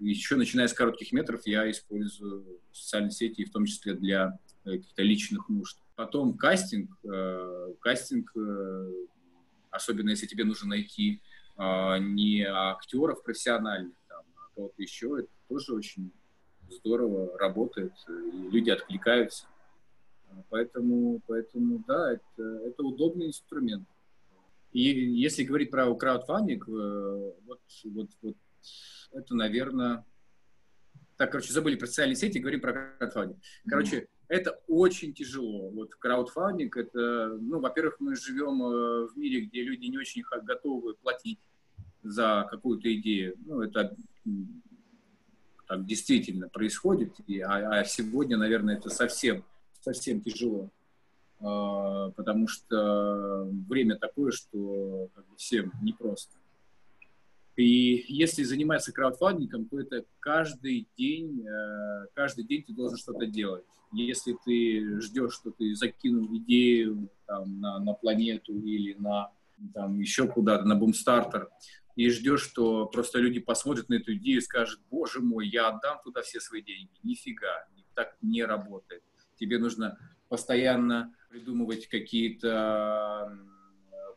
еще 0.00 0.36
начиная 0.36 0.68
с 0.68 0.72
коротких 0.72 1.12
метров 1.12 1.46
я 1.46 1.70
использую 1.70 2.60
социальные 2.72 3.12
сети, 3.12 3.44
в 3.44 3.52
том 3.52 3.64
числе 3.64 3.94
для 3.94 4.38
каких-то 4.72 5.02
личных 5.02 5.48
нужд. 5.48 5.78
Потом 5.96 6.36
кастинг. 6.36 6.90
Э, 7.04 7.74
кастинг, 7.80 8.30
э, 8.36 8.92
особенно 9.70 10.10
если 10.10 10.26
тебе 10.26 10.44
нужно 10.44 10.68
найти 10.68 11.20
не 11.60 12.44
актеров 12.44 13.24
профессиональных, 13.24 13.96
там, 14.08 14.22
а 14.36 14.54
кого-то 14.54 14.80
еще, 14.80 15.18
это 15.18 15.28
тоже 15.48 15.74
очень 15.74 16.12
здорово 16.70 17.36
работает, 17.36 17.92
и 18.08 18.48
люди 18.48 18.70
откликаются. 18.70 19.48
Поэтому, 20.50 21.20
поэтому 21.26 21.82
да, 21.88 22.12
это, 22.12 22.42
это 22.64 22.84
удобный 22.84 23.26
инструмент. 23.26 23.88
И 24.72 24.82
если 24.82 25.42
говорить 25.42 25.72
про 25.72 25.92
краудфандинг, 25.94 26.68
вот, 26.68 27.60
вот, 27.84 28.10
вот 28.22 28.36
это, 29.12 29.34
наверное... 29.34 30.04
Так, 31.16 31.32
короче, 31.32 31.52
забыли 31.52 31.74
про 31.74 31.86
социальные 31.86 32.14
сети, 32.14 32.38
говорим 32.38 32.60
про 32.60 32.72
краудфандинг. 32.72 33.40
Короче. 33.68 34.06
Это 34.28 34.60
очень 34.68 35.14
тяжело. 35.14 35.70
Вот 35.70 35.94
краудфандинг, 35.94 36.76
это, 36.76 37.38
ну, 37.40 37.60
во-первых, 37.60 37.96
мы 37.98 38.14
живем 38.14 38.62
э, 38.62 39.06
в 39.08 39.16
мире, 39.16 39.40
где 39.46 39.62
люди 39.62 39.86
не 39.86 39.98
очень 39.98 40.22
готовы 40.42 40.94
платить 40.94 41.40
за 42.02 42.46
какую-то 42.50 42.94
идею. 42.94 43.36
Ну, 43.46 43.62
это 43.62 43.96
так 45.66 45.84
действительно 45.86 46.48
происходит. 46.48 47.14
И, 47.26 47.40
а, 47.40 47.80
а 47.80 47.84
сегодня, 47.84 48.36
наверное, 48.36 48.76
это 48.76 48.90
совсем, 48.90 49.44
совсем 49.80 50.20
тяжело. 50.20 50.70
А, 51.40 52.10
потому 52.10 52.48
что 52.48 53.48
время 53.68 53.96
такое, 53.96 54.32
что 54.32 55.08
как 55.14 55.26
бы, 55.26 55.36
всем 55.36 55.72
непросто. 55.82 56.36
И 57.56 58.04
если 58.08 58.44
заниматься 58.44 58.92
краудфандингом, 58.92 59.64
то 59.66 59.80
это 59.80 60.04
каждый 60.20 60.86
день, 60.96 61.44
э, 61.44 62.06
каждый 62.14 62.44
день 62.44 62.62
ты 62.62 62.72
должен 62.72 62.96
что-то 62.96 63.26
делать. 63.26 63.64
Если 63.92 64.36
ты 64.44 65.00
ждешь, 65.00 65.34
что 65.34 65.50
ты 65.50 65.74
закинул 65.74 66.36
идею 66.36 67.10
там, 67.26 67.60
на, 67.60 67.78
на 67.78 67.94
планету 67.94 68.58
или 68.58 68.94
на 68.94 69.30
там, 69.74 69.98
еще 69.98 70.28
куда-то, 70.28 70.64
на 70.64 70.76
бумстартер, 70.76 71.48
и 71.96 72.10
ждешь, 72.10 72.42
что 72.42 72.86
просто 72.86 73.18
люди 73.18 73.40
посмотрят 73.40 73.88
на 73.88 73.94
эту 73.94 74.14
идею 74.14 74.38
и 74.38 74.42
скажут, 74.42 74.80
боже 74.88 75.20
мой, 75.20 75.48
я 75.48 75.68
отдам 75.68 75.98
туда 76.04 76.22
все 76.22 76.38
свои 76.38 76.62
деньги. 76.62 76.90
Нифига, 77.02 77.66
так 77.94 78.16
не 78.22 78.44
работает. 78.44 79.02
Тебе 79.40 79.58
нужно 79.58 79.98
постоянно 80.28 81.12
придумывать 81.28 81.88
какие-то 81.88 83.36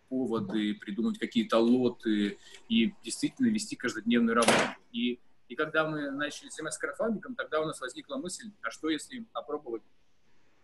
поводы, 0.10 0.76
придумать 0.76 1.18
какие-то 1.18 1.58
лоты 1.58 2.38
и 2.70 2.94
действительно 3.04 3.48
вести 3.48 3.76
каждодневную 3.76 4.36
работу. 4.36 4.76
И, 4.92 5.20
и 5.52 5.56
когда 5.56 5.86
мы 5.86 6.12
начали 6.12 6.48
заниматься 6.48 6.80
краудфандингом, 6.80 7.36
тогда 7.36 7.60
у 7.60 7.66
нас 7.66 7.82
возникла 7.82 8.16
мысль, 8.16 8.52
а 8.62 8.72
что 8.72 8.90
если 8.90 9.26
попробовать 9.34 9.84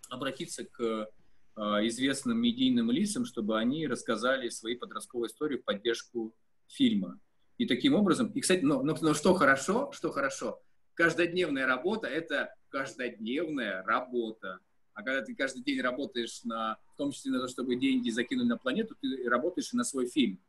обратиться 0.09 0.63
к 0.63 0.79
э, 0.79 1.61
известным 1.87 2.37
медийным 2.37 2.89
лицам, 2.89 3.25
чтобы 3.25 3.59
они 3.59 3.85
рассказали 3.85 4.47
свои 4.47 4.75
подростковые 4.75 5.27
истории 5.27 5.57
в 5.57 5.65
поддержку 5.65 6.33
фильма. 6.69 7.19
И 7.57 7.65
таким 7.65 7.95
образом, 7.95 8.31
и, 8.31 8.39
кстати, 8.39 8.61
но, 8.61 8.81
но, 8.81 8.95
но 9.01 9.13
что 9.13 9.33
хорошо, 9.33 9.91
что 9.91 10.09
хорошо, 10.09 10.61
каждодневная 10.93 11.65
работа– 11.65 12.07
это 12.07 12.55
каждодневная 12.69 13.83
работа. 13.83 14.59
А 14.93 15.03
когда 15.03 15.21
ты 15.21 15.35
каждый 15.35 15.63
день 15.63 15.81
работаешь 15.81 16.45
на, 16.45 16.77
в 16.93 16.95
том 16.95 17.11
числе 17.11 17.33
на 17.33 17.41
то, 17.41 17.49
чтобы 17.49 17.75
деньги 17.75 18.09
закинули 18.09 18.47
на 18.47 18.57
планету, 18.57 18.95
ты 19.01 19.27
работаешь 19.27 19.73
и 19.73 19.75
на 19.75 19.83
свой 19.83 20.07
фильм. 20.07 20.39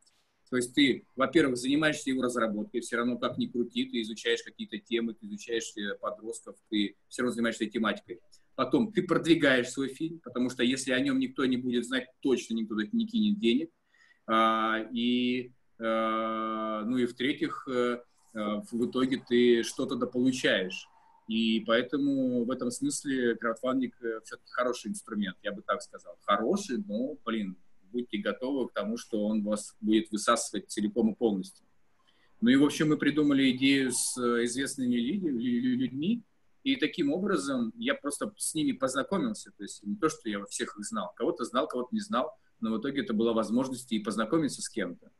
То 0.51 0.57
есть 0.57 0.75
ты, 0.75 1.07
во-первых, 1.17 1.57
занимаешься 1.57 2.11
его 2.11 2.23
разработкой, 2.23 2.81
все 2.81 2.97
равно 2.97 3.19
как 3.19 3.39
ни 3.39 3.47
крути, 3.47 3.85
ты 3.87 4.01
изучаешь 4.03 4.43
какие-то 4.43 4.79
темы, 4.79 5.15
ты 5.15 5.27
изучаешь 5.27 5.73
э, 5.77 5.95
подростков, 6.01 6.57
ты 6.71 6.97
все 7.09 7.23
равно 7.23 7.35
занимаешься 7.35 7.65
этой 7.65 7.73
тематикой. 7.73 8.21
Потом 8.55 8.93
ты 8.93 9.03
продвигаешь 9.03 9.69
свой 9.69 9.89
фильм, 9.89 10.21
потому 10.21 10.51
что 10.51 10.63
если 10.63 10.93
о 10.93 11.01
нем 11.01 11.19
никто 11.19 11.45
не 11.45 11.57
будет 11.57 11.87
знать, 11.87 12.09
точно 12.21 12.55
никто 12.55 12.75
не 12.75 13.07
кинет 13.07 13.39
денег. 13.39 13.71
А, 14.27 14.81
и, 14.93 15.53
а, 15.79 16.83
ну 16.85 16.97
и 16.97 17.07
в-третьих, 17.07 17.69
а, 17.69 18.03
в 18.35 18.87
итоге 18.87 19.23
ты 19.29 19.63
что-то 19.63 19.97
дополучаешь. 19.97 20.89
И 21.29 21.61
поэтому 21.67 22.45
в 22.45 22.51
этом 22.51 22.71
смысле 22.71 23.37
краудфандинг 23.37 23.95
э, 24.03 24.21
все-таки 24.25 24.51
хороший 24.51 24.91
инструмент, 24.91 25.37
я 25.43 25.53
бы 25.53 25.61
так 25.61 25.83
сказал. 25.83 26.17
Хороший, 26.23 26.79
но, 26.79 27.19
блин, 27.25 27.57
будьте 27.91 28.18
готовы 28.18 28.68
к 28.68 28.72
тому, 28.72 28.97
что 28.97 29.24
он 29.24 29.43
вас 29.43 29.76
будет 29.80 30.11
высасывать 30.11 30.70
целиком 30.70 31.12
и 31.12 31.14
полностью. 31.14 31.66
Ну 32.41 32.51
и, 32.51 32.57
в 32.57 32.64
общем, 32.64 32.89
мы 32.89 32.97
придумали 32.97 33.51
идею 33.51 33.91
с 33.93 34.16
э, 34.16 34.45
известными 34.45 34.95
людьми, 34.95 36.22
и 36.62 36.76
таким 36.76 37.12
образом 37.12 37.72
я 37.76 37.95
просто 37.95 38.32
с 38.36 38.55
ними 38.55 38.72
познакомился. 38.72 39.51
То 39.57 39.62
есть 39.62 39.82
не 39.84 39.97
то, 39.97 40.09
что 40.09 40.28
я 40.28 40.45
всех 40.47 40.76
их 40.78 40.84
знал. 40.84 41.12
Кого-то 41.16 41.45
знал, 41.45 41.66
кого-то 41.66 41.89
не 41.93 42.01
знал, 42.01 42.32
но 42.61 42.72
в 42.72 42.80
итоге 42.80 43.03
это 43.03 43.14
была 43.14 43.32
возможность 43.32 43.91
и 43.93 43.99
познакомиться 43.99 44.62
с 44.62 44.68
кем-то. 44.68 45.11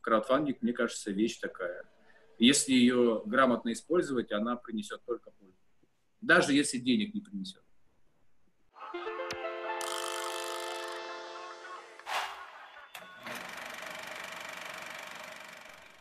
Краудфандинг, 0.00 0.62
мне 0.62 0.72
кажется, 0.72 1.10
вещь 1.10 1.38
такая. 1.38 1.84
Если 2.38 2.72
ее 2.72 3.22
грамотно 3.26 3.72
использовать, 3.72 4.32
она 4.32 4.56
принесет 4.56 5.02
только 5.04 5.30
пользу 5.30 5.62
даже 6.22 6.54
если 6.54 6.78
денег 6.78 7.12
не 7.12 7.20
принесет. 7.20 7.62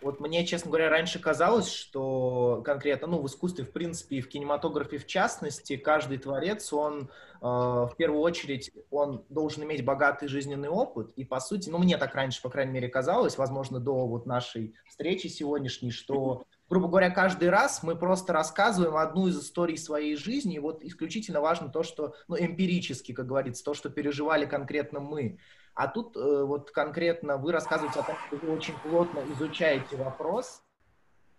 Вот 0.02 0.20
мне, 0.20 0.46
честно 0.46 0.72
говоря, 0.72 0.90
раньше 0.90 1.20
казалось, 1.20 1.72
что 1.72 2.62
конкретно, 2.66 3.08
ну, 3.08 3.22
в 3.22 3.28
искусстве, 3.28 3.66
в 3.66 3.72
принципе, 3.72 4.18
и 4.18 4.22
в 4.22 4.30
кинематографе 4.30 4.98
в 4.98 5.06
частности, 5.06 5.78
каждый 5.78 6.18
творец, 6.18 6.74
он 6.74 7.04
э, 7.04 7.46
в 7.46 7.94
первую 7.98 8.22
очередь, 8.22 8.72
он 8.90 9.24
должен 9.30 9.64
иметь 9.64 9.86
богатый 9.86 10.28
жизненный 10.28 10.70
опыт. 10.70 11.12
И, 11.16 11.24
по 11.24 11.40
сути, 11.40 11.70
ну, 11.70 11.78
мне 11.78 11.98
так 11.98 12.16
раньше, 12.16 12.42
по 12.42 12.50
крайней 12.50 12.72
мере, 12.72 12.88
казалось, 12.88 13.38
возможно, 13.38 13.80
до 13.80 14.08
вот 14.08 14.26
нашей 14.26 14.74
встречи 14.88 15.28
сегодняшней, 15.28 15.92
что 15.92 16.44
грубо 16.72 16.88
говоря, 16.88 17.10
каждый 17.10 17.50
раз 17.50 17.84
мы 17.84 17.98
просто 17.98 18.32
рассказываем 18.32 18.96
одну 18.96 19.28
из 19.28 19.38
историй 19.38 19.78
своей 19.78 20.16
жизни, 20.16 20.56
и 20.56 20.60
вот 20.60 20.86
исключительно 20.86 21.42
важно 21.42 21.68
то, 21.68 21.84
что, 21.84 22.16
ну, 22.30 22.38
эмпирически, 22.40 23.12
как 23.12 23.28
говорится, 23.28 23.62
то, 23.62 23.74
что 23.74 23.90
переживали 23.90 24.46
конкретно 24.46 25.02
мы. 25.02 25.38
А 25.74 25.88
тут 25.88 26.16
э, 26.16 26.44
вот 26.44 26.72
конкретно 26.72 27.38
вы 27.38 27.52
рассказываете 27.52 28.00
о 28.00 28.04
том, 28.04 28.16
что 28.28 28.36
вы 28.38 28.54
очень 28.54 28.74
плотно 28.84 29.20
изучаете 29.34 29.96
вопрос, 29.96 30.64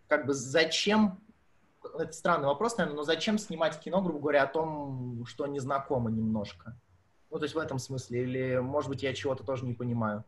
как 0.08 0.26
бы 0.26 0.34
зачем, 0.34 1.20
это 1.98 2.12
странный 2.12 2.46
вопрос, 2.46 2.76
наверное, 2.76 2.98
но 2.98 3.04
зачем 3.04 3.38
снимать 3.38 3.78
кино, 3.80 4.02
грубо 4.02 4.20
говоря, 4.20 4.44
о 4.44 4.46
том, 4.46 5.24
что 5.26 5.46
незнакомо 5.46 6.10
немножко? 6.10 6.78
Ну, 7.30 7.38
то 7.38 7.44
есть 7.44 7.54
в 7.54 7.58
этом 7.58 7.78
смысле, 7.78 8.22
или, 8.22 8.58
может 8.58 8.90
быть, 8.90 9.02
я 9.02 9.14
чего-то 9.14 9.44
тоже 9.44 9.64
не 9.64 9.74
понимаю? 9.74 10.24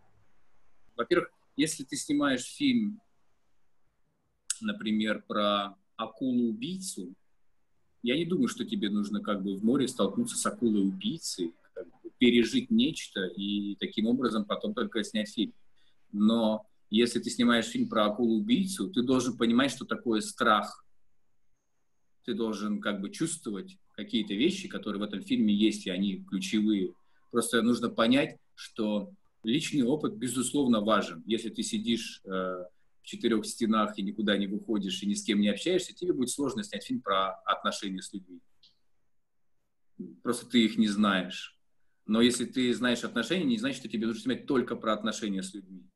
Во-первых, 0.96 1.30
если 1.56 1.84
ты 1.84 1.96
снимаешь 1.96 2.44
фильм 2.44 3.00
например, 4.60 5.22
про 5.26 5.76
акулу-убийцу, 5.96 7.14
я 8.02 8.16
не 8.16 8.24
думаю, 8.24 8.48
что 8.48 8.64
тебе 8.64 8.90
нужно 8.90 9.20
как 9.20 9.42
бы 9.42 9.56
в 9.56 9.64
море 9.64 9.88
столкнуться 9.88 10.36
с 10.36 10.44
акулой-убийцей, 10.46 11.54
пережить 12.18 12.70
нечто 12.70 13.26
и 13.26 13.76
таким 13.76 14.06
образом 14.06 14.44
потом 14.44 14.74
только 14.74 15.02
снять 15.04 15.32
фильм. 15.32 15.54
Но 16.12 16.66
если 16.90 17.18
ты 17.18 17.30
снимаешь 17.30 17.66
фильм 17.66 17.88
про 17.88 18.06
акулу-убийцу, 18.06 18.90
ты 18.90 19.02
должен 19.02 19.36
понимать, 19.36 19.72
что 19.72 19.84
такое 19.84 20.20
страх. 20.20 20.84
Ты 22.24 22.34
должен 22.34 22.80
как 22.80 23.00
бы 23.00 23.10
чувствовать 23.10 23.76
какие-то 23.96 24.34
вещи, 24.34 24.68
которые 24.68 25.00
в 25.00 25.04
этом 25.04 25.20
фильме 25.20 25.52
есть, 25.52 25.86
и 25.86 25.90
они 25.90 26.24
ключевые. 26.24 26.94
Просто 27.30 27.62
нужно 27.62 27.90
понять, 27.90 28.38
что 28.54 29.12
личный 29.42 29.82
опыт, 29.82 30.16
безусловно, 30.16 30.80
важен. 30.80 31.22
Если 31.26 31.50
ты 31.50 31.62
сидишь 31.62 32.22
э, 32.24 32.28
в 32.28 33.02
четырех 33.02 33.44
стенах 33.44 33.98
и 33.98 34.02
никуда 34.02 34.36
не 34.36 34.46
выходишь 34.46 35.02
и 35.02 35.06
ни 35.06 35.14
с 35.14 35.24
кем 35.24 35.40
не 35.40 35.48
общаешься, 35.48 35.94
тебе 35.94 36.12
будет 36.12 36.30
сложно 36.30 36.62
снять 36.62 36.84
фильм 36.84 37.00
про 37.00 37.32
отношения 37.44 38.00
с 38.00 38.12
людьми. 38.12 38.40
Просто 40.22 40.46
ты 40.46 40.64
их 40.64 40.78
не 40.78 40.88
знаешь. 40.88 41.53
Но 42.06 42.20
если 42.20 42.44
ты 42.44 42.72
знаешь 42.74 43.04
отношения, 43.04 43.44
не 43.44 43.58
значит, 43.58 43.80
что 43.80 43.88
тебе 43.88 44.06
нужно 44.06 44.22
снимать 44.22 44.46
только 44.46 44.76
про 44.76 44.92
отношения 44.92 45.42
с 45.42 45.54
людьми. 45.54 45.88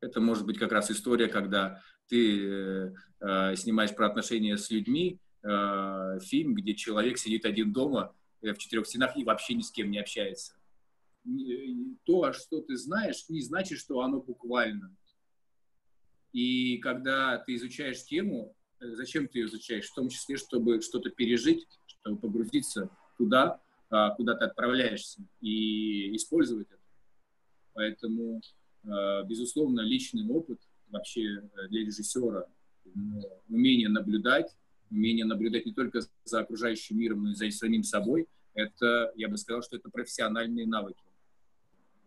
Это 0.00 0.20
может 0.20 0.46
быть 0.46 0.58
как 0.58 0.72
раз 0.72 0.90
история, 0.90 1.28
когда 1.28 1.82
ты 2.08 2.48
э, 2.48 2.94
э 3.20 3.56
снимаешь 3.56 3.94
про 3.94 4.06
отношения 4.06 4.56
с 4.56 4.70
людьми, 4.70 5.20
э, 5.42 6.18
фильм, 6.22 6.54
где 6.54 6.74
человек 6.74 7.18
сидит 7.18 7.44
один 7.44 7.72
дома 7.72 8.14
э, 8.40 8.52
в 8.52 8.58
четырех 8.58 8.86
стенах 8.86 9.16
и 9.16 9.24
вообще 9.24 9.54
ни 9.54 9.62
с 9.62 9.70
кем 9.70 9.90
не 9.90 9.98
общается. 9.98 10.54
То, 12.04 12.32
что 12.32 12.62
ты 12.62 12.76
знаешь, 12.76 13.28
не 13.28 13.42
значит, 13.42 13.78
что 13.78 14.00
оно 14.00 14.20
буквально. 14.20 14.96
И 16.32 16.78
когда 16.78 17.38
ты 17.38 17.54
изучаешь 17.56 18.04
тему, 18.04 18.54
э, 18.80 18.94
зачем 18.94 19.28
ты 19.28 19.40
ее 19.40 19.46
изучаешь? 19.46 19.88
В 19.88 19.94
том 19.94 20.08
числе, 20.08 20.36
чтобы 20.36 20.80
что-то 20.80 21.10
пережить, 21.10 21.66
чтобы 21.86 22.18
погрузиться 22.18 22.88
туда, 23.18 23.44
а, 23.54 23.60
куда 23.88 24.34
ты 24.34 24.44
отправляешься, 24.44 25.22
и 25.40 26.14
использовать 26.14 26.68
это. 26.68 26.82
Поэтому, 27.72 28.40
а, 28.84 29.22
безусловно, 29.22 29.80
личный 29.80 30.28
опыт 30.28 30.60
вообще 30.88 31.22
э, 31.22 31.68
для 31.68 31.84
режиссера, 31.84 32.46
умение 33.48 33.88
наблюдать, 33.88 34.56
умение 34.90 35.24
наблюдать 35.24 35.66
не 35.66 35.72
только 35.72 36.00
за 36.24 36.40
окружающим 36.40 36.98
миром, 36.98 37.22
но 37.22 37.30
и 37.30 37.34
за 37.34 37.50
самим 37.50 37.82
собой, 37.82 38.26
это, 38.54 39.12
я 39.14 39.28
бы 39.28 39.36
сказал, 39.36 39.62
что 39.62 39.76
это 39.76 39.90
профессиональные 39.90 40.66
навыки. 40.66 41.04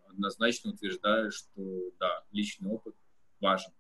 Однозначно 0.10 0.72
утверждаю, 0.72 1.32
что 1.32 1.92
да, 2.00 2.24
личный 2.32 2.70
опыт 2.70 2.96
важен 3.40 3.72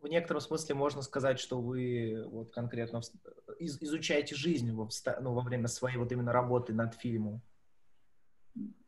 в 0.00 0.08
некотором 0.08 0.40
смысле 0.40 0.74
можно 0.74 1.02
сказать, 1.02 1.38
что 1.40 1.60
вы 1.60 2.24
вот 2.28 2.52
конкретно 2.52 3.00
из, 3.58 3.80
изучаете 3.80 4.34
жизнь 4.34 4.72
во, 4.72 4.88
ну, 5.20 5.32
во 5.32 5.42
время 5.42 5.68
своей 5.68 5.96
вот 5.96 6.12
именно 6.12 6.32
работы 6.32 6.72
над 6.72 6.94
фильмом. 6.94 7.42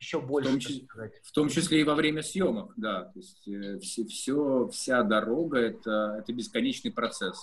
Еще 0.00 0.20
больше, 0.20 0.48
в 0.48 0.52
том, 0.52 0.61
числе, 0.61 0.88
в 1.22 1.32
том 1.32 1.48
числе 1.48 1.80
и 1.80 1.84
во 1.84 1.94
время 1.94 2.22
съемок, 2.22 2.72
да. 2.76 3.04
То 3.04 3.18
есть 3.18 3.46
э, 3.48 3.78
все, 3.80 4.06
все, 4.06 4.68
вся 4.68 5.02
дорога 5.02 5.59
это, 5.59 6.16
это 6.18 6.32
бесконечный 6.32 6.90
процесс. 6.90 7.38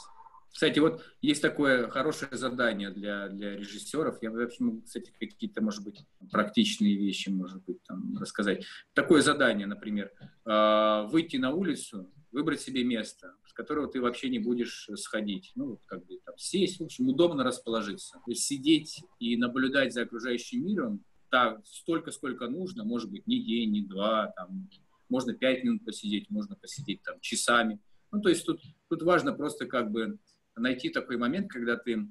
Кстати, 0.51 0.79
вот 0.79 1.03
есть 1.21 1.41
такое 1.41 1.89
хорошее 1.89 2.35
задание 2.37 2.89
для, 2.89 3.27
для 3.27 3.57
режиссеров. 3.57 4.23
Я 4.23 4.31
вообще 4.31 4.63
могу, 4.63 4.81
кстати, 4.81 5.11
какие-то, 5.19 5.61
может 5.61 5.83
быть, 5.83 6.05
практичные 6.31 6.95
вещи, 6.95 7.27
может 7.27 7.61
быть, 7.65 7.83
там 7.83 8.17
рассказать. 8.17 8.65
Такое 8.93 9.21
задание, 9.21 9.67
например, 9.67 10.11
э, 10.45 11.07
выйти 11.11 11.35
на 11.37 11.51
улицу, 11.51 12.09
выбрать 12.31 12.61
себе 12.61 12.83
место, 12.83 13.35
которого 13.55 13.87
ты 13.87 14.01
вообще 14.01 14.29
не 14.29 14.39
будешь 14.39 14.89
сходить. 14.95 15.51
Ну, 15.55 15.71
вот 15.71 15.81
как 15.85 16.05
бы 16.05 16.19
там 16.23 16.37
сесть, 16.37 16.79
в 16.79 16.83
общем, 16.83 17.07
удобно 17.09 17.43
расположиться. 17.43 18.19
То 18.25 18.31
есть 18.31 18.43
сидеть 18.43 19.01
и 19.19 19.37
наблюдать 19.37 19.93
за 19.93 20.03
окружающим 20.03 20.65
миром 20.65 21.03
так, 21.29 21.65
столько, 21.65 22.11
сколько 22.11 22.47
нужно, 22.47 22.83
может 22.83 23.09
быть, 23.09 23.25
не 23.27 23.43
день, 23.43 23.71
не 23.71 23.81
два, 23.81 24.27
там, 24.37 24.69
можно 25.09 25.33
пять 25.33 25.63
минут 25.63 25.83
посидеть, 25.83 26.29
можно 26.29 26.55
посидеть 26.55 27.01
там 27.03 27.19
часами. 27.19 27.79
Ну, 28.11 28.21
то 28.21 28.29
есть 28.29 28.45
тут, 28.45 28.61
тут 28.89 29.01
важно 29.01 29.33
просто 29.33 29.65
как 29.65 29.91
бы 29.91 30.17
найти 30.55 30.89
такой 30.89 31.17
момент, 31.17 31.49
когда 31.49 31.75
ты 31.77 32.07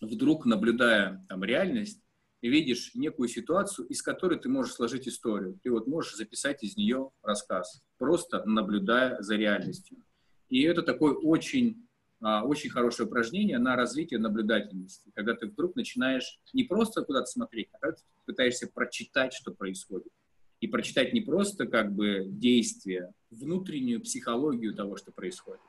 вдруг, 0.00 0.46
наблюдая 0.46 1.24
там 1.28 1.44
реальность, 1.44 2.00
видишь 2.40 2.94
некую 2.94 3.28
ситуацию, 3.28 3.86
из 3.88 4.00
которой 4.02 4.38
ты 4.38 4.48
можешь 4.48 4.74
сложить 4.74 5.08
историю. 5.08 5.58
Ты 5.62 5.70
вот 5.70 5.86
можешь 5.86 6.14
записать 6.14 6.62
из 6.62 6.76
нее 6.76 7.10
рассказ, 7.22 7.82
просто 7.98 8.44
наблюдая 8.44 9.20
за 9.20 9.36
реальностью. 9.36 9.98
И 10.48 10.62
это 10.62 10.82
такое 10.82 11.14
очень, 11.14 11.86
а, 12.20 12.44
очень 12.44 12.70
хорошее 12.70 13.08
упражнение 13.08 13.58
на 13.58 13.76
развитие 13.76 14.18
наблюдательности, 14.18 15.10
когда 15.14 15.34
ты 15.34 15.46
вдруг 15.46 15.76
начинаешь 15.76 16.40
не 16.52 16.64
просто 16.64 17.04
куда-то 17.04 17.26
смотреть, 17.26 17.68
а 17.72 17.92
ты 17.92 18.02
пытаешься 18.26 18.68
прочитать, 18.72 19.32
что 19.32 19.52
происходит. 19.52 20.12
И 20.60 20.66
прочитать 20.66 21.12
не 21.12 21.20
просто 21.20 21.66
как 21.66 21.94
бы 21.94 22.24
действие, 22.26 23.12
внутреннюю 23.30 24.00
психологию 24.00 24.74
того, 24.74 24.96
что 24.96 25.12
происходит. 25.12 25.60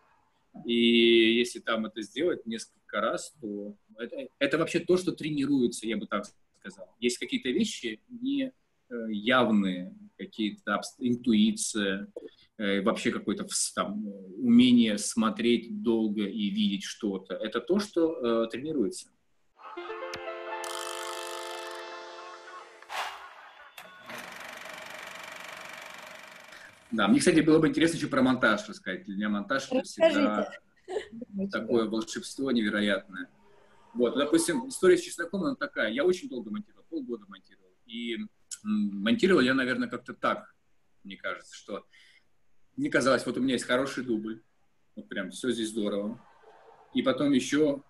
И 0.65 1.37
если 1.37 1.59
там 1.59 1.85
это 1.85 2.01
сделать 2.01 2.45
несколько 2.47 3.01
раз, 3.01 3.33
то 3.39 3.75
это, 3.97 4.29
это 4.39 4.57
вообще 4.57 4.79
то, 4.79 4.97
что 4.97 5.11
тренируется, 5.11 5.85
я 5.85 5.97
бы 5.97 6.07
так 6.07 6.25
сказал. 6.59 6.87
Есть 6.99 7.17
какие-то 7.19 7.49
вещи 7.49 8.01
не 8.09 8.51
явные, 8.89 9.95
какие-то 10.17 10.81
интуиция, 10.99 12.07
э, 12.57 12.81
вообще 12.81 13.11
какое-то 13.11 13.47
там, 13.73 14.05
умение 14.37 14.97
смотреть 14.97 15.81
долго 15.81 16.23
и 16.23 16.49
видеть 16.49 16.83
что-то. 16.83 17.35
Это 17.35 17.61
то, 17.61 17.79
что 17.79 18.45
э, 18.45 18.49
тренируется. 18.49 19.09
Да, 26.91 27.07
мне, 27.07 27.19
кстати, 27.19 27.39
было 27.41 27.59
бы 27.59 27.67
интересно 27.67 27.97
еще 27.97 28.07
про 28.07 28.21
монтаж 28.21 28.67
рассказать. 28.67 29.05
Для 29.05 29.15
меня 29.15 29.29
монтаж 29.29 29.71
это 29.71 29.83
всегда 29.83 30.51
такое 31.51 31.87
волшебство 31.87 32.51
невероятное. 32.51 33.29
Вот, 33.93 34.15
допустим, 34.15 34.67
история 34.67 34.97
с 34.97 35.01
чесноком, 35.01 35.43
она 35.43 35.55
такая. 35.55 35.91
Я 35.91 36.03
очень 36.03 36.29
долго 36.29 36.51
монтировал, 36.51 36.85
полгода 36.89 37.25
монтировал. 37.27 37.69
И 37.85 38.17
монтировал 38.63 39.41
я, 39.41 39.53
наверное, 39.53 39.89
как-то 39.89 40.13
так, 40.13 40.53
мне 41.03 41.17
кажется, 41.17 41.55
что 41.55 41.85
мне 42.75 42.89
казалось, 42.89 43.25
вот 43.25 43.37
у 43.37 43.41
меня 43.41 43.53
есть 43.53 43.65
хороший 43.65 44.03
дубль, 44.03 44.41
вот 44.95 45.07
прям 45.09 45.31
все 45.31 45.51
здесь 45.51 45.69
здорово. 45.69 46.23
И 46.93 47.01
потом 47.01 47.31
еще 47.31 47.83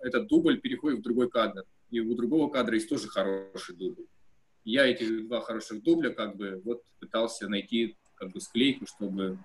этот 0.00 0.28
дубль 0.28 0.60
переходит 0.60 1.00
в 1.00 1.02
другой 1.02 1.30
кадр. 1.30 1.64
И 1.90 2.00
у 2.00 2.14
другого 2.14 2.50
кадра 2.50 2.74
есть 2.74 2.88
тоже 2.88 3.08
хороший 3.08 3.76
дубль. 3.76 4.06
Я 4.64 4.86
эти 4.86 5.22
два 5.22 5.40
хороших 5.40 5.82
дубля 5.82 6.10
как 6.10 6.36
бы 6.36 6.60
вот 6.64 6.82
пытался 6.98 7.48
найти 7.48 7.96
как 8.14 8.32
бы 8.32 8.40
склейку, 8.40 8.86
чтобы 8.86 9.38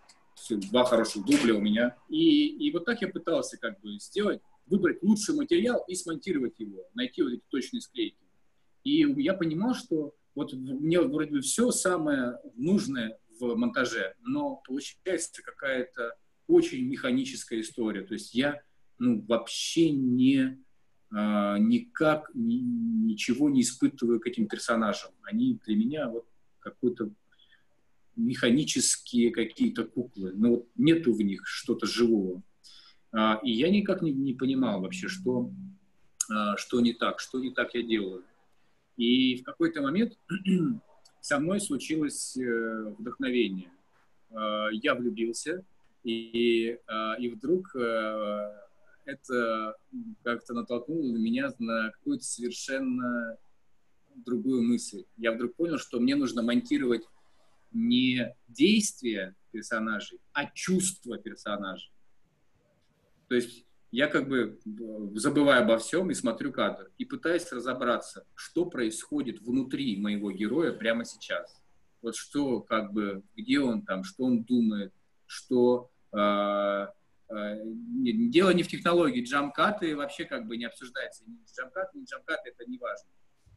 два 0.50 0.84
хороших 0.84 1.26
дубля 1.26 1.56
у 1.56 1.62
меня. 1.62 1.96
И, 2.10 2.48
и 2.48 2.72
вот 2.72 2.86
так 2.86 3.02
я 3.02 3.08
пытался 3.08 3.58
как 3.58 3.80
бы 3.82 3.98
сделать 4.00 4.42
выбрать 4.68 5.02
лучший 5.04 5.36
материал 5.36 5.84
и 5.88 5.96
смонтировать 5.96 6.60
его, 6.60 6.86
найти 6.96 7.22
вот 7.22 7.34
эти 7.34 7.44
точные 7.50 7.82
склейки. 7.82 8.18
И 8.84 9.06
я 9.22 9.34
понимал, 9.34 9.76
что 9.76 10.16
вот 10.36 10.54
мне 10.54 11.02
вроде 11.02 11.32
бы 11.32 11.42
все 11.42 11.72
самое 11.72 12.38
нужное 12.56 13.18
в 13.40 13.56
монтаже, 13.56 14.16
но 14.22 14.62
получается 14.68 15.42
какая-то 15.42 16.16
очень 16.48 16.86
механическая 16.88 17.62
история. 17.62 18.02
То 18.02 18.14
есть 18.14 18.36
я 18.36 18.62
ну, 19.00 19.24
вообще 19.28 19.90
не 19.92 20.64
а, 21.12 21.58
никак 21.58 22.30
ни, 22.34 22.56
ничего 22.56 23.50
не 23.50 23.62
испытываю 23.62 24.20
к 24.20 24.28
этим 24.28 24.48
персонажам. 24.48 25.12
Они 25.24 25.60
для 25.66 25.76
меня 25.76 26.10
вот 26.10 26.28
какой-то 26.60 27.12
механические 28.16 29.32
какие-то 29.32 29.86
куклы. 29.86 30.34
Но 30.36 30.50
вот 30.50 30.68
нету 30.76 31.14
в 31.14 31.22
них 31.22 31.46
что-то 31.46 31.86
живого. 31.86 32.42
А, 33.12 33.40
и 33.44 33.52
я 33.52 33.70
никак 33.70 34.02
не, 34.02 34.12
не 34.12 34.34
понимал 34.34 34.82
вообще, 34.82 35.08
что, 35.08 35.52
а, 36.30 36.58
что 36.58 36.82
не 36.82 36.94
так, 36.94 37.20
что 37.20 37.40
не 37.40 37.52
так 37.52 37.74
я 37.74 37.82
делаю. 37.82 38.24
И 38.98 39.38
в 39.38 39.44
какой-то 39.44 39.82
момент 39.82 40.18
со 41.22 41.40
мной 41.40 41.60
случилось 41.60 42.38
э, 42.38 42.96
вдохновение. 42.98 43.72
А, 44.32 44.70
я 44.72 44.96
влюбился, 44.96 45.66
и, 46.04 46.78
и 47.20 47.30
вдруг 47.30 47.76
э, 47.76 48.52
это 49.06 49.76
как-то 50.24 50.54
натолкнуло 50.54 51.18
меня 51.18 51.52
на 51.60 51.92
какую-то 51.92 52.24
совершенно 52.24 53.38
другую 54.16 54.64
мысль. 54.64 55.06
Я 55.18 55.32
вдруг 55.32 55.56
понял, 55.56 55.78
что 55.78 56.00
мне 56.00 56.16
нужно 56.16 56.42
монтировать 56.42 57.04
не 57.72 58.36
действия 58.48 59.36
персонажей, 59.52 60.20
а 60.34 60.46
чувства 60.46 61.18
персонажей. 61.18 61.92
То 63.28 63.36
есть 63.36 63.66
я 63.96 64.08
как 64.08 64.28
бы 64.28 64.60
э, 64.66 65.18
забываю 65.18 65.64
обо 65.64 65.78
всем 65.78 66.12
и 66.12 66.14
смотрю 66.14 66.52
кадр 66.52 66.92
и 66.98 67.06
пытаюсь 67.06 67.50
разобраться, 67.50 68.26
что 68.36 68.66
происходит 68.66 69.40
внутри 69.40 69.96
моего 69.96 70.32
героя 70.32 70.74
прямо 70.74 71.06
сейчас. 71.06 71.62
Вот 72.02 72.18
что, 72.18 72.60
как 72.60 72.92
бы, 72.92 73.24
где 73.38 73.62
он 73.62 73.84
там, 73.84 74.04
что 74.04 74.26
он 74.26 74.44
думает, 74.44 74.94
что 75.26 75.90
э, 76.12 76.88
э, 77.30 77.62
дело 77.64 78.50
не 78.50 78.64
в 78.64 78.68
технологии, 78.68 79.24
джамкаты 79.24 79.96
вообще 79.96 80.26
как 80.26 80.46
бы 80.46 80.58
не 80.58 80.66
обсуждается. 80.66 81.24
Джамкаты, 81.56 81.98
не 81.98 82.04
джамкаты, 82.04 82.50
это 82.50 82.70
не 82.70 82.78
важно. 82.78 83.08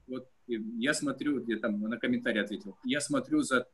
Вот 0.06 0.30
я 0.46 0.94
смотрю, 0.94 1.44
я 1.48 1.58
там 1.58 1.80
на 1.80 1.98
комментарий 1.98 2.40
ответил, 2.40 2.78
я 2.84 3.00
смотрю 3.00 3.42
за, 3.42 3.66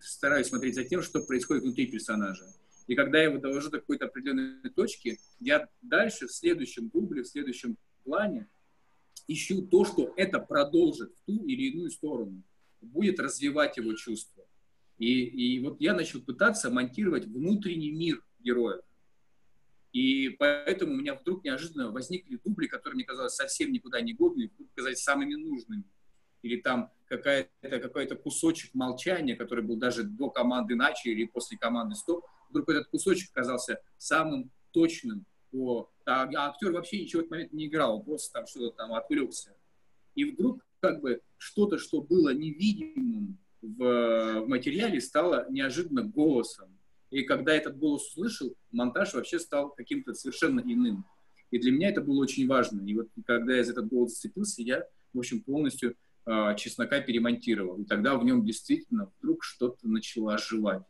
стараюсь 0.00 0.46
смотреть 0.46 0.76
за 0.76 0.84
тем, 0.84 1.02
что 1.02 1.20
происходит 1.20 1.62
внутри 1.62 1.88
персонажа. 1.88 2.46
И 2.86 2.94
когда 2.94 3.18
я 3.18 3.24
его 3.24 3.38
довожу 3.38 3.70
до 3.70 3.78
какой-то 3.78 4.06
определенной 4.06 4.70
точки, 4.70 5.18
я 5.40 5.68
дальше 5.80 6.26
в 6.26 6.32
следующем 6.32 6.88
дубле, 6.88 7.22
в 7.22 7.28
следующем 7.28 7.76
плане 8.04 8.48
ищу 9.28 9.62
то, 9.62 9.84
что 9.84 10.12
это 10.16 10.38
продолжит 10.38 11.12
в 11.12 11.26
ту 11.26 11.44
или 11.46 11.70
иную 11.70 11.90
сторону, 11.90 12.42
будет 12.80 13.20
развивать 13.20 13.76
его 13.76 13.94
чувства. 13.94 14.44
И, 14.98 15.24
и 15.24 15.60
вот 15.60 15.80
я 15.80 15.94
начал 15.94 16.20
пытаться 16.20 16.70
монтировать 16.70 17.26
внутренний 17.26 17.90
мир 17.90 18.22
героев. 18.40 18.82
И 19.92 20.30
поэтому 20.38 20.92
у 20.92 20.96
меня 20.96 21.14
вдруг 21.14 21.44
неожиданно 21.44 21.90
возникли 21.90 22.40
дубли, 22.42 22.66
которые 22.66 22.96
мне 22.96 23.04
казалось 23.04 23.34
совсем 23.34 23.72
никуда 23.72 24.00
не 24.00 24.14
годными, 24.14 24.50
казались 24.74 25.02
самыми 25.02 25.34
нужными. 25.34 25.84
Или 26.42 26.60
там 26.60 26.90
какая-то, 27.06 27.78
какой-то 27.78 28.16
кусочек 28.16 28.74
молчания, 28.74 29.36
который 29.36 29.62
был 29.62 29.76
даже 29.76 30.02
до 30.02 30.30
команды 30.30 30.74
начи 30.74 31.10
или 31.10 31.24
после 31.24 31.58
команды 31.58 31.94
стоп, 31.94 32.24
вдруг 32.52 32.68
этот 32.68 32.88
кусочек 32.88 33.30
оказался 33.32 33.80
самым 33.98 34.50
точным 34.70 35.24
по... 35.50 35.90
А, 36.04 36.22
а 36.24 36.48
актер 36.48 36.72
вообще 36.72 37.00
ничего 37.00 37.20
в 37.20 37.24
этот 37.24 37.30
момент 37.30 37.52
не 37.52 37.66
играл, 37.66 37.96
он 37.96 38.04
просто 38.04 38.32
там 38.32 38.46
что-то 38.46 38.76
там 38.76 38.92
отвлекся. 38.94 39.54
И 40.14 40.24
вдруг 40.24 40.64
как 40.80 41.00
бы 41.00 41.20
что-то, 41.38 41.78
что 41.78 42.02
было 42.02 42.34
невидимым 42.34 43.38
в, 43.60 44.40
в 44.40 44.48
материале, 44.48 45.00
стало 45.00 45.46
неожиданно 45.48 46.02
голосом. 46.02 46.76
И 47.10 47.22
когда 47.22 47.54
этот 47.54 47.78
голос 47.78 48.08
услышал, 48.08 48.54
монтаж 48.70 49.14
вообще 49.14 49.38
стал 49.38 49.70
каким-то 49.70 50.14
совершенно 50.14 50.60
иным. 50.60 51.04
И 51.50 51.58
для 51.58 51.70
меня 51.70 51.90
это 51.90 52.00
было 52.00 52.22
очень 52.22 52.48
важно. 52.48 52.80
И 52.80 52.94
вот 52.94 53.08
когда 53.26 53.54
я 53.54 53.64
за 53.64 53.72
этот 53.72 53.88
голос 53.88 54.14
зацепился, 54.14 54.62
я, 54.62 54.84
в 55.12 55.18
общем, 55.18 55.42
полностью 55.42 55.94
э, 56.26 56.56
чеснока 56.56 57.00
перемонтировал. 57.00 57.78
И 57.80 57.84
тогда 57.84 58.16
в 58.16 58.24
нем 58.24 58.44
действительно 58.44 59.12
вдруг 59.18 59.44
что-то 59.44 59.86
начало 59.86 60.34
оживать. 60.34 60.82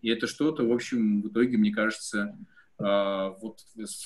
И 0.00 0.10
это 0.10 0.26
что-то, 0.26 0.64
в 0.64 0.72
общем, 0.72 1.22
в 1.22 1.28
итоге, 1.28 1.56
мне 1.56 1.72
кажется, 1.72 2.36
э, 2.78 2.82
вот 3.40 3.60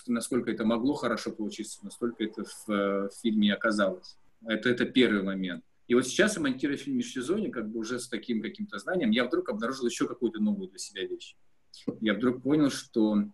насколько 0.07 0.51
это 0.51 0.65
могло 0.65 0.95
хорошо 0.95 1.33
получиться, 1.33 1.85
настолько 1.85 2.25
это 2.25 2.45
в, 2.45 2.67
в 2.67 3.11
фильме 3.23 3.53
оказалось. 3.55 4.17
Это, 4.47 4.69
это 4.71 4.85
первый 4.85 5.23
момент. 5.23 5.65
И 5.89 5.95
вот 5.95 6.07
сейчас, 6.07 6.39
монтируя 6.39 6.77
фильм 6.77 6.97
«Межсезонье», 6.97 7.51
как 7.51 7.71
бы 7.71 7.81
уже 7.81 7.99
с 7.99 8.09
таким 8.09 8.41
каким-то 8.41 8.79
знанием, 8.79 9.11
я 9.11 9.25
вдруг 9.25 9.51
обнаружил 9.51 9.87
еще 9.87 10.09
какую-то 10.09 10.41
новую 10.41 10.69
для 10.69 10.79
себя 10.79 11.07
вещь 11.07 11.37
я 12.01 12.15
вдруг 12.15 12.43
понял, 12.43 12.71
что 12.71 13.25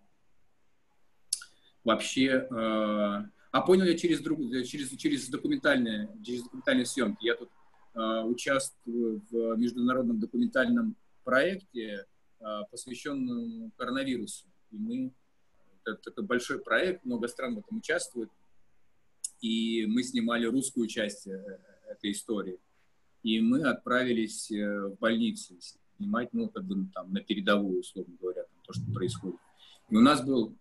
вообще... 1.84 2.46
Э, 2.50 3.24
а 3.50 3.62
понял 3.62 3.84
я 3.84 3.96
через, 3.96 4.20
друг, 4.20 4.38
через, 4.66 4.90
через, 4.90 5.28
документальные, 5.28 6.10
через 6.22 6.42
документальные 6.42 6.84
съемки. 6.84 7.24
Я 7.24 7.34
тут 7.34 7.48
э, 7.94 8.22
участвую 8.24 9.22
в 9.30 9.56
международном 9.56 10.20
документальном 10.20 10.96
проекте, 11.24 12.04
э, 12.40 12.60
посвященном 12.70 13.70
коронавирусу. 13.76 14.46
И 14.70 14.76
мы... 14.76 15.12
Это 15.84 15.96
такой 16.02 16.24
большой 16.24 16.58
проект, 16.58 17.04
много 17.04 17.28
стран 17.28 17.54
в 17.54 17.58
этом 17.60 17.78
участвуют. 17.78 18.30
И 19.40 19.86
мы 19.86 20.02
снимали 20.02 20.46
русскую 20.46 20.86
часть 20.86 21.26
э, 21.26 21.60
этой 21.88 22.12
истории. 22.12 22.58
И 23.22 23.40
мы 23.40 23.62
отправились 23.62 24.50
э, 24.50 24.88
в 24.88 24.98
больницу 24.98 25.56
снимать, 25.96 26.32
ну, 26.32 26.48
как 26.48 26.64
бы 26.64 26.86
там 26.94 27.12
на 27.12 27.20
передовую, 27.20 27.80
условно 27.80 28.14
говоря, 28.20 28.44
там, 28.44 28.62
то, 28.64 28.72
что 28.72 28.92
происходит. 28.92 29.40
И 29.90 29.96
у 29.96 30.00
нас 30.00 30.24
был 30.24 30.56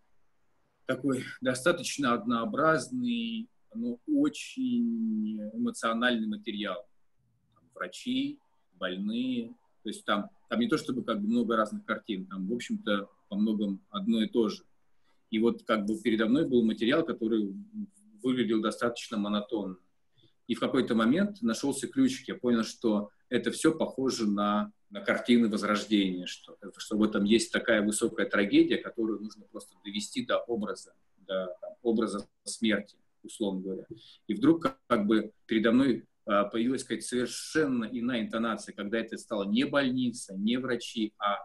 такой 0.86 1.24
достаточно 1.42 2.14
однообразный, 2.14 3.50
но 3.74 4.00
очень 4.08 5.40
эмоциональный 5.54 6.28
материал. 6.28 6.88
Там, 7.56 7.70
врачи, 7.76 8.40
больные, 8.74 9.54
то 9.88 9.92
есть 9.92 10.04
там, 10.04 10.30
там 10.50 10.60
не 10.60 10.68
то 10.68 10.78
чтобы 10.78 11.02
как 11.02 11.22
бы 11.22 11.30
много 11.30 11.56
разных 11.56 11.86
картин, 11.86 12.26
там, 12.26 12.46
в 12.46 12.54
общем-то, 12.54 13.10
по 13.30 13.38
многом 13.38 13.82
одно 13.90 14.22
и 14.22 14.28
то 14.28 14.50
же. 14.50 14.66
И 15.30 15.40
вот 15.40 15.64
как 15.64 15.86
бы 15.86 15.98
передо 15.98 16.26
мной 16.26 16.46
был 16.46 16.62
материал, 16.62 17.06
который 17.06 17.56
выглядел 18.22 18.62
достаточно 18.62 19.18
монотонно. 19.18 19.78
И 20.48 20.56
в 20.56 20.60
какой-то 20.60 20.94
момент 20.94 21.42
нашелся 21.42 21.88
ключик. 21.88 22.28
Я 22.28 22.36
понял, 22.36 22.66
что 22.66 23.12
это 23.30 23.50
все 23.52 23.74
похоже 23.74 24.28
на 24.30 24.74
на 24.90 25.00
картины 25.00 25.48
Возрождения, 25.48 26.26
что, 26.26 26.58
что 26.78 26.98
в 26.98 27.04
этом 27.04 27.24
есть 27.24 27.52
такая 27.54 27.82
высокая 27.82 28.26
трагедия, 28.26 28.78
которую 28.78 29.22
нужно 29.22 29.46
просто 29.46 29.74
довести 29.86 30.26
до 30.26 30.40
образа, 30.40 30.94
до 31.28 31.56
там, 31.62 31.72
образа 31.82 32.28
смерти, 32.44 32.98
условно 33.24 33.62
говоря. 33.62 33.86
И 34.28 34.34
вдруг 34.34 34.64
как, 34.64 34.80
как 34.88 35.06
бы 35.08 35.32
передо 35.46 35.72
мной 35.72 36.06
появилась 36.28 36.84
какая-то 36.84 37.06
совершенно 37.06 37.86
иная 37.86 38.22
интонация, 38.22 38.74
когда 38.74 39.00
это 39.00 39.18
стало 39.18 39.46
не 39.46 39.66
больница, 39.66 40.36
не 40.36 40.58
врачи, 40.58 41.14
а 41.18 41.38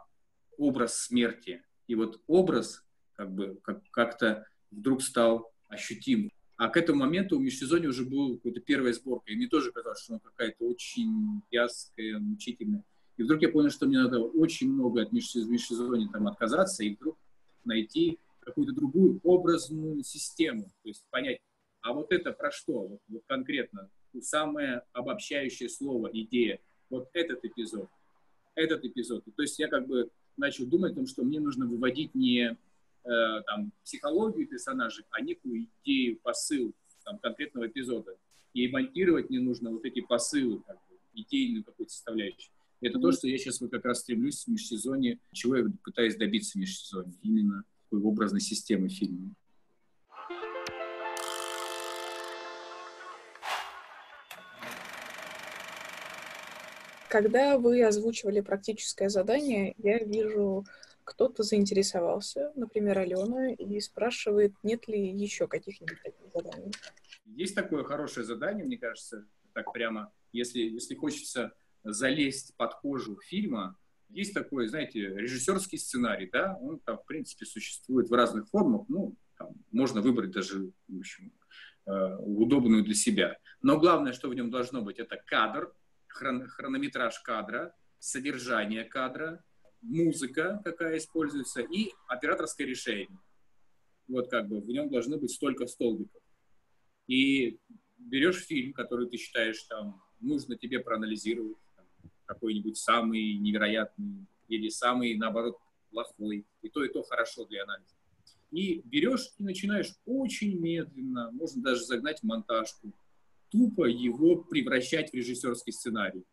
образ 0.59 0.99
смерти. 1.05 1.63
И 1.87 1.95
вот 1.95 2.21
образ 2.27 2.85
как 3.15 3.33
бы 3.33 3.61
как, 3.63 3.83
как-то 3.91 4.47
вдруг 4.71 5.03
стал 5.03 5.53
ощутим. 5.69 6.31
А 6.57 6.69
к 6.69 6.77
этому 6.77 7.01
моменту 7.01 7.37
у 7.37 7.41
межсезонья 7.41 7.89
уже 7.89 8.05
была 8.05 8.37
какая-то 8.37 8.61
первая 8.61 8.93
сборка, 8.93 9.33
и 9.33 9.37
мне 9.37 9.49
тоже 9.49 9.73
казалось, 9.73 10.01
что 10.01 10.15
она 10.15 10.21
какая-то 10.21 10.65
очень 10.65 11.43
вязкая, 11.51 12.19
мучительная. 12.19 12.85
И 13.17 13.23
вдруг 13.23 13.43
я 13.43 13.49
понял, 13.51 13.71
что 13.71 13.87
мне 13.87 13.99
надо 13.99 14.21
очень 14.21 14.73
много 14.73 15.03
от 15.03 15.13
межсезонья 15.13 16.09
там 16.09 16.27
отказаться 16.27 16.83
и 16.83 16.95
вдруг 16.95 17.19
найти 17.65 18.19
какую-то 18.41 18.73
другую 18.73 19.21
образную 19.23 20.03
систему. 20.03 20.65
То 20.83 20.89
есть 20.89 21.05
понять, 21.11 21.39
а 21.83 21.93
вот 21.93 22.13
это 22.13 22.33
про 22.33 22.51
что? 22.51 22.87
Вот, 22.87 23.01
вот 23.09 23.23
конкретно 23.27 23.89
самое 24.21 24.83
обобщающее 24.93 25.69
слово, 25.69 26.11
идея. 26.13 26.61
Вот 26.91 27.09
этот 27.15 27.45
эпизод, 27.45 27.89
этот 28.55 28.85
эпизод. 28.85 29.25
То 29.35 29.43
есть 29.43 29.59
я 29.59 29.69
как 29.69 29.87
бы 29.87 30.11
начал 30.37 30.67
думать 30.67 30.93
о 30.93 30.97
том, 30.97 31.07
что 31.07 31.23
мне 31.23 31.41
нужно 31.41 31.67
выводить 31.67 32.15
не 32.15 32.57
э, 33.05 33.43
там, 33.47 33.73
психологию 33.85 34.47
персонажей, 34.47 35.05
а 35.11 35.21
некую 35.23 35.67
идею, 35.83 36.19
посыл 36.23 36.75
там, 37.05 37.19
конкретного 37.19 37.67
эпизода. 37.67 38.17
И 38.53 38.69
монтировать 38.69 39.31
мне 39.31 39.41
нужно 39.41 39.71
вот 39.71 39.85
эти 39.85 40.01
посылы, 40.01 40.61
как 40.67 40.77
бы, 40.77 40.99
идейную 41.15 41.65
какую-то 41.65 41.93
составляющую. 41.93 42.53
Это 42.81 42.99
то, 42.99 43.13
что 43.13 43.29
я 43.29 43.39
сейчас 43.39 43.61
вот 43.61 43.71
как 43.71 43.85
раз 43.85 44.01
стремлюсь 44.01 44.45
в 44.45 44.49
межсезонье, 44.49 45.19
чего 45.33 45.57
я 45.57 45.67
пытаюсь 45.85 46.17
добиться 46.17 46.53
в 46.53 46.61
межсезонье, 46.61 47.15
именно 47.23 47.65
такой 47.85 48.03
образной 48.03 48.41
системы 48.41 48.89
фильма. 48.89 49.35
Когда 57.13 57.59
вы 57.59 57.85
озвучивали 57.85 58.41
практическое 58.41 59.11
задание, 59.11 59.75
я 59.77 59.99
вижу, 59.99 60.65
кто-то 61.05 61.43
заинтересовался, 61.43 62.53
например, 62.57 63.01
Алена, 63.01 63.53
и 63.53 63.81
спрашивает, 63.81 64.55
нет 64.63 64.89
ли 64.89 65.11
еще 65.11 65.47
каких-нибудь 65.47 66.03
таких 66.03 66.33
заданий. 66.33 66.73
Есть 67.27 67.55
такое 67.55 67.85
хорошее 67.85 68.25
задание, 68.25 68.65
мне 68.65 68.79
кажется, 68.79 69.27
так 69.53 69.75
прямо, 69.75 70.11
если, 70.33 70.61
если 70.61 70.95
хочется 70.95 71.53
залезть 71.85 72.57
под 72.57 72.77
кожу 72.77 73.21
фильма, 73.21 73.77
есть 74.09 74.33
такой, 74.33 74.69
знаете, 74.69 75.01
режиссерский 75.01 75.77
сценарий, 75.77 76.31
да, 76.33 76.57
он 76.63 76.79
там, 76.79 76.97
в 76.97 77.05
принципе, 77.05 77.45
существует 77.45 78.09
в 78.09 78.15
разных 78.15 78.49
формах, 78.49 78.87
ну, 78.89 79.15
там, 79.37 79.51
можно 79.71 80.01
выбрать 80.01 80.31
даже, 80.31 80.71
в 80.89 80.99
общем, 80.99 81.31
э, 81.85 82.17
удобную 82.21 82.83
для 82.83 82.95
себя. 82.95 83.37
Но 83.61 83.79
главное, 83.79 84.15
что 84.15 84.31
в 84.31 84.35
нем 84.35 84.51
должно 84.51 84.81
быть, 84.81 84.99
это 84.99 85.21
кадр, 85.27 85.75
хрон, 86.13 86.47
хронометраж 86.47 87.19
кадра, 87.21 87.75
содержание 87.99 88.85
кадра, 88.85 89.45
музыка, 89.81 90.61
какая 90.65 90.99
используется, 90.99 91.61
и 91.61 91.91
операторское 92.09 92.67
решение. 92.67 93.19
Вот 94.09 94.31
как 94.31 94.49
бы 94.49 94.61
в 94.61 94.69
нем 94.69 94.91
должно 94.91 95.19
быть 95.19 95.31
столько 95.31 95.67
столбиков. 95.67 96.23
И 97.07 97.59
берешь 97.99 98.45
фильм, 98.45 98.73
который 98.73 99.09
ты 99.09 99.17
считаешь 99.17 99.63
там 99.65 100.03
нужно 100.21 100.57
тебе 100.57 100.81
проанализировать, 100.81 101.57
какой-нибудь 102.27 102.77
самый 102.77 103.35
невероятный 103.35 104.27
или 104.49 104.69
самый, 104.69 105.17
наоборот, 105.17 105.59
плохой. 105.91 106.47
И 106.63 106.69
то, 106.69 106.85
и 106.85 106.89
то 106.89 107.03
хорошо 107.03 107.45
для 107.45 107.65
анализа. 107.65 107.95
И 108.51 108.81
берешь 108.85 109.33
и 109.39 109.43
начинаешь 109.43 109.95
очень 110.07 110.59
медленно, 110.59 111.31
можно 111.33 111.63
даже 111.63 111.85
загнать 111.85 112.23
монтажку, 112.23 112.93
тупо 113.53 113.85
его 113.85 114.37
превращать 114.37 115.11
в 115.11 115.15
режиссерский 115.15 115.73
сценарий. 115.73 116.25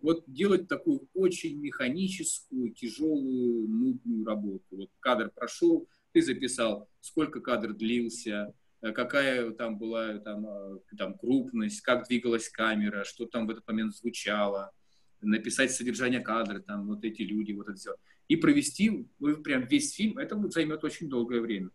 Вот 0.00 0.22
делать 0.26 0.68
такую 0.68 1.08
очень 1.14 1.58
механическую, 1.58 2.72
тяжелую, 2.72 3.68
нудную 3.68 4.24
работу. 4.24 4.64
Вот 4.70 4.90
кадр 5.00 5.32
прошел, 5.34 5.88
ты 6.12 6.22
записал, 6.22 6.88
сколько 7.00 7.40
кадр 7.40 7.72
длился, 7.72 8.54
э, 8.82 8.92
какая 8.92 9.50
там 9.50 9.78
была 9.78 10.18
там, 10.18 10.46
э, 10.46 10.78
там 10.96 11.18
крупность, 11.18 11.80
как 11.80 12.06
двигалась 12.06 12.48
камера, 12.48 13.02
что 13.04 13.24
там 13.24 13.46
в 13.46 13.50
этот 13.50 13.66
момент 13.66 13.96
звучало– 13.96 14.70
написать 15.24 15.72
содержание 15.72 16.20
кадра, 16.20 16.60
там, 16.60 16.86
вот 16.86 17.04
эти 17.04 17.22
люди, 17.22 17.52
вот 17.52 17.68
это 17.68 17.76
все. 17.76 17.94
И 18.28 18.36
провести 18.36 19.06
вы 19.18 19.36
прям 19.42 19.66
весь 19.66 19.94
фильм, 19.94 20.18
это 20.18 20.40
займет 20.50 20.84
очень 20.84 21.08
долгое 21.08 21.40
время. 21.40 21.70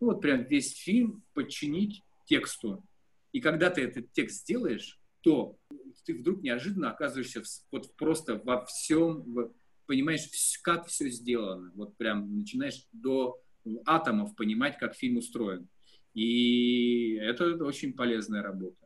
Ну, 0.00 0.08
вот 0.08 0.20
прям 0.20 0.44
весь 0.44 0.74
фильм 0.74 1.22
подчинить 1.34 2.02
тексту. 2.26 2.84
И 3.32 3.40
когда 3.40 3.70
ты 3.70 3.82
этот 3.82 4.12
текст 4.12 4.42
сделаешь, 4.42 5.00
то 5.22 5.58
ты 6.04 6.14
вдруг 6.14 6.42
неожиданно 6.42 6.90
оказываешься 6.90 7.42
в, 7.42 7.46
вот 7.70 7.94
просто 7.96 8.36
во 8.44 8.64
всем, 8.66 9.22
в, 9.22 9.52
понимаешь, 9.86 10.28
как 10.62 10.86
все 10.86 11.08
сделано. 11.08 11.72
Вот 11.74 11.96
прям 11.96 12.36
начинаешь 12.36 12.86
до 12.92 13.40
атомов 13.86 14.34
понимать, 14.36 14.78
как 14.78 14.94
фильм 14.94 15.18
устроен. 15.18 15.68
И 16.14 17.14
это 17.14 17.56
очень 17.64 17.94
полезная 17.94 18.42
работа. 18.42 18.76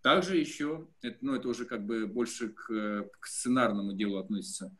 Также 0.00 0.36
еще, 0.36 0.88
это, 1.00 1.18
ну, 1.20 1.34
это 1.34 1.48
уже 1.48 1.64
как 1.64 1.86
бы 1.86 2.06
больше 2.06 2.50
к, 2.50 3.08
к 3.20 3.26
сценарному 3.26 3.92
делу 3.92 4.18
относится, 4.18 4.76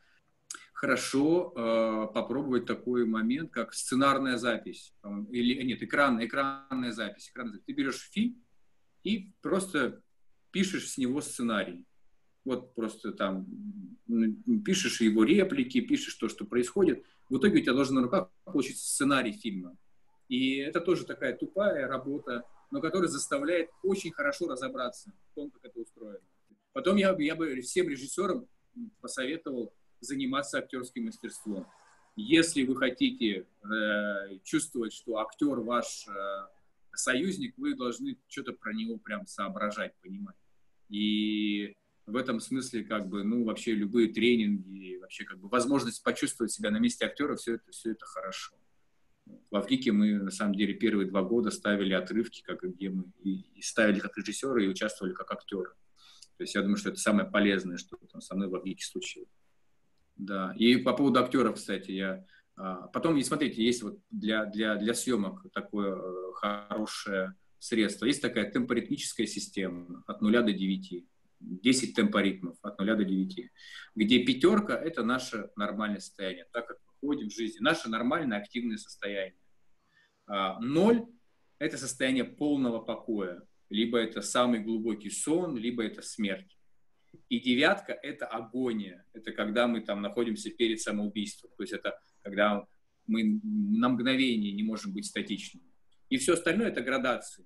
хорошо 0.75 1.53
э, 1.57 2.13
попробовать 2.13 2.67
такой 2.67 3.07
момент, 3.07 3.53
как 3.53 3.73
сценарная 3.73 4.37
запись. 4.37 4.93
Или, 5.31 5.63
нет, 5.63 5.81
экранная, 5.81 6.27
экранная 6.27 6.91
запись. 6.91 7.31
Экранная 7.31 7.53
запись. 7.53 7.67
Ты 7.67 7.73
берешь 7.73 8.11
фильм 8.11 8.41
и 9.05 9.33
просто 9.41 10.03
пишешь 10.51 10.91
с 10.91 10.99
него 10.99 11.21
сценарий. 11.21 11.85
Вот 12.45 12.75
просто 12.75 13.13
там 13.13 13.47
пишешь 14.65 15.01
его 15.01 15.25
реплики, 15.25 15.81
пишешь 15.81 16.15
то, 16.15 16.29
что 16.29 16.45
происходит. 16.45 17.05
В 17.29 17.39
итоге 17.39 17.61
у 17.61 17.63
тебя 17.63 17.73
должен 17.73 17.97
на 17.97 18.03
руках 18.03 18.31
получиться 18.45 18.85
сценарий 18.85 19.33
фильма. 19.33 19.77
И 20.29 20.57
это 20.57 20.81
тоже 20.81 21.05
такая 21.05 21.37
тупая 21.37 21.87
работа, 21.87 22.45
но 22.71 22.81
которая 22.81 23.09
заставляет 23.09 23.71
очень 23.83 24.13
хорошо 24.13 24.49
разобраться 24.49 25.13
в 25.31 25.35
том, 25.35 25.51
как 25.51 25.65
это 25.65 25.81
устроено. 25.81 26.21
Потом 26.73 26.97
я, 26.97 27.15
я 27.19 27.37
бы 27.37 27.61
всем 27.61 27.89
режиссерам 27.89 28.49
посоветовал 29.01 29.75
заниматься 30.01 30.59
актерским 30.59 31.05
мастерством. 31.05 31.67
Если 32.17 32.65
вы 32.65 32.77
хотите 32.77 33.47
э, 33.63 34.39
чувствовать, 34.43 34.93
что 34.93 35.19
актер 35.19 35.61
ваш 35.61 36.07
э, 36.09 36.13
союзник, 36.99 37.55
вы 37.57 37.74
должны 37.74 38.18
что-то 38.28 38.53
про 38.53 38.72
него 38.72 38.99
прям 38.99 39.26
соображать, 39.26 39.95
понимать. 40.01 40.36
И 40.88 41.74
в 42.07 42.16
этом 42.16 42.40
смысле, 42.40 42.84
как 42.84 43.09
бы, 43.09 43.24
ну, 43.24 43.45
вообще 43.45 43.74
любые 43.74 44.12
тренинги, 44.12 44.97
вообще, 44.97 45.24
как 45.24 45.38
бы, 45.38 45.49
возможность 45.49 46.03
почувствовать 46.03 46.53
себя 46.53 46.70
на 46.70 46.78
месте 46.78 47.07
актера, 47.07 47.36
все 47.36 47.55
это, 47.55 47.70
все 47.70 47.93
это 47.93 48.05
хорошо. 48.07 48.55
В 49.51 49.57
Африке 49.57 49.93
мы, 49.93 50.18
на 50.18 50.30
самом 50.30 50.55
деле, 50.55 50.74
первые 50.74 51.09
два 51.09 51.22
года 51.22 51.51
ставили 51.51 51.95
отрывки, 51.95 52.43
как, 52.43 52.62
где 52.62 52.90
мы 52.90 53.05
и, 53.22 53.43
и 53.55 53.62
ставили 53.62 54.01
как 54.01 54.16
режиссеры, 54.18 54.64
и 54.64 54.68
участвовали 54.68 55.14
как 55.14 55.30
актеры. 55.30 55.70
То 56.36 56.43
есть 56.43 56.55
я 56.55 56.62
думаю, 56.62 56.76
что 56.76 56.88
это 56.88 56.99
самое 56.99 57.30
полезное, 57.30 57.76
что 57.76 57.97
там 58.11 58.20
со 58.20 58.34
мной 58.34 58.49
в 58.49 58.55
Африке 58.57 58.84
случилось. 58.84 59.28
Да, 60.16 60.55
и 60.59 60.76
по 60.76 60.93
поводу 60.93 61.20
актеров, 61.20 61.57
кстати, 61.57 61.93
я... 61.93 62.26
А, 62.57 62.89
потом, 62.89 63.17
и 63.17 63.23
смотрите, 63.23 63.65
есть 63.65 63.83
вот 63.83 63.99
для, 64.11 64.45
для, 64.47 64.77
для 64.77 64.95
съемок 64.95 65.47
такое 65.53 65.97
э, 65.97 66.33
хорошее 66.35 67.35
средство. 67.59 68.07
Есть 68.07 68.23
такая 68.23 68.51
темпоритмическая 68.51 69.27
система 69.27 70.03
от 70.07 70.21
0 70.21 70.33
до 70.43 70.53
9. 70.53 71.05
10 71.43 71.95
темпоритмов 71.95 72.57
от 72.63 72.79
0 72.79 72.97
до 72.97 73.05
9, 73.05 73.51
где 73.95 74.25
пятерка– 74.25 74.75
это 74.85 75.03
наше 75.03 75.51
нормальное 75.57 76.01
состояние, 76.01 76.47
так 76.53 76.69
как 76.69 76.79
мы 76.87 76.93
ходим 77.01 77.29
в 77.29 77.35
жизни, 77.35 77.59
наше 77.61 77.89
нормальное 77.89 78.39
активное 78.39 78.77
состояние. 78.77 79.39
А, 80.27 80.59
ноль– 80.61 81.05
это 81.59 81.77
состояние 81.79 82.25
полного 82.25 82.81
покоя, 82.81 83.43
либо 83.71 83.99
это 83.99 84.23
самый 84.23 84.61
глубокий 84.61 85.11
сон, 85.11 85.57
либо 85.57 85.83
это 85.83 86.03
смерть. 86.03 86.57
И 87.29 87.41
девятка– 87.41 87.93
это 88.03 88.27
агония, 88.27 89.05
это 89.13 89.33
когда 89.33 89.67
мы 89.67 89.81
там 89.81 90.01
находимся 90.01 90.51
перед 90.51 90.81
самоубийством, 90.81 91.51
то 91.57 91.63
есть 91.63 91.73
это 91.73 91.99
когда 92.23 92.66
мы 93.07 93.41
на 93.43 93.89
мгновение 93.89 94.53
не 94.53 94.62
можем 94.62 94.93
быть 94.93 95.07
статичными. 95.07 95.66
И 96.09 96.18
все 96.18 96.35
остальное– 96.35 96.68
это 96.68 96.83
градации. 96.83 97.45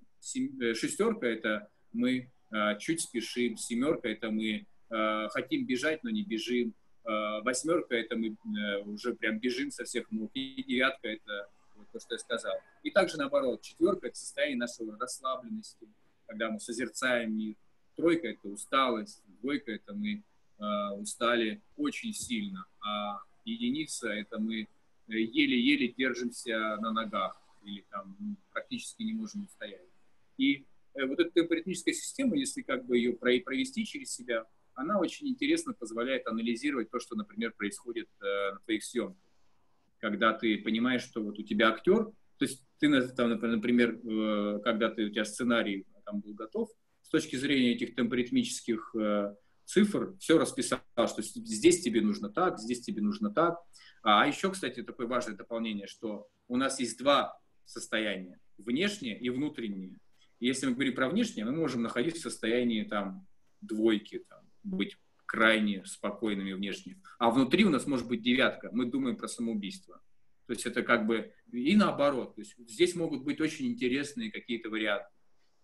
Э, 0.61 0.73
шестерка– 0.73 1.27
это 1.27 1.69
мы 1.93 2.31
Э, 2.49 2.77
чуть 2.79 3.01
спешим, 3.01 3.57
семерка 3.57 4.07
это 4.07 4.31
мы 4.31 4.65
э, 4.89 5.27
хотим 5.29 5.65
бежать, 5.65 6.03
но 6.03 6.09
не 6.09 6.23
бежим, 6.23 6.73
восьмерка 7.43 7.95
это 7.95 8.17
мы 8.17 8.35
уже 8.83 9.15
прям 9.15 9.39
бежим 9.39 9.71
со 9.71 9.85
всех 9.85 10.11
ног, 10.11 10.29
и 10.33 10.61
девятка 10.67 11.07
это 11.07 11.47
вот 11.77 11.89
то, 11.93 12.01
что 12.01 12.15
я 12.15 12.19
сказал. 12.19 12.53
И 12.83 12.91
также 12.91 13.17
наоборот, 13.17 13.61
четверка 13.61 14.07
это 14.07 14.17
состояние 14.17 14.57
нашей 14.57 14.91
расслабленности, 14.99 15.87
когда 16.25 16.51
мы 16.51 16.59
созерцаем 16.59 17.33
мир, 17.33 17.55
тройка 17.95 18.27
это 18.27 18.49
усталость, 18.49 19.23
двойка 19.41 19.71
это 19.71 19.93
мы 19.93 20.21
устали 20.97 21.61
очень 21.77 22.11
сильно, 22.11 22.65
а 22.85 23.21
единица 23.47 24.09
это 24.09 24.39
мы 24.39 24.67
еле-еле 25.07 25.87
держимся 25.89 26.77
на 26.81 26.91
ногах 26.91 27.41
или 27.63 27.85
там 27.89 28.37
практически 28.51 29.03
не 29.03 29.13
можем 29.13 29.45
устоять. 29.45 29.87
И 30.37 30.65
Э, 30.97 31.05
вот 31.05 31.19
эта 31.19 31.29
темпоритмическая 31.31 31.93
система, 31.93 32.35
если 32.35 32.61
как 32.61 32.85
бы 32.85 32.97
ее 32.97 33.13
провести 33.13 33.85
через 33.85 34.11
себя, 34.11 34.45
она 34.73 34.99
очень 34.99 35.27
интересно 35.27 35.73
позволяет 35.73 36.27
анализировать 36.27 36.89
то, 36.89 36.99
что, 36.99 37.15
например, 37.15 37.53
происходит 37.55 38.09
э, 38.21 38.53
на 38.53 38.59
твоих 38.59 38.83
съемках. 38.83 39.21
Когда 39.99 40.33
ты 40.33 40.57
понимаешь, 40.59 41.03
что 41.03 41.21
вот 41.23 41.39
у 41.39 41.43
тебя 41.43 41.69
актер, 41.69 42.05
то 42.37 42.45
есть 42.45 42.63
ты, 42.79 43.07
там, 43.09 43.29
например, 43.29 43.99
э, 44.03 44.59
когда 44.63 44.89
ты, 44.89 45.05
у 45.05 45.09
тебя 45.09 45.25
сценарий 45.25 45.85
там 46.05 46.19
был 46.19 46.33
готов, 46.33 46.69
с 47.01 47.09
точки 47.09 47.35
зрения 47.35 47.73
этих 47.73 47.95
темпоритмических 47.95 48.93
цифр 49.67 50.15
все 50.19 50.39
расписал, 50.39 50.79
что 50.95 51.21
здесь 51.21 51.81
тебе 51.81 52.01
нужно 52.01 52.29
так, 52.29 52.57
здесь 52.57 52.81
тебе 52.81 53.01
нужно 53.01 53.29
так. 53.31 53.59
А, 54.01 54.23
а 54.23 54.27
еще, 54.27 54.49
кстати, 54.51 54.81
такое 54.81 55.07
важное 55.07 55.35
дополнение, 55.35 55.87
что 55.87 56.27
у 56.47 56.55
нас 56.55 56.79
есть 56.79 56.97
два 56.97 57.37
состояния, 57.65 58.39
внешнее 58.57 59.19
и 59.19 59.29
внутреннее. 59.29 59.99
Если 60.39 60.67
мы 60.67 60.73
говорим 60.73 60.95
про 60.95 61.09
внешнее, 61.09 61.45
мы 61.45 61.51
можем 61.51 61.81
находиться 61.81 62.21
в 62.21 62.31
состоянии 62.31 62.83
там 62.83 63.27
двойки, 63.61 64.19
там, 64.29 64.39
быть 64.63 64.97
крайне 65.25 65.83
спокойными 65.85 66.53
внешне. 66.53 67.01
А 67.19 67.29
внутри 67.29 67.65
у 67.65 67.69
нас 67.69 67.85
может 67.85 68.07
быть 68.07 68.21
девятка. 68.21 68.69
Мы 68.71 68.85
думаем 68.85 69.17
про 69.17 69.27
самоубийство. 69.27 70.01
То 70.45 70.53
есть 70.53 70.65
это 70.65 70.81
как 70.83 71.05
бы 71.05 71.33
и 71.51 71.75
наоборот. 71.75 72.35
То 72.35 72.41
есть 72.41 72.55
здесь 72.57 72.95
могут 72.95 73.25
быть 73.25 73.41
очень 73.41 73.67
интересные 73.67 74.31
какие-то 74.31 74.69
варианты. 74.69 75.09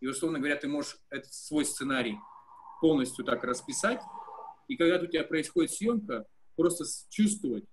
И, 0.02 0.08
условно 0.08 0.40
говоря, 0.40 0.58
ты 0.58 0.68
можешь 0.68 0.98
этот 1.10 1.34
свой 1.34 1.64
сценарий 1.64 2.18
полностью 2.84 3.24
так 3.24 3.46
расписать, 3.46 4.02
и 4.68 4.76
когда 4.76 5.02
у 5.02 5.08
тебя 5.08 5.24
происходит 5.24 5.72
съемка, 5.72 6.28
просто 6.58 6.84
чувствовать, 7.10 7.64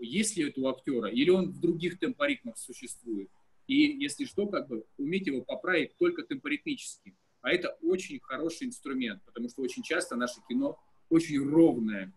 есть 0.00 0.34
ли 0.34 0.48
это 0.48 0.62
у 0.62 0.68
актера, 0.68 1.08
или 1.10 1.28
он 1.28 1.50
в 1.50 1.60
других 1.60 1.98
темпоритмах 1.98 2.56
существует, 2.56 3.28
и 3.66 3.74
если 3.74 4.24
что, 4.24 4.46
как 4.46 4.66
бы 4.66 4.86
уметь 4.96 5.26
его 5.26 5.42
поправить 5.42 5.94
только 5.98 6.22
темпоритмически. 6.22 7.14
А 7.42 7.50
это 7.50 7.76
очень 7.82 8.18
хороший 8.20 8.68
инструмент, 8.68 9.22
потому 9.26 9.50
что 9.50 9.60
очень 9.60 9.82
часто 9.82 10.16
наше 10.16 10.40
кино 10.48 10.78
очень 11.10 11.38
ровное. 11.46 12.10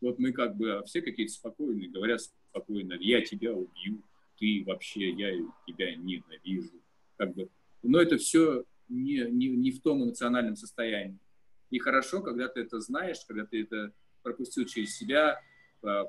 Вот 0.00 0.20
мы 0.20 0.30
как 0.30 0.56
бы 0.56 0.84
все 0.86 1.02
какие-то 1.02 1.32
спокойные, 1.32 1.90
говорят 1.90 2.20
спокойно, 2.20 2.92
я 3.00 3.22
тебя 3.22 3.52
убью, 3.52 4.04
ты 4.38 4.62
вообще, 4.64 5.10
я 5.10 5.32
тебя 5.66 5.96
ненавижу. 5.96 6.80
Как 7.16 7.34
бы. 7.34 7.48
Но 7.82 8.00
это 8.00 8.18
все 8.18 8.64
не, 8.88 9.28
не, 9.32 9.48
не 9.48 9.72
в 9.72 9.82
том 9.82 10.04
эмоциональном 10.04 10.54
состоянии. 10.54 11.18
И 11.70 11.78
хорошо, 11.78 12.22
когда 12.22 12.48
ты 12.48 12.60
это 12.60 12.80
знаешь, 12.80 13.24
когда 13.26 13.44
ты 13.44 13.62
это 13.62 13.92
пропустил 14.22 14.64
через 14.66 14.96
себя, 14.96 15.40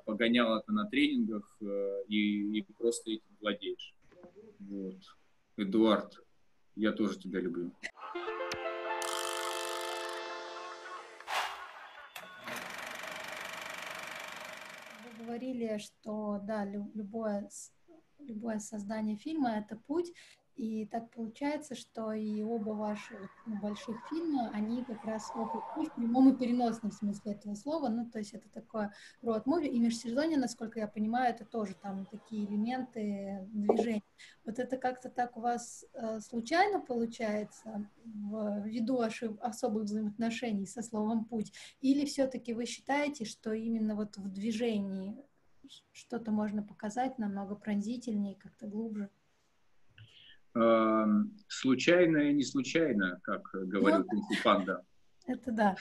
погонял 0.06 0.58
это 0.58 0.72
на 0.72 0.86
тренингах 0.88 1.58
э, 1.62 2.04
и, 2.08 2.60
и 2.60 2.62
просто 2.74 3.12
этим 3.12 3.38
владеешь. 3.40 3.96
Вот. 4.60 4.98
Эдуард, 5.56 6.24
я 6.76 6.92
тоже 6.92 7.20
тебя 7.20 7.40
люблю. 7.40 7.72
Вы 15.04 15.24
говорили, 15.24 15.78
что 15.80 16.40
да, 16.44 16.66
любое, 16.66 17.50
любое 18.20 18.60
создание 18.60 19.18
фильма 19.18 19.58
это 19.58 19.76
путь, 19.76 20.12
и 20.58 20.88
так 20.88 21.12
получается, 21.12 21.76
что 21.76 22.12
и 22.14 22.42
оба 22.42 22.72
ваши 22.72 23.16
ну, 23.46 23.60
больших 23.62 23.96
фильма, 24.10 24.50
они 24.54 24.84
как 24.84 25.06
раз 25.06 25.32
опыт 25.36 25.62
в 25.76 25.96
прямом 25.96 26.34
и 26.34 26.38
переносном 26.38 26.92
смысле 26.92 27.34
этого 27.34 27.54
слова. 27.54 27.90
Ну, 27.90 28.10
то 28.10 28.18
есть 28.18 28.34
это 28.34 28.50
такое 28.50 28.92
роад 29.22 29.46
муви. 29.46 29.68
И 29.68 29.80
межсезонье, 29.80 30.38
насколько 30.38 30.80
я 30.80 30.88
понимаю, 30.88 31.34
это 31.34 31.46
тоже 31.46 31.76
там 31.76 32.08
такие 32.08 32.46
элементы 32.46 33.48
движения. 33.52 34.02
Вот 34.46 34.58
это 34.58 34.78
как-то 34.78 35.10
так 35.10 35.38
у 35.38 35.42
вас 35.42 35.86
э, 35.94 36.20
случайно 36.22 36.80
получается 36.80 37.88
в, 38.04 38.64
ввиду 38.66 38.98
ваших 38.98 39.40
особых 39.42 39.84
взаимоотношений 39.84 40.66
со 40.66 40.82
словом 40.82 41.26
«путь»? 41.26 41.54
Или 41.82 42.06
все-таки 42.06 42.54
вы 42.54 42.66
считаете, 42.66 43.26
что 43.26 43.54
именно 43.54 43.96
вот 43.96 44.18
в 44.18 44.28
движении 44.34 45.16
что-то 45.92 46.32
можно 46.32 46.64
показать 46.64 47.20
намного 47.20 47.56
пронзительнее, 47.56 48.36
как-то 48.36 48.66
глубже? 48.66 49.12
Случайно 51.48 52.18
и 52.30 52.34
не 52.34 52.44
случайно, 52.44 53.20
как 53.24 53.50
говорил 53.54 54.06
ну, 54.12 54.22
Панда. 54.44 54.84
Это 55.26 55.52
да. 55.52 55.76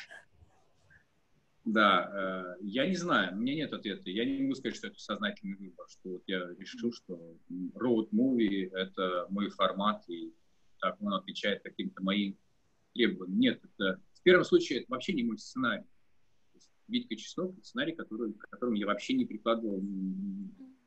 Да, 1.66 2.10
э, 2.14 2.62
я 2.62 2.86
не 2.86 2.94
знаю, 2.94 3.34
у 3.34 3.40
меня 3.40 3.56
нет 3.56 3.72
ответа. 3.72 4.08
Я 4.08 4.24
не 4.24 4.42
могу 4.42 4.54
сказать, 4.54 4.76
что 4.76 4.86
это 4.86 5.00
сознательный 5.00 5.56
выбор, 5.56 5.86
что 5.88 6.10
вот 6.10 6.22
я 6.28 6.46
решил, 6.58 6.92
что 6.92 7.36
road 7.74 8.08
movie— 8.12 8.70
это 8.72 9.26
мой 9.30 9.50
формат, 9.50 10.04
и 10.08 10.32
так 10.78 10.96
он 11.02 11.14
отвечает 11.14 11.64
каким-то 11.64 12.04
моим 12.04 12.38
требованиям. 12.94 13.40
Нет, 13.40 13.60
это 13.64 14.00
в 14.14 14.22
первом 14.22 14.44
случае 14.44 14.80
это 14.80 14.92
вообще 14.92 15.12
не 15.12 15.24
мой 15.24 15.38
сценарий. 15.38 15.86
Витька 16.86 17.16
Чеснок— 17.16 17.56
сценарий, 17.64 17.96
который, 17.96 18.32
к 18.34 18.48
которому 18.48 18.76
я 18.76 18.86
вообще 18.86 19.14
не 19.14 19.24
прикладывал 19.24 19.82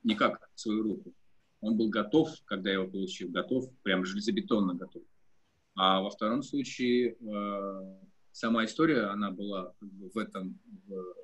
никак 0.04 0.50
свою 0.56 0.84
руку. 0.84 1.14
Он 1.62 1.78
был 1.78 1.90
готов, 1.90 2.30
когда 2.46 2.70
я 2.70 2.78
его 2.78 2.88
получил, 2.88 3.30
готов, 3.30 3.70
прям 3.84 4.06
железобетонно 4.06 4.76
готов. 4.76 5.04
А 5.76 6.02
во 6.02 6.10
втором 6.10 6.44
случае 6.44 7.16
э, 7.20 8.00
сама 8.32 8.66
история, 8.66 9.04
она 9.04 9.32
была 9.32 9.74
в 9.80 10.18
этом, 10.18 10.60
в, 10.88 11.16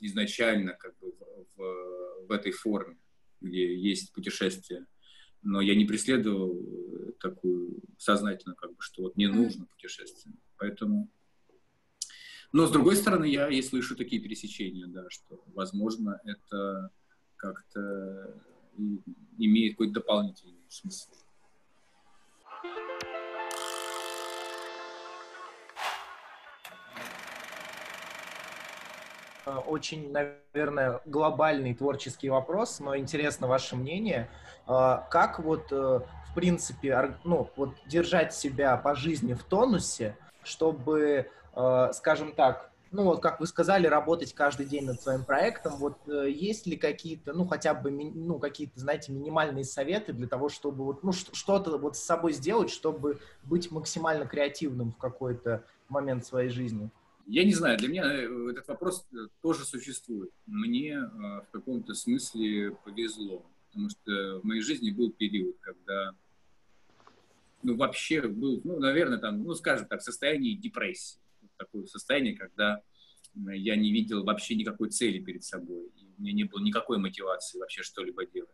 изначально 0.00 0.74
как 0.74 0.98
бы 0.98 1.12
в, 1.12 1.46
в, 1.56 2.26
в 2.28 2.32
этой 2.32 2.52
форме, 2.52 2.98
где 3.40 3.74
есть 3.74 4.12
путешествие. 4.12 4.86
Но 5.42 5.60
я 5.60 5.74
не 5.74 5.84
преследовал 5.84 7.14
такую 7.20 7.80
сознательно, 7.96 8.54
как 8.54 8.70
бы, 8.70 8.76
что 8.80 9.02
вот 9.02 9.16
мне 9.16 9.28
нужно 9.28 9.66
путешествие. 9.66 10.34
Поэтому... 10.56 11.10
Но, 12.52 12.66
с 12.66 12.70
другой 12.70 12.96
стороны, 12.96 13.26
я 13.26 13.48
и 13.48 13.60
слышу 13.62 13.94
такие 13.94 14.22
пересечения, 14.22 14.86
да, 14.86 15.08
что, 15.10 15.44
возможно, 15.48 16.20
это 16.24 16.90
как-то 17.36 18.34
имеет 19.38 19.74
какой-то 19.74 19.94
дополнительный 19.94 20.54
смысл. 20.68 21.08
Э, 29.48 29.58
очень, 29.66 30.12
наверное, 30.12 31.00
глобальный 31.06 31.74
творческий 31.74 32.28
вопрос, 32.28 32.80
но 32.80 32.96
интересно 32.96 33.46
ваше 33.46 33.76
мнение. 33.76 34.28
Э, 34.66 34.98
как 35.10 35.38
вот, 35.38 35.72
э, 35.72 36.00
в 36.30 36.34
принципе, 36.34 37.16
ну, 37.24 37.50
вот 37.56 37.74
держать 37.86 38.34
себя 38.34 38.76
по 38.76 38.94
жизни 38.94 39.34
в 39.34 39.42
тонусе, 39.42 40.16
чтобы, 40.42 41.30
скажем 41.92 42.32
так, 42.32 42.70
ну 42.90 43.04
вот, 43.04 43.20
как 43.20 43.40
вы 43.40 43.46
сказали, 43.46 43.86
работать 43.86 44.32
каждый 44.34 44.66
день 44.66 44.84
над 44.84 45.00
своим 45.00 45.24
проектом. 45.24 45.76
Вот 45.76 45.98
есть 46.06 46.66
ли 46.66 46.76
какие-то, 46.76 47.32
ну 47.32 47.46
хотя 47.46 47.74
бы, 47.74 47.90
ну 47.90 48.38
какие-то, 48.38 48.78
знаете, 48.80 49.12
минимальные 49.12 49.64
советы 49.64 50.12
для 50.12 50.26
того, 50.26 50.48
чтобы 50.48 50.84
вот, 50.84 51.02
ну 51.02 51.12
что-то 51.12 51.78
вот 51.78 51.96
с 51.96 52.00
собой 52.00 52.32
сделать, 52.32 52.70
чтобы 52.70 53.18
быть 53.44 53.70
максимально 53.70 54.26
креативным 54.26 54.92
в 54.92 54.98
какой-то 54.98 55.64
момент 55.88 56.24
своей 56.24 56.50
жизни? 56.50 56.90
Я 57.30 57.44
не 57.44 57.52
знаю, 57.52 57.76
для 57.76 57.88
меня 57.88 58.04
э, 58.04 58.50
этот 58.50 58.68
вопрос 58.68 59.06
э, 59.12 59.16
тоже 59.42 59.66
существует. 59.66 60.30
Мне 60.46 60.94
э, 60.94 61.06
в 61.06 61.46
каком-то 61.52 61.92
смысле 61.92 62.74
повезло, 62.84 63.44
потому 63.66 63.90
что 63.90 64.40
в 64.40 64.44
моей 64.44 64.62
жизни 64.62 64.90
был 64.90 65.12
период, 65.12 65.56
когда 65.60 66.14
ну, 67.62 67.76
вообще 67.76 68.22
был, 68.22 68.62
ну, 68.64 68.78
наверное, 68.78 69.18
там, 69.18 69.44
ну, 69.44 69.52
скажем 69.54 69.86
так, 69.86 70.00
состояние 70.00 70.56
депрессии. 70.56 71.18
Такое 71.58 71.86
состояние, 71.86 72.36
когда 72.36 72.82
я 73.34 73.76
не 73.76 73.92
видел 73.92 74.24
вообще 74.24 74.54
никакой 74.54 74.90
цели 74.90 75.18
перед 75.18 75.44
собой. 75.44 75.90
И 75.96 76.06
у 76.06 76.22
меня 76.22 76.32
не 76.32 76.44
было 76.44 76.60
никакой 76.60 76.98
мотивации 76.98 77.58
вообще 77.58 77.82
что-либо 77.82 78.24
делать. 78.26 78.50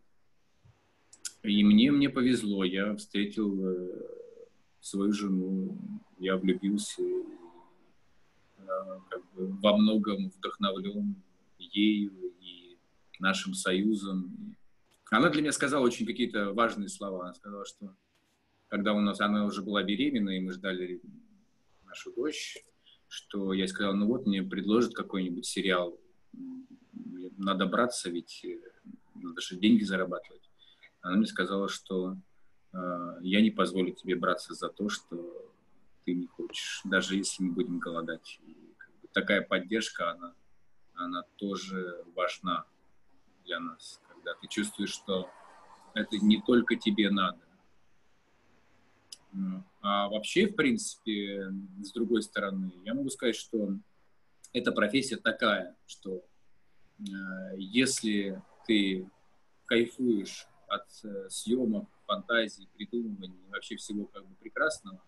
И 1.42 1.62
мне, 1.62 1.92
мне 1.92 2.08
повезло, 2.08 2.64
я 2.64 2.96
встретил 2.96 3.76
свою 4.80 5.12
жену, 5.12 5.78
я 6.18 6.36
влюбился, 6.36 7.02
как 9.10 9.32
бы 9.32 9.48
во 9.60 9.76
многом 9.76 10.30
вдохновлен 10.30 11.22
ею 11.58 12.32
и 12.40 12.78
нашим 13.18 13.54
союзом. 13.54 14.56
Она 15.10 15.28
для 15.28 15.42
меня 15.42 15.52
сказала 15.52 15.84
очень 15.84 16.06
какие-то 16.06 16.52
важные 16.52 16.88
слова. 16.88 17.24
Она 17.24 17.34
сказала, 17.34 17.64
что 17.66 17.94
когда 18.68 18.94
у 18.94 19.00
нас 19.00 19.20
она 19.20 19.44
уже 19.44 19.62
была 19.62 19.82
беременна, 19.82 20.30
и 20.30 20.40
мы 20.40 20.52
ждали 20.52 21.00
нашу 21.84 22.12
дочь, 22.14 22.58
что 23.14 23.52
я 23.52 23.68
сказал, 23.68 23.94
ну 23.94 24.06
вот 24.06 24.26
мне 24.26 24.42
предложат 24.42 24.92
какой-нибудь 24.92 25.46
сериал, 25.46 25.98
надо 27.36 27.66
браться, 27.66 28.10
ведь 28.10 28.44
э, 28.44 28.58
надо 29.14 29.40
же 29.40 29.56
деньги 29.56 29.84
зарабатывать. 29.84 30.50
Она 31.00 31.16
мне 31.16 31.26
сказала, 31.26 31.68
что 31.68 32.16
э, 32.72 33.16
я 33.22 33.40
не 33.40 33.52
позволю 33.52 33.92
тебе 33.92 34.16
браться 34.16 34.54
за 34.54 34.68
то, 34.68 34.88
что 34.88 35.52
ты 36.04 36.14
не 36.14 36.26
хочешь, 36.26 36.80
даже 36.84 37.16
если 37.16 37.44
мы 37.44 37.52
будем 37.52 37.78
голодать. 37.78 38.40
И 38.46 38.56
такая 39.12 39.42
поддержка, 39.42 40.10
она, 40.10 40.34
она 40.94 41.22
тоже 41.36 42.04
важна 42.16 42.64
для 43.44 43.60
нас, 43.60 44.00
когда 44.08 44.34
ты 44.34 44.48
чувствуешь, 44.48 44.90
что 44.90 45.30
это 45.94 46.16
не 46.18 46.42
только 46.42 46.74
тебе 46.74 47.10
надо. 47.10 47.38
А 49.86 50.08
вообще, 50.08 50.46
в 50.46 50.56
принципе, 50.56 51.52
с 51.82 51.92
другой 51.92 52.22
стороны, 52.22 52.72
я 52.86 52.94
могу 52.94 53.10
сказать, 53.10 53.36
что 53.36 53.68
эта 54.54 54.72
профессия 54.72 55.18
такая, 55.18 55.76
что 55.86 56.24
э, 56.98 57.02
если 57.58 58.42
ты 58.66 59.06
кайфуешь 59.66 60.46
от 60.68 60.86
э, 61.04 61.28
съемок, 61.28 61.86
фантазий, 62.06 62.66
придумываний, 62.74 63.38
вообще 63.50 63.76
всего 63.76 64.06
как 64.06 64.26
бы 64.26 64.34
прекрасного, 64.36 65.02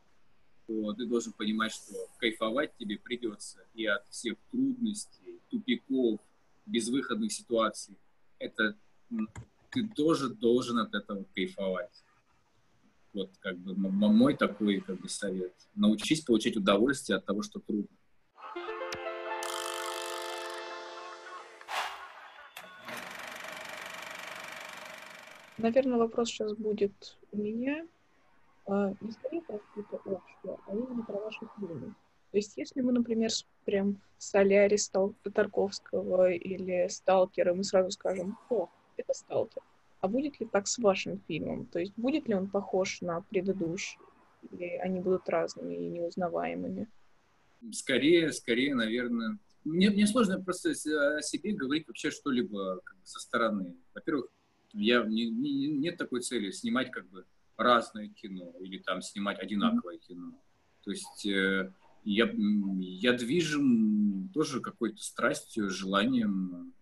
то 0.67 0.93
ты 0.93 1.07
должен 1.07 1.33
понимать, 1.33 1.73
что 1.73 1.95
кайфовать 2.19 2.77
тебе 2.77 2.99
придется 2.99 3.65
и 3.73 3.87
от 3.87 4.07
всех 4.11 4.37
трудностей, 4.51 5.41
тупиков, 5.49 6.21
безвыходных 6.67 7.33
ситуаций. 7.33 7.97
Это 8.39 8.77
ты 9.71 9.89
тоже 9.89 10.29
должен 10.29 10.77
от 10.81 10.95
этого 10.95 11.25
кайфовать. 11.35 12.05
Вот 13.17 13.31
как 13.41 13.57
бы 13.57 13.75
мой 13.75 14.37
такой 14.37 14.81
как 14.81 15.01
бы 15.01 15.09
совет. 15.09 15.55
Научись 15.75 16.21
получать 16.21 16.55
удовольствие 16.55 17.17
от 17.17 17.25
того, 17.25 17.41
что 17.41 17.61
трудно. 17.61 17.89
Наверное, 25.57 25.97
вопрос 25.97 26.29
сейчас 26.29 26.53
будет 26.57 27.17
у 27.33 27.39
меня 27.39 27.87
а, 28.67 28.93
не 29.01 29.13
скорее 29.13 29.41
про 29.41 29.61
какую-то 29.61 29.97
общую, 29.97 30.59
а 30.67 30.73
именно 30.75 31.03
про 31.03 31.19
ваши 31.19 31.49
фильмы. 31.59 31.95
То 32.33 32.37
есть, 32.37 32.59
если 32.59 32.83
мы, 32.83 32.93
например, 32.93 33.31
прям 33.65 33.99
Соляри 34.19 34.77
Стал 34.77 35.15
Тарковского 35.23 36.33
или 36.33 36.87
Сталкера, 36.89 37.55
мы 37.55 37.65
сразу 37.65 37.93
скажем, 37.93 38.37
о, 38.51 38.69
это 38.99 39.15
Сталкер. 39.15 39.63
А 40.07 40.09
будет 40.09 40.39
ли 40.39 40.47
так 40.47 40.69
с 40.69 40.79
вашим 40.79 41.21
фильмом? 41.27 41.67
То 41.67 41.81
есть, 41.81 41.93
будет 41.97 42.29
ли 42.29 42.35
он 42.35 42.47
похож 42.49 43.01
на 43.01 43.23
предыдущий? 43.23 43.99
Или 44.53 44.77
они 44.77 45.01
будут 45.01 45.29
разными 45.29 45.75
и 45.75 45.89
неузнаваемыми? 45.89 46.89
Скорее, 47.73 48.33
скорее, 48.33 48.77
наверное. 48.77 49.37
Мне, 49.65 49.91
мне 49.91 50.07
сложно 50.07 50.41
просто 50.41 50.71
о 50.71 51.23
себе 51.23 51.55
говорить 51.55 51.89
вообще 51.89 52.13
что-либо 52.13 52.81
как 52.85 52.97
бы, 52.97 53.03
со 53.05 53.19
стороны. 53.19 53.75
Во-первых, 53.95 54.29
я, 54.75 55.03
не, 55.03 55.29
не, 55.29 55.67
нет 55.67 55.97
такой 55.97 56.21
цели 56.21 56.53
снимать 56.53 56.93
как 56.93 57.09
бы 57.09 57.25
разное 57.57 58.07
кино 58.07 58.55
или 58.61 58.79
там 58.79 59.03
снимать 59.03 59.41
одинаковое 59.41 59.99
кино. 59.99 60.41
То 60.85 60.93
есть 60.93 61.27
э, 61.27 61.73
я, 62.05 62.33
я 62.79 63.13
движим 63.13 64.31
тоже 64.33 64.61
какой-то 64.61 65.03
страстью, 65.03 65.69
желанием. 65.69 66.75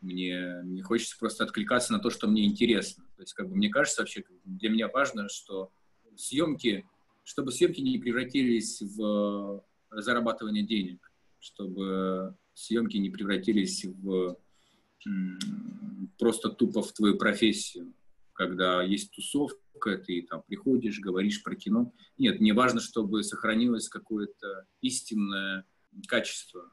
Мне 0.00 0.60
не 0.64 0.82
хочется 0.82 1.16
просто 1.18 1.44
откликаться 1.44 1.92
на 1.92 1.98
то, 1.98 2.10
что 2.10 2.28
мне 2.28 2.46
интересно. 2.46 3.04
То 3.16 3.22
есть, 3.22 3.34
как 3.34 3.48
бы, 3.48 3.56
мне 3.56 3.68
кажется, 3.68 4.02
вообще 4.02 4.24
для 4.44 4.70
меня 4.70 4.88
важно, 4.88 5.28
что 5.28 5.70
съемки, 6.16 6.86
чтобы 7.24 7.52
съемки 7.52 7.80
не 7.80 7.98
превратились 7.98 8.80
в 8.80 9.64
зарабатывание 9.90 10.64
денег, 10.64 11.12
чтобы 11.40 12.36
съемки 12.54 12.96
не 12.96 13.10
превратились 13.10 13.84
в 13.84 14.36
просто 16.18 16.48
тупо 16.50 16.82
в 16.82 16.92
твою 16.92 17.16
профессию 17.16 17.94
когда 18.38 18.84
есть 18.84 19.10
тусовка, 19.10 19.98
ты 19.98 20.22
там 20.22 20.44
приходишь, 20.46 21.00
говоришь 21.00 21.42
про 21.42 21.56
кино. 21.56 21.92
Нет, 22.18 22.38
мне 22.38 22.54
важно, 22.54 22.80
чтобы 22.80 23.24
сохранилось 23.24 23.88
какое-то 23.88 24.64
истинное 24.80 25.64
качество. 26.06 26.72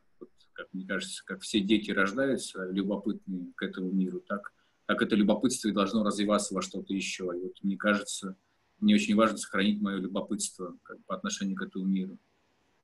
Как 0.55 0.73
мне 0.73 0.85
кажется, 0.85 1.23
как 1.25 1.41
все 1.41 1.59
дети 1.59 1.91
рождаются 1.91 2.65
любопытные 2.71 3.51
к 3.55 3.61
этому 3.61 3.91
миру, 3.91 4.21
так, 4.21 4.53
так 4.85 5.01
это 5.01 5.15
любопытство 5.15 5.67
и 5.67 5.73
должно 5.73 6.03
развиваться 6.03 6.53
во 6.53 6.61
что-то 6.61 6.93
еще. 6.93 7.25
И 7.35 7.43
вот 7.43 7.61
мне 7.61 7.75
кажется, 7.75 8.37
мне 8.79 8.95
очень 8.95 9.15
важно 9.15 9.37
сохранить 9.37 9.81
мое 9.81 9.97
любопытство 9.97 10.77
как, 10.83 11.03
по 11.05 11.15
отношению 11.15 11.57
к 11.57 11.61
этому 11.61 11.85
миру. 11.85 12.17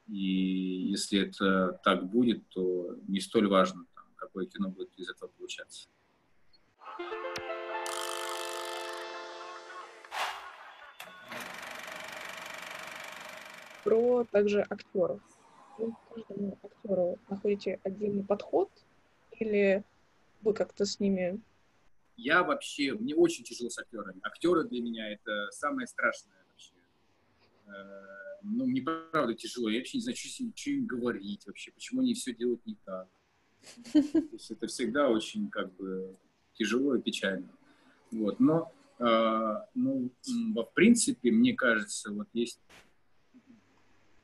И 0.07 0.89
если 0.89 1.19
это 1.19 1.80
так 1.86 2.09
будет, 2.09 2.47
то 2.49 2.97
не 3.07 3.22
столь 3.22 3.47
важно, 3.47 3.86
там, 3.95 4.03
какое 4.17 4.47
кино 4.47 4.69
будет 4.69 4.91
из 4.97 5.09
этого 5.09 5.30
получаться. 5.30 5.88
про 13.84 14.26
также 14.32 14.65
актеров. 14.69 15.19
Вы 15.82 15.95
каждому 16.09 16.57
актеру 16.63 17.19
находите 17.29 17.79
отдельный 17.84 18.23
подход 18.23 18.69
или 19.32 19.84
вы 20.41 20.53
как-то 20.53 20.86
с 20.86 20.99
ними... 20.99 21.39
Я 22.17 22.43
вообще, 22.43 22.93
мне 22.93 23.15
очень 23.15 23.43
тяжело 23.43 23.69
с 23.69 23.79
актерами. 23.79 24.19
Актеры 24.21 24.67
для 24.67 24.82
меня 24.82 25.11
это 25.11 25.47
самое 25.51 25.88
страшное 25.88 26.36
вообще. 26.51 26.73
Э, 27.67 28.38
ну, 28.43 28.67
мне 28.67 28.82
правда 28.82 29.34
тяжело. 29.34 29.69
Я 29.69 29.79
вообще 29.79 29.97
не 29.97 30.03
знаю, 30.03 30.15
что, 30.15 30.29
что 30.29 30.69
им 30.69 30.86
говорить 30.86 31.45
вообще, 31.47 31.71
почему 31.71 32.01
они 32.01 32.13
все 32.13 32.34
делают 32.34 32.63
не 32.65 32.75
так. 32.86 33.07
То 33.93 33.99
есть 34.34 34.51
это 34.51 34.67
всегда 34.67 35.09
очень 35.09 35.49
как 35.49 35.73
бы 35.75 36.15
тяжело 36.53 36.95
и 36.95 37.01
печально. 37.01 37.49
Вот. 38.11 38.39
Но, 38.39 38.71
э, 38.99 39.55
ну, 39.73 40.11
в 40.27 40.71
принципе, 40.75 41.32
мне 41.32 41.53
кажется, 41.53 42.11
вот 42.11 42.27
есть 42.34 42.59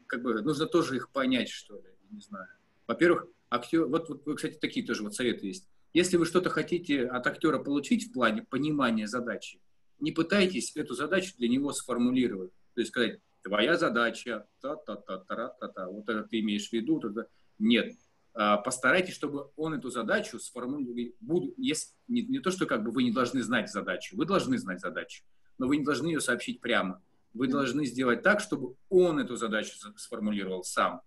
как 0.08 0.22
бы 0.22 0.42
нужно 0.42 0.66
тоже 0.66 0.96
их 0.96 1.10
понять, 1.12 1.50
что 1.50 1.76
ли, 1.76 1.90
не 2.10 2.22
знаю. 2.22 2.48
Во-первых, 2.88 3.28
актер, 3.50 3.86
вот, 3.86 4.10
вот, 4.10 4.36
кстати, 4.36 4.58
такие 4.60 4.86
тоже 4.86 5.04
вот 5.04 5.16
советы 5.16 5.48
есть. 5.48 5.68
Если 5.94 6.18
вы 6.18 6.26
что-то 6.26 6.50
хотите 6.50 7.06
от 7.06 7.26
актера 7.28 7.60
получить 7.60 8.10
в 8.10 8.14
плане 8.14 8.44
понимания 8.44 9.08
задачи, 9.08 9.62
не 10.00 10.12
пытайтесь 10.12 10.76
эту 10.76 10.94
задачу 10.94 11.34
для 11.38 11.50
него 11.50 11.74
сформулировать. 11.74 12.52
То 12.76 12.82
есть 12.82 12.92
сказать, 12.92 13.20
твоя 13.42 13.78
задача, 13.78 14.46
та-та-та-та-та-та, 14.62 15.88
вот 15.88 16.08
это 16.10 16.24
ты 16.24 16.40
имеешь 16.42 16.70
в 16.70 16.74
виду, 16.74 17.00
тогда 17.00 17.26
нет. 17.58 17.96
А, 18.34 18.58
постарайтесь, 18.58 19.16
чтобы 19.16 19.50
он 19.56 19.74
эту 19.74 19.90
задачу 19.90 20.40
сформулировал. 20.40 21.16
Буду, 21.20 21.54
если, 21.58 21.96
не, 22.08 22.22
не 22.22 22.40
то, 22.40 22.52
что 22.52 22.68
как 22.68 22.84
бы 22.84 22.92
вы 22.92 23.04
не 23.04 23.12
должны 23.12 23.42
знать 23.42 23.72
задачу, 23.72 24.16
вы 24.16 24.26
должны 24.26 24.58
знать 24.60 24.80
задачу, 24.80 25.24
но 25.58 25.68
вы 25.68 25.78
не 25.78 25.84
должны 25.84 26.08
ее 26.08 26.20
сообщить 26.20 26.62
прямо. 26.62 27.02
Вы 27.34 27.48
должны 27.48 27.86
сделать 27.86 28.24
так, 28.24 28.40
чтобы 28.40 28.76
он 28.90 29.20
эту 29.20 29.36
задачу 29.36 29.78
сформулировал 29.98 30.64
сам. 30.64 31.02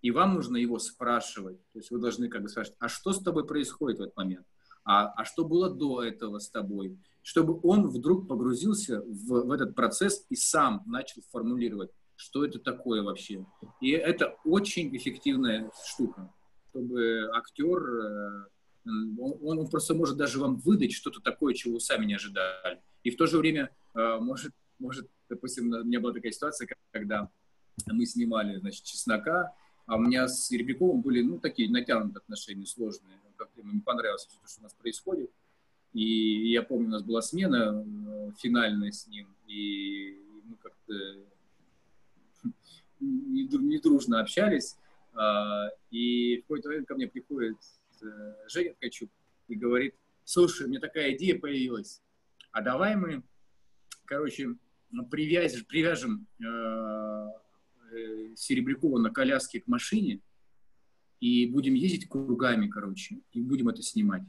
И 0.00 0.10
вам 0.10 0.34
нужно 0.34 0.56
его 0.56 0.78
спрашивать. 0.78 1.58
То 1.72 1.78
есть 1.78 1.90
вы 1.90 1.98
должны 1.98 2.28
как 2.28 2.42
бы 2.42 2.48
спрашивать, 2.48 2.76
а 2.78 2.88
что 2.88 3.12
с 3.12 3.22
тобой 3.22 3.46
происходит 3.46 3.98
в 3.98 4.02
этот 4.02 4.16
момент? 4.16 4.46
А, 4.84 5.08
а 5.08 5.24
что 5.24 5.44
было 5.44 5.70
до 5.70 6.02
этого 6.02 6.38
с 6.38 6.50
тобой? 6.50 6.98
Чтобы 7.22 7.58
он 7.62 7.88
вдруг 7.88 8.28
погрузился 8.28 9.00
в, 9.00 9.46
в 9.46 9.50
этот 9.50 9.74
процесс 9.74 10.26
и 10.28 10.36
сам 10.36 10.82
начал 10.86 11.22
формулировать, 11.30 11.90
что 12.16 12.44
это 12.44 12.58
такое 12.58 13.02
вообще. 13.02 13.46
И 13.80 13.90
это 13.90 14.36
очень 14.44 14.94
эффективная 14.94 15.70
штука, 15.86 16.30
чтобы 16.68 17.30
актер, 17.34 17.78
э, 17.78 18.44
он, 19.18 19.58
он 19.58 19.70
просто 19.70 19.94
может 19.94 20.16
даже 20.16 20.38
вам 20.38 20.56
выдать 20.56 20.92
что-то 20.92 21.20
такое, 21.20 21.54
чего 21.54 21.74
вы 21.74 21.80
сами 21.80 22.04
не 22.04 22.14
ожидали. 22.14 22.82
И 23.02 23.10
в 23.10 23.16
то 23.16 23.26
же 23.26 23.38
время 23.38 23.70
э, 23.94 24.18
может, 24.20 24.52
может 24.78 25.08
допустим, 25.34 25.72
у 25.72 25.84
меня 25.84 26.00
была 26.00 26.12
такая 26.12 26.32
ситуация, 26.32 26.68
когда 26.90 27.30
мы 27.86 28.06
снимали, 28.06 28.58
значит, 28.58 28.84
«Чеснока», 28.84 29.54
а 29.86 29.96
у 29.96 30.00
меня 30.00 30.28
с 30.28 30.46
Серебряковым 30.46 31.02
были, 31.02 31.20
ну, 31.22 31.38
такие 31.38 31.70
натянутые 31.70 32.20
отношения, 32.20 32.66
сложные. 32.66 33.20
Как-то 33.36 33.60
ему 33.60 33.72
не 33.72 33.80
понравилось 33.80 34.26
все, 34.26 34.38
что 34.46 34.60
у 34.60 34.62
нас 34.62 34.72
происходит. 34.72 35.30
И 35.92 36.50
я 36.50 36.62
помню, 36.62 36.88
у 36.88 36.90
нас 36.90 37.02
была 37.02 37.20
смена 37.20 37.84
э, 37.84 38.30
финальная 38.38 38.90
с 38.90 39.06
ним, 39.06 39.28
и 39.46 40.18
мы 40.44 40.56
как-то 40.56 40.94
не, 43.00 43.78
дружно 43.78 44.20
общались. 44.20 44.76
А, 45.12 45.68
и 45.90 46.38
в 46.38 46.42
какой-то 46.42 46.68
момент 46.68 46.88
ко 46.88 46.94
мне 46.94 47.06
приходит 47.06 47.58
э, 48.02 48.34
Женя 48.48 48.74
Ткачук 48.74 49.10
и 49.48 49.54
говорит, 49.54 49.94
слушай, 50.24 50.66
у 50.66 50.70
меня 50.70 50.80
такая 50.80 51.14
идея 51.14 51.38
появилась, 51.38 52.02
а 52.50 52.62
давай 52.62 52.96
мы, 52.96 53.22
короче, 54.06 54.56
привяжем, 55.02 55.64
привяжем 55.64 56.26
э, 56.40 58.34
Серебрякова 58.36 58.98
на 58.98 59.10
коляске 59.10 59.60
к 59.60 59.66
машине 59.66 60.20
и 61.20 61.46
будем 61.46 61.74
ездить 61.74 62.08
кругами, 62.08 62.68
короче, 62.68 63.20
и 63.32 63.40
будем 63.40 63.68
это 63.68 63.82
снимать. 63.82 64.22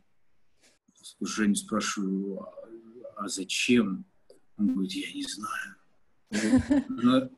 Женю 1.22 1.56
спрашиваю, 1.56 2.42
а, 2.42 2.54
а 3.18 3.28
зачем? 3.28 4.06
Он 4.58 4.74
говорит, 4.74 4.94
я 4.94 5.14
не 5.14 5.24
знаю. 5.24 5.76
Но, 6.90 7.30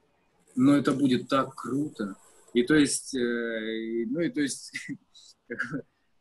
но 0.56 0.76
это 0.76 0.94
будет 0.94 1.28
так 1.28 1.56
круто. 1.56 2.16
И 2.54 2.64
то 2.64 2.76
есть, 2.76 3.16
э, 3.16 4.06
ну 4.08 4.22
и 4.22 4.30
то 4.30 4.42
есть, 4.42 4.72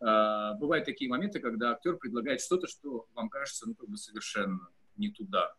а, 0.01 0.55
бывают 0.55 0.85
такие 0.85 1.09
моменты, 1.09 1.41
когда 1.41 1.73
актер 1.73 1.97
предлагает 1.97 2.41
что-то, 2.41 2.67
что 2.67 3.07
вам 3.15 3.29
кажется, 3.29 3.69
ну, 3.69 3.75
как 3.75 3.89
бы 3.89 3.97
совершенно 3.97 4.69
не 4.97 5.11
туда. 5.11 5.55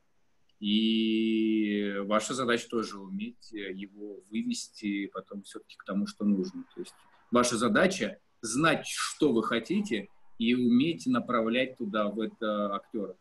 И 0.59 1.93
ваша 2.05 2.33
задача 2.33 2.67
тоже 2.67 2.99
уметь 2.99 3.51
его 3.51 4.21
вывести 4.31 5.07
потом 5.07 5.43
все-таки 5.43 5.75
к 5.77 5.83
тому, 5.83 6.07
что 6.07 6.25
нужно. 6.25 6.63
То 6.73 6.81
есть 6.81 6.95
ваша 7.31 7.57
задача 7.57 8.19
знать, 8.41 8.87
что 8.87 9.33
вы 9.33 9.43
хотите, 9.43 10.09
и 10.39 10.53
уметь 10.55 11.07
направлять 11.07 11.77
туда, 11.77 12.09
в 12.09 12.19
это 12.19 12.75
актера. 12.75 13.15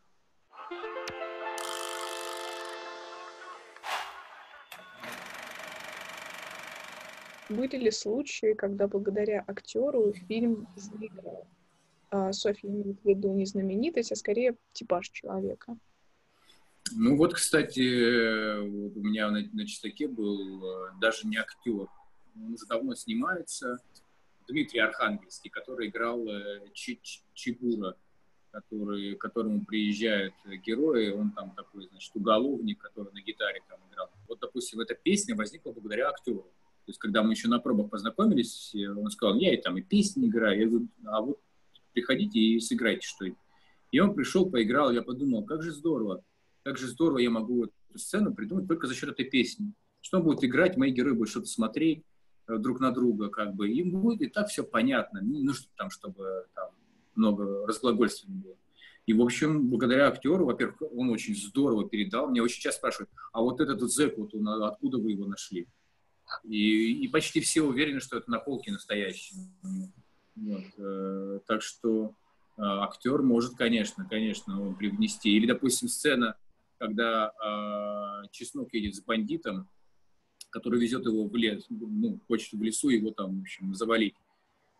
Были 7.49 7.77
ли 7.77 7.91
случаи, 7.91 8.53
когда 8.53 8.87
благодаря 8.87 9.43
актеру 9.47 10.11
фильм 10.11 10.67
заиграл? 10.75 11.47
А, 12.09 12.33
Софья 12.33 12.69
имеет 12.69 13.01
в 13.01 13.05
виду 13.05 13.33
не 13.33 13.45
знаменитость, 13.45 14.11
а 14.11 14.15
скорее 14.15 14.57
типаж 14.73 15.09
человека. 15.09 15.77
Ну 16.95 17.17
вот, 17.17 17.33
кстати, 17.33 18.59
вот 18.67 18.95
у 18.95 19.01
меня 19.01 19.29
на, 19.29 19.41
на 19.53 19.67
чистаке 19.67 20.07
был 20.07 20.63
э, 20.63 20.91
даже 21.01 21.27
не 21.27 21.37
актер. 21.37 21.87
Он 22.35 22.53
уже 22.53 22.65
давно 22.67 22.95
снимается. 22.95 23.77
Дмитрий 24.47 24.79
Архангельский, 24.79 25.49
который 25.49 25.89
играл 25.89 26.27
э, 26.27 26.61
Чебура, 27.33 27.97
который, 28.51 29.15
к 29.15 29.21
которому 29.21 29.65
приезжают 29.65 30.33
герои. 30.65 31.11
Он 31.11 31.31
там 31.31 31.51
такой, 31.55 31.87
значит, 31.87 32.15
уголовник, 32.15 32.79
который 32.79 33.11
на 33.13 33.21
гитаре 33.21 33.61
там 33.67 33.79
играл. 33.91 34.09
Вот, 34.27 34.39
допустим, 34.39 34.79
эта 34.79 34.95
песня 34.95 35.35
возникла 35.35 35.71
благодаря 35.71 36.09
актеру. 36.09 36.43
То 36.85 36.91
есть, 36.91 36.99
когда 36.99 37.23
мы 37.23 37.33
еще 37.33 37.49
на 37.49 37.59
пробах 37.59 37.89
познакомились, 37.89 38.73
он 38.75 39.09
сказал, 39.11 39.35
я 39.35 39.53
и 39.53 39.61
там 39.61 39.77
и 39.77 39.81
песни 39.81 40.27
играю. 40.27 40.59
Я 40.59 40.67
говорю, 40.67 40.87
а 41.05 41.21
вот 41.21 41.41
приходите 41.91 42.39
и 42.39 42.59
сыграйте 42.59 43.05
что-нибудь. 43.05 43.39
И 43.91 43.99
он 43.99 44.13
пришел, 44.15 44.49
поиграл, 44.49 44.91
я 44.91 45.01
подумал, 45.01 45.43
как 45.43 45.63
же 45.63 45.71
здорово 45.71 46.23
как 46.67 46.77
же 46.77 46.87
здорово 46.87 47.19
я 47.19 47.29
могу 47.29 47.63
эту 47.63 47.73
сцену 47.97 48.33
придумать 48.33 48.67
только 48.67 48.87
за 48.87 48.93
счет 48.93 49.09
этой 49.09 49.23
песни. 49.23 49.71
Что 50.01 50.17
он 50.17 50.25
будет 50.25 50.43
играть, 50.43 50.75
мои 50.75 50.91
герои 50.91 51.13
будут 51.13 51.29
что-то 51.29 51.47
смотреть 51.47 52.03
э, 52.47 52.57
друг 52.57 52.81
на 52.81 52.91
друга, 52.91 53.29
как 53.29 53.55
бы, 53.55 53.69
им 53.69 53.91
будет 53.91 54.21
и 54.21 54.27
так 54.27 54.49
все 54.49 54.65
понятно. 54.65 55.19
Не 55.19 55.43
нужно 55.43 55.67
там, 55.77 55.89
чтобы 55.89 56.45
там 56.53 56.71
много 57.15 57.65
разглагольствований 57.65 58.41
было. 58.41 58.57
И, 59.05 59.13
в 59.13 59.21
общем, 59.21 59.69
благодаря 59.69 60.09
актеру, 60.09 60.45
во-первых, 60.45 60.81
он 60.93 61.09
очень 61.09 61.37
здорово 61.37 61.87
передал. 61.87 62.29
Меня 62.29 62.43
очень 62.43 62.59
часто 62.59 62.79
спрашивают, 62.79 63.09
а 63.31 63.41
вот 63.41 63.61
этот 63.61 63.79
вот 63.79 63.93
зэк, 63.93 64.17
вот 64.17 64.35
он, 64.35 64.49
а 64.49 64.67
откуда 64.67 64.97
вы 64.97 65.11
его 65.11 65.25
нашли? 65.25 65.67
И, 66.43 67.05
и 67.05 67.07
почти 67.07 67.39
все 67.39 67.61
уверены, 67.61 68.01
что 68.01 68.17
это 68.17 68.29
на 68.29 68.39
полке 68.39 68.73
настоящий. 68.73 69.35
Вот. 70.35 70.65
Э, 70.77 71.39
так 71.47 71.61
что 71.61 72.13
э, 72.57 72.61
актер 72.61 73.21
может, 73.21 73.55
конечно, 73.55 74.05
конечно, 74.05 74.61
он 74.61 74.75
привнести. 74.75 75.29
Или, 75.29 75.45
допустим, 75.45 75.87
сцена 75.87 76.35
когда 76.77 77.31
э, 77.31 78.27
Чеснок 78.31 78.73
едет 78.73 78.95
с 78.95 79.01
бандитом, 79.01 79.69
который 80.49 80.79
везет 80.79 81.05
его 81.05 81.27
в 81.27 81.35
лес, 81.35 81.65
ну, 81.69 82.19
хочет 82.27 82.53
в 82.53 82.61
лесу 82.61 82.89
его 82.89 83.11
там, 83.11 83.39
в 83.39 83.41
общем, 83.41 83.73
завалить. 83.73 84.15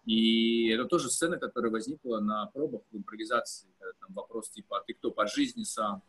И 0.06 0.70
это 0.70 0.86
тоже 0.86 1.10
сцена, 1.10 1.38
которая 1.38 1.72
возникла 1.72 2.20
на 2.20 2.46
пробах 2.48 2.82
в 2.92 2.98
импровизации. 2.98 3.68
Там 4.00 4.14
вопрос 4.14 4.50
типа, 4.50 4.80
а 4.80 4.84
ты 4.84 4.94
кто 4.94 5.12
по 5.12 5.28
жизни 5.28 5.64
сам? 5.64 6.02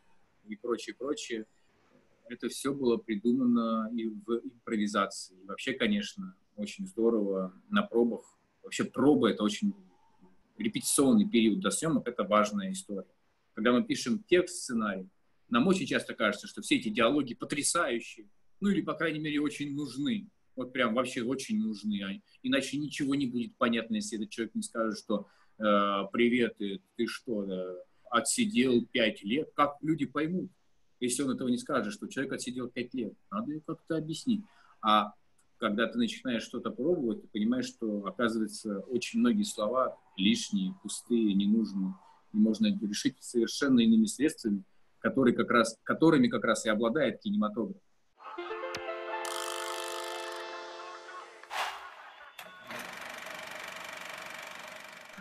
И 0.47 0.55
прочее, 0.55 0.95
прочее. 0.95 1.47
Это 2.29 2.49
все 2.49 2.73
было 2.73 2.97
придумано 2.97 3.91
и 3.93 4.07
в 4.07 4.41
импровизации. 4.45 5.35
И 5.43 5.47
вообще, 5.47 5.73
конечно, 5.73 6.37
очень 6.57 6.87
здорово 6.87 7.53
на 7.71 7.83
пробах. 7.83 8.39
Вообще 8.63 8.85
проба— 8.85 9.31
это 9.31 9.43
очень 9.43 9.75
репетиционный 10.59 11.29
период 11.29 11.61
до 11.61 11.71
съемок, 11.71 12.07
это 12.07 12.25
важная 12.25 12.71
история. 12.73 13.07
Когда 13.55 13.73
мы 13.73 13.83
пишем 13.83 14.23
текст, 14.25 14.63
сценарий, 14.63 15.09
нам 15.51 15.67
очень 15.67 15.87
часто 15.87 16.15
кажется, 16.15 16.47
что 16.47 16.63
все 16.63 16.77
эти 16.77 16.89
диалоги 16.89 17.35
потрясающие, 17.35 18.29
ну 18.61 18.69
или, 18.69 18.83
по 18.83 18.95
крайней 18.95 19.21
мере, 19.21 19.41
очень 19.41 19.75
нужны. 19.75 20.29
Вот 20.57 20.73
прям 20.73 20.95
вообще 20.95 21.23
очень 21.23 21.61
нужны. 21.61 22.03
А 22.03 22.11
иначе 22.43 22.77
ничего 22.77 23.15
не 23.15 23.27
будет 23.27 23.57
понятно, 23.57 23.97
если 23.97 24.19
этот 24.19 24.31
человек 24.31 24.55
не 24.55 24.63
скажет, 24.63 24.99
что 24.99 25.29
э, 25.59 25.63
«Привет, 26.13 26.57
ты, 26.59 26.81
ты 26.97 27.07
что, 27.07 27.45
э, 27.45 27.77
отсидел 28.11 28.85
пять 28.87 29.23
лет?» 29.23 29.51
Как 29.55 29.77
люди 29.81 30.05
поймут, 30.05 30.51
если 31.01 31.23
он 31.23 31.31
этого 31.31 31.49
не 31.49 31.59
скажет, 31.59 31.93
что 31.93 32.09
человек 32.09 32.33
отсидел 32.33 32.69
пять 32.69 32.93
лет? 32.93 33.15
Надо 33.31 33.61
как-то 33.61 33.97
объяснить. 33.97 34.43
А 34.83 35.15
когда 35.59 35.87
ты 35.87 35.97
начинаешь 35.99 36.43
что-то 36.43 36.71
пробовать, 36.71 37.23
ты 37.23 37.29
понимаешь, 37.29 37.67
что, 37.67 38.05
оказывается, 38.05 38.81
очень 38.81 39.21
многие 39.21 39.45
слова 39.45 39.97
лишние, 40.17 40.75
пустые, 40.83 41.35
ненужные. 41.35 41.95
И 42.33 42.37
можно 42.37 42.67
решить 42.67 43.17
совершенно 43.21 43.81
иными 43.81 44.07
средствами– 44.07 44.65
который 44.99 45.35
как 45.35 45.51
раз, 45.51 45.77
которыми 45.85 46.29
как 46.29 46.45
раз 46.45 46.67
и 46.67 46.69
обладает 46.69 47.21
кинематограф. 47.21 47.81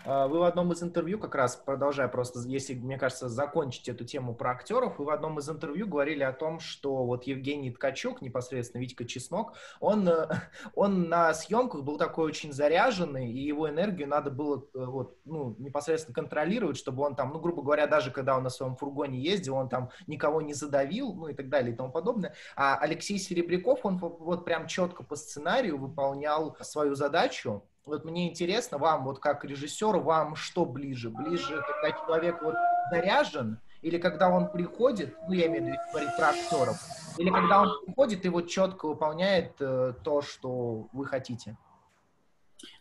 Вы 0.07 0.39
в 0.39 0.43
одном 0.43 0.71
из 0.71 0.81
интервью, 0.81 1.19
как 1.19 1.35
раз 1.35 1.55
продолжая 1.55 2.07
просто, 2.07 2.39
если, 2.47 2.73
мне 2.73 2.97
кажется, 2.97 3.27
закончить 3.27 3.89
эту 3.89 4.05
тему 4.05 4.34
про 4.34 4.51
актеров, 4.51 4.99
вы 4.99 5.05
в 5.05 5.09
одном 5.09 5.39
из 5.39 5.49
интервью 5.49 5.88
говорили 5.88 6.23
о 6.23 6.31
том, 6.31 6.59
что 6.59 7.05
вот 7.05 7.25
Евгений 7.25 7.71
Ткачук, 7.71 8.21
непосредственно 8.21 8.81
Витька 8.81 9.05
Чеснок, 9.05 9.53
он, 9.79 10.07
э, 10.07 10.27
он 10.75 11.09
на 11.09 11.34
съемках 11.34 11.84
был 11.84 11.97
такой 11.97 12.25
очень 12.25 12.53
заряженный, 12.53 13.31
и 13.31 13.39
его 13.39 13.69
энергию 13.69 14.07
надо 14.07 14.31
было 14.31 14.65
э, 14.73 14.85
вот, 14.85 15.17
ну, 15.25 15.55
непосредственно 15.57 16.15
контролировать, 16.15 16.77
чтобы 16.77 17.03
он 17.03 17.15
там, 17.15 17.34
ну, 17.34 17.39
грубо 17.39 17.61
говоря, 17.61 17.88
даже 17.88 18.11
когда 18.11 18.38
он 18.38 18.43
на 18.43 18.49
своем 18.49 18.75
фургоне 18.75 19.19
ездил, 19.19 19.55
он 19.55 19.69
там 19.69 19.89
никого 20.07 20.41
не 20.41 20.53
задавил, 20.53 21.13
ну, 21.13 21.27
и 21.27 21.34
так 21.34 21.49
далее, 21.49 21.73
и 21.73 21.75
тому 21.75 21.91
подобное. 21.91 22.34
А 22.55 22.77
Алексей 22.77 23.17
Серебряков, 23.17 23.85
он 23.85 23.97
вот 23.97 24.45
прям 24.45 24.67
четко 24.67 25.03
по 25.03 25.15
сценарию 25.15 25.77
выполнял 25.77 26.55
свою 26.61 26.95
задачу, 26.95 27.63
вот 27.88 28.05
мне 28.05 28.30
интересно, 28.30 28.77
вам, 28.77 29.05
вот 29.05 29.19
как 29.19 29.43
режиссеру, 29.45 30.01
вам 30.01 30.35
что 30.35 30.65
ближе? 30.65 31.09
Ближе, 31.09 31.64
когда 31.65 31.97
человек 31.97 32.41
вот 32.41 32.55
заряжен, 32.91 33.59
или 33.81 33.97
когда 33.97 34.30
он 34.30 34.51
приходит, 34.51 35.15
ну, 35.27 35.34
я 35.34 35.47
имею 35.47 35.64
в 35.64 35.68
виду 35.68 35.77
говорить 35.91 36.15
про 36.18 36.30
актеров, 36.30 36.77
или 37.18 37.30
когда 37.30 37.61
он 37.61 37.85
приходит 37.85 38.26
и 38.26 38.30
вот 38.30 38.47
четко 38.47 38.88
выполняет 38.88 39.53
э, 39.59 39.93
то, 40.03 40.22
что 40.22 40.89
вы 40.93 41.05
хотите? 41.05 41.57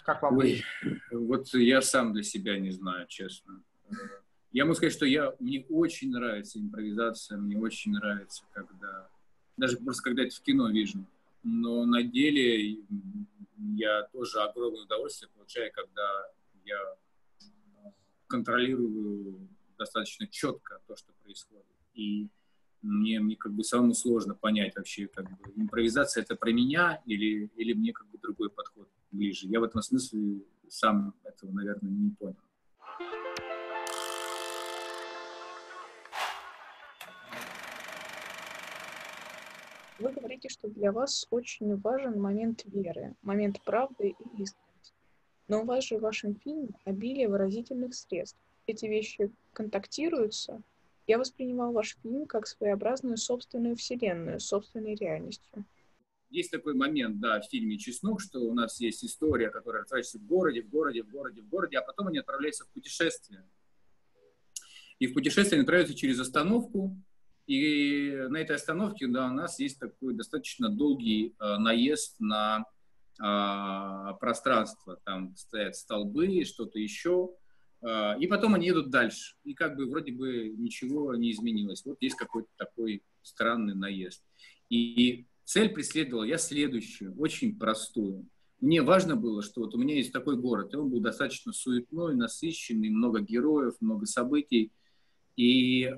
Как 0.05 0.23
вам 0.23 0.39
Ой, 0.39 0.63
вот 1.11 1.49
я 1.55 1.83
сам 1.83 2.13
для 2.13 2.23
себя 2.23 2.59
не 2.59 2.71
знаю, 2.71 3.07
честно. 3.09 3.63
Я 4.53 4.65
могу 4.65 4.75
сказать, 4.75 4.95
что 4.95 5.05
я, 5.05 5.35
мне 5.39 5.67
очень 5.69 6.11
нравится 6.11 6.59
импровизация, 6.59 7.37
мне 7.37 7.59
очень 7.59 7.93
нравится, 7.93 8.45
когда, 8.53 9.09
даже 9.57 9.77
просто 9.77 10.03
когда 10.03 10.23
это 10.23 10.35
в 10.35 10.41
кино 10.41 10.71
вижу. 10.71 11.05
Но 11.43 11.85
на 11.85 12.03
деле 12.03 12.79
я 13.59 14.03
тоже 14.13 14.41
огромное 14.41 14.83
удовольствие 14.83 15.31
получаю, 15.31 15.73
когда 15.73 16.31
я 16.65 16.97
контролирую 18.27 19.49
достаточно 19.79 20.27
четко 20.27 20.81
то, 20.87 20.97
что 20.97 21.13
происходит. 21.23 21.67
И 21.95 22.29
мне, 22.83 23.21
мне 23.21 23.37
как 23.37 23.53
бы 23.53 23.65
самому 23.65 23.95
сложно 23.95 24.35
понять 24.35 24.77
вообще, 24.77 25.07
как 25.09 25.29
бы, 25.31 25.53
импровизация 25.57 26.23
это 26.23 26.37
про 26.37 26.53
меня 26.53 27.03
или, 27.07 27.51
или 27.57 27.73
мне 27.73 27.93
как 27.93 28.09
бы 28.09 28.19
другой 28.19 28.51
подход 28.51 28.89
ближе. 29.11 29.47
Я 29.49 29.61
в 29.61 29.65
этом 29.65 29.83
смысле 29.83 30.43
сам 30.69 31.15
этого, 31.25 31.51
наверное, 31.53 31.91
не 31.91 32.11
понял. 32.11 32.37
Вы 39.99 40.13
говорите, 40.13 40.51
что 40.51 40.69
для 40.69 40.93
вас 40.93 41.27
очень 41.31 41.75
важен 41.77 42.21
момент 42.21 42.65
веры, 42.67 43.15
момент 43.23 43.63
правды 43.63 44.09
и 44.09 44.43
искренности. 44.43 44.95
Но 45.49 45.63
у 45.63 45.65
вас 45.65 45.85
же 45.85 45.97
в 45.97 46.03
вашем 46.03 46.35
фильме 46.37 46.69
обилие 46.85 47.29
выразительных 47.29 47.95
средств. 47.95 48.39
Эти 48.67 48.85
вещи 48.87 49.31
контактируются. 49.55 50.61
Я 51.07 51.19
воспринимал 51.19 51.73
ваш 51.73 51.97
фильм 52.03 52.27
как 52.27 52.47
своеобразную 52.47 53.17
собственную 53.17 53.77
вселенную, 53.77 54.41
собственной 54.41 54.97
реальностью. 54.97 55.65
Есть 56.29 56.51
такой 56.51 56.75
момент, 56.75 57.21
да, 57.21 57.41
в 57.41 57.47
фильме 57.47 57.79
«Чеснок», 57.79 58.21
что 58.21 58.41
у 58.41 58.53
нас 58.53 58.81
есть 58.81 59.05
история, 59.05 59.49
которая 59.49 59.85
разворачивается 59.85 60.19
в 60.19 60.27
городе, 60.27 60.63
в 60.63 60.69
городе, 60.69 61.05
в 61.05 61.09
городе, 61.09 61.41
в 61.41 61.49
городе, 61.49 61.79
а 61.79 61.83
потом 61.83 62.09
они 62.09 62.19
отправляются 62.19 62.65
в 62.65 62.69
путешествие. 62.71 63.45
И 64.99 65.07
в 65.07 65.15
путешествие 65.15 65.59
они 65.59 65.63
отправляются 65.63 65.95
через 65.95 66.19
остановку, 66.19 66.97
и 67.47 68.27
на 68.29 68.39
этой 68.39 68.57
остановке 68.57 69.07
да, 69.07 69.27
у 69.27 69.33
нас 69.33 69.59
есть 69.59 69.79
такой 69.79 70.15
достаточно 70.15 70.69
долгий 70.69 71.35
э, 71.39 71.59
наезд 71.59 72.17
на 72.19 72.65
э, 73.21 74.19
пространство. 74.19 74.99
Там 75.05 75.37
стоят 75.37 75.77
столбы, 75.77 76.45
что-то 76.45 76.79
еще. 76.79 77.31
Э, 77.83 78.19
и 78.19 78.27
потом 78.27 78.55
они 78.55 78.67
едут 78.67 78.91
дальше. 78.91 79.37
И 79.45 79.55
как 79.55 79.77
бы 79.77 79.87
вроде 79.87 80.13
бы 80.13 80.49
ничего 80.57 81.15
не 81.15 81.31
изменилось. 81.31 81.85
Вот 81.85 81.99
есть 82.01 82.17
какой-то 82.17 82.49
такой 82.57 83.03
странный 83.23 83.75
наезд. 83.75 84.25
И 84.69 85.27
цель 85.45 85.69
преследовала 85.69 86.25
я 86.25 86.39
следующую, 86.39 87.17
очень 87.17 87.57
простую. 87.57 88.29
Мне 88.61 88.83
важно 88.83 89.17
было, 89.17 89.43
что 89.43 89.61
вот 89.61 89.75
у 89.75 89.79
меня 89.79 89.95
есть 89.95 90.13
такой 90.13 90.37
город, 90.37 90.73
и 90.73 90.77
он 90.77 90.91
был 90.91 91.01
достаточно 91.01 91.53
суетной, 91.53 92.17
насыщенный, 92.17 92.89
много 92.89 93.21
героев, 93.21 93.75
много 93.81 94.07
событий. 94.07 94.73
И 95.37 95.85
э, 95.85 95.93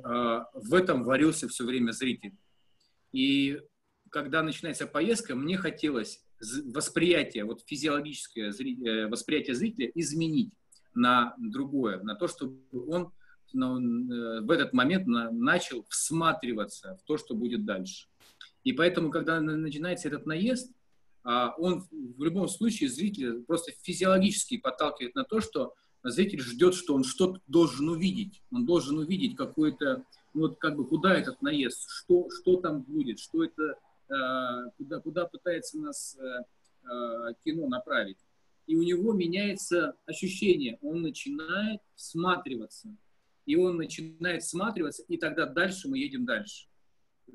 в 0.52 0.74
этом 0.74 1.04
варился 1.04 1.48
все 1.48 1.64
время 1.64 1.92
зритель. 1.92 2.36
И 3.12 3.60
когда 4.10 4.42
начинается 4.42 4.86
поездка, 4.86 5.34
мне 5.34 5.56
хотелось 5.56 6.24
восприятие, 6.66 7.44
вот 7.44 7.62
физиологическое 7.66 8.52
э, 8.52 9.06
восприятие 9.06 9.54
зрителя 9.54 9.90
изменить 9.94 10.52
на 10.94 11.34
другое, 11.38 12.02
на 12.02 12.14
то, 12.14 12.26
чтобы 12.26 12.60
он 12.72 13.12
э, 13.54 14.40
в 14.40 14.50
этот 14.50 14.72
момент 14.72 15.06
начал 15.06 15.86
всматриваться 15.88 16.98
в 17.00 17.06
то, 17.06 17.16
что 17.16 17.34
будет 17.34 17.64
дальше. 17.64 18.08
И 18.64 18.72
поэтому, 18.72 19.10
когда 19.10 19.40
начинается 19.40 20.08
этот 20.08 20.26
наезд, 20.26 20.72
а, 21.24 21.54
он 21.58 21.86
в 21.90 22.22
любом 22.22 22.48
случае 22.48 22.88
зрителя 22.88 23.40
просто 23.46 23.72
физиологически 23.82 24.56
подталкивает 24.56 25.14
на 25.14 25.24
то, 25.24 25.40
что 25.40 25.74
зритель 26.10 26.40
ждет, 26.40 26.74
что 26.74 26.94
он 26.94 27.04
что-то 27.04 27.40
должен 27.46 27.88
увидеть. 27.88 28.42
Он 28.50 28.66
должен 28.66 28.98
увидеть 28.98 29.36
какой-то, 29.36 30.04
ну, 30.34 30.42
вот 30.42 30.58
как 30.58 30.76
бы 30.76 30.86
куда 30.86 31.14
этот 31.14 31.42
наезд, 31.42 31.88
что, 31.88 32.28
что 32.30 32.56
там 32.56 32.82
будет, 32.82 33.18
что 33.18 33.44
это, 33.44 33.78
э, 34.08 34.70
куда, 34.76 35.00
куда 35.00 35.26
пытается 35.26 35.78
нас 35.78 36.16
э, 36.18 36.24
э, 36.90 37.34
кино 37.44 37.68
направить. 37.68 38.18
И 38.66 38.76
у 38.76 38.82
него 38.82 39.12
меняется 39.12 39.94
ощущение, 40.06 40.78
он 40.82 41.02
начинает 41.02 41.80
всматриваться. 41.94 42.94
И 43.46 43.56
он 43.56 43.76
начинает 43.76 44.42
всматриваться, 44.42 45.02
и 45.08 45.16
тогда 45.16 45.46
дальше 45.46 45.88
мы 45.88 45.98
едем 45.98 46.26
дальше. 46.26 46.68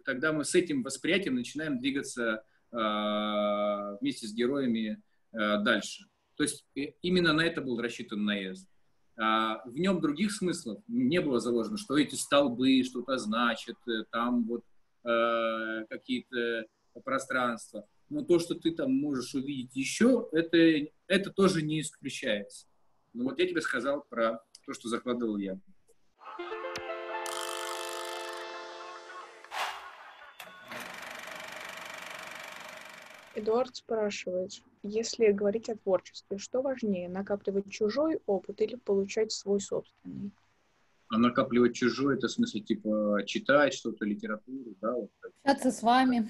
Тогда 0.06 0.32
мы 0.32 0.46
с 0.46 0.54
этим 0.54 0.84
восприятием 0.84 1.36
начинаем 1.36 1.80
двигаться 1.80 2.44
вместе 2.72 4.28
с 4.28 4.34
героями 4.34 5.02
дальше. 5.32 6.06
То 6.36 6.44
есть 6.44 6.66
э, 6.76 6.94
именно 7.02 7.34
на 7.34 7.42
это 7.42 7.62
был 7.62 7.80
рассчитан 7.82 8.24
наезд. 8.24 8.68
А 9.16 9.62
в 9.66 9.78
нем 9.78 10.02
других 10.02 10.32
смыслов 10.32 10.82
не 10.88 11.22
было 11.22 11.40
заложено, 11.40 11.78
что 11.78 11.98
эти 11.98 12.16
столбы 12.16 12.84
что-то 12.84 13.18
значат, 13.18 13.78
э, 13.88 14.04
там 14.12 14.46
вот 14.46 14.64
э, 15.06 15.86
какие-то 15.90 16.66
пространства. 17.04 17.86
Но 18.10 18.24
то, 18.24 18.40
что 18.40 18.56
ты 18.56 18.72
там 18.72 18.94
можешь 18.94 19.34
увидеть 19.36 19.76
еще, 19.76 20.28
это, 20.32 20.58
это 21.08 21.32
тоже 21.32 21.62
не 21.62 21.82
исключается. 21.82 22.68
Ну 23.14 23.26
вот 23.26 23.40
я 23.40 23.48
тебе 23.48 23.62
сказал 23.62 24.04
про 24.10 24.40
то, 24.66 24.74
что 24.74 24.90
закладывал 24.90 25.38
я. 25.38 25.60
Эдуард 33.36 33.76
спрашивает, 33.76 34.52
если 34.84 35.32
говорить 35.32 35.70
о 35.70 35.76
творчестве, 35.76 36.38
что 36.38 36.62
важнее, 36.62 37.10
накапливать 37.10 37.70
чужой 37.70 38.20
опыт 38.28 38.62
или 38.62 38.76
получать 38.76 39.32
свой 39.32 39.60
собственный? 39.60 40.32
А 41.08 41.18
накапливать 41.18 41.76
чужой, 41.76 42.18
это 42.18 42.28
в 42.28 42.32
смысле, 42.32 42.62
типа, 42.62 43.22
читать 43.26 43.74
что-то, 43.74 44.06
литературу, 44.06 44.76
да? 44.82 44.94
Вот 44.94 45.12
Общаться 45.44 45.72
с 45.72 45.82
вами. 45.82 46.30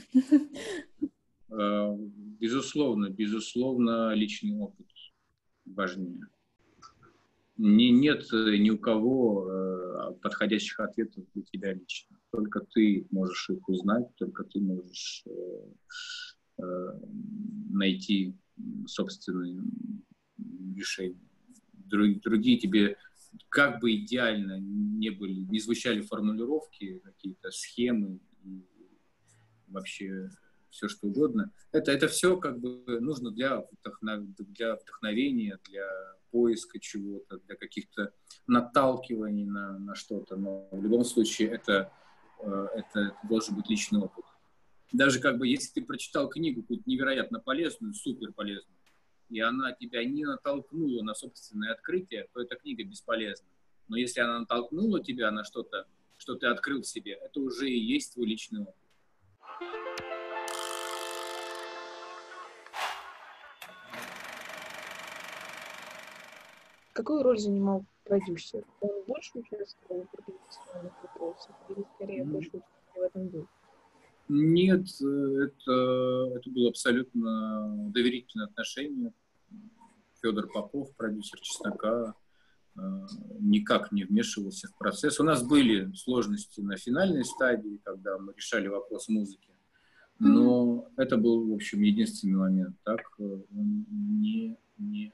А, 1.56 1.96
безусловно, 2.40 3.10
безусловно, 3.10 4.14
личный 4.14 4.58
опыт 4.58 4.88
важнее. 5.66 6.26
Не, 7.58 7.92
нет 7.92 8.26
ни 8.32 8.72
у 8.72 8.80
кого 8.80 9.48
э, 9.48 10.14
подходящих 10.24 10.80
ответов 10.80 11.24
для 11.36 11.44
тебя 11.44 11.74
лично. 11.74 12.18
Только 12.32 12.62
ты 12.62 13.06
можешь 13.12 13.52
их 13.52 13.70
узнать, 13.70 14.08
только 14.16 14.44
ты 14.46 14.60
можешь 14.60 15.24
э, 15.28 15.32
Э, 15.34 16.33
найти 17.70 18.36
собственные 18.86 19.62
решения. 20.76 21.20
Другие 21.76 22.58
тебе 22.58 22.98
как 23.50 23.80
бы 23.80 23.96
идеально 23.96 24.60
не 24.60 25.10
были, 25.10 25.42
не 25.42 25.60
звучали 25.60 26.02
формулировки, 26.02 27.00
какие-то 27.04 27.52
схемы 27.52 28.20
вообще 29.68 30.30
все 30.70 30.88
что 30.88 31.08
угодно. 31.08 31.52
Это, 31.72 31.92
это 31.92 32.08
все 32.08 32.38
как 32.38 32.60
бы 32.60 32.84
нужно 33.00 33.32
для, 33.32 33.64
вдохнов, 33.72 34.24
для 34.38 34.76
вдохновения, 34.76 35.60
для 35.70 35.88
поиска 36.32 36.80
чего-то, 36.80 37.38
для 37.40 37.56
каких-то 37.56 38.12
наталкиваний 38.48 39.46
на, 39.46 39.78
на 39.78 39.96
что-то. 39.96 40.36
Но 40.36 40.68
в 40.72 40.82
любом 40.82 41.06
случае 41.06 41.50
это, 41.50 41.92
э, 42.40 42.68
это, 42.76 43.00
это 43.00 43.18
должен 43.30 43.56
быть 43.56 43.70
личный 43.70 44.00
опыт 44.00 44.23
даже 44.94 45.20
как 45.20 45.40
бы, 45.40 45.48
если 45.48 45.74
ты 45.74 45.86
прочитал 45.86 46.30
книгу 46.30 46.62
какую-то 46.62 46.84
невероятно 46.86 47.40
полезную, 47.40 47.96
супер 47.96 48.32
полезную, 48.32 48.78
и 49.30 49.40
она 49.40 49.74
тебя 49.74 50.06
не 50.06 50.24
натолкнула 50.24 51.02
на 51.02 51.16
собственное 51.16 51.74
открытие, 51.74 52.30
то 52.32 52.42
эта 52.42 52.56
книга 52.56 52.84
бесполезна. 52.84 53.48
Но 53.88 53.98
если 53.98 54.22
она 54.22 54.40
натолкнула 54.40 55.04
тебя 55.04 55.32
на 55.32 55.44
что-то, 55.44 55.88
что 56.18 56.36
ты 56.36 56.46
открыл 56.48 56.84
в 56.84 56.88
себе, 56.88 57.14
это 57.14 57.40
уже 57.42 57.70
и 57.70 57.78
есть 57.78 58.14
твой 58.14 58.28
личный 58.28 58.62
опыт. 58.62 58.76
Какую 66.94 67.24
роль 67.24 67.40
занимал 67.40 67.84
продюсер? 68.04 68.64
Он 68.80 68.92
больше 69.08 69.32
участвовал 69.40 70.06
в 70.06 70.20
организационных 70.20 70.94
вопросах 71.02 71.56
или 71.70 71.84
скорее 71.96 72.24
больше 72.24 72.62
в 72.96 73.02
этом 73.02 73.28
был? 73.30 73.48
Нет, 74.30 74.88
это, 75.02 76.32
это 76.36 76.50
было 76.50 76.70
абсолютно 76.70 77.90
доверительное 77.90 78.48
отношение. 78.48 79.14
Федор 80.22 80.48
Попов, 80.48 80.96
продюсер 80.96 81.40
«Чеснока», 81.42 82.16
э, 82.76 82.80
никак 83.40 83.92
не 83.92 84.06
вмешивался 84.06 84.70
в 84.70 84.78
процесс. 84.78 85.20
У 85.20 85.24
нас 85.24 85.44
были 85.44 85.94
сложности 85.94 86.62
на 86.62 86.78
финальной 86.78 87.26
стадии, 87.26 87.82
когда 87.84 88.18
мы 88.18 88.34
решали 88.34 88.68
вопрос 88.68 89.10
музыки. 89.10 89.50
Но 90.20 90.88
это 90.96 91.18
был, 91.18 91.50
в 91.50 91.54
общем, 91.54 91.82
единственный 91.82 92.36
момент. 92.36 92.78
Так 92.84 93.02
э, 93.20 93.24
он 93.24 93.86
не, 93.90 94.58
не 94.78 95.12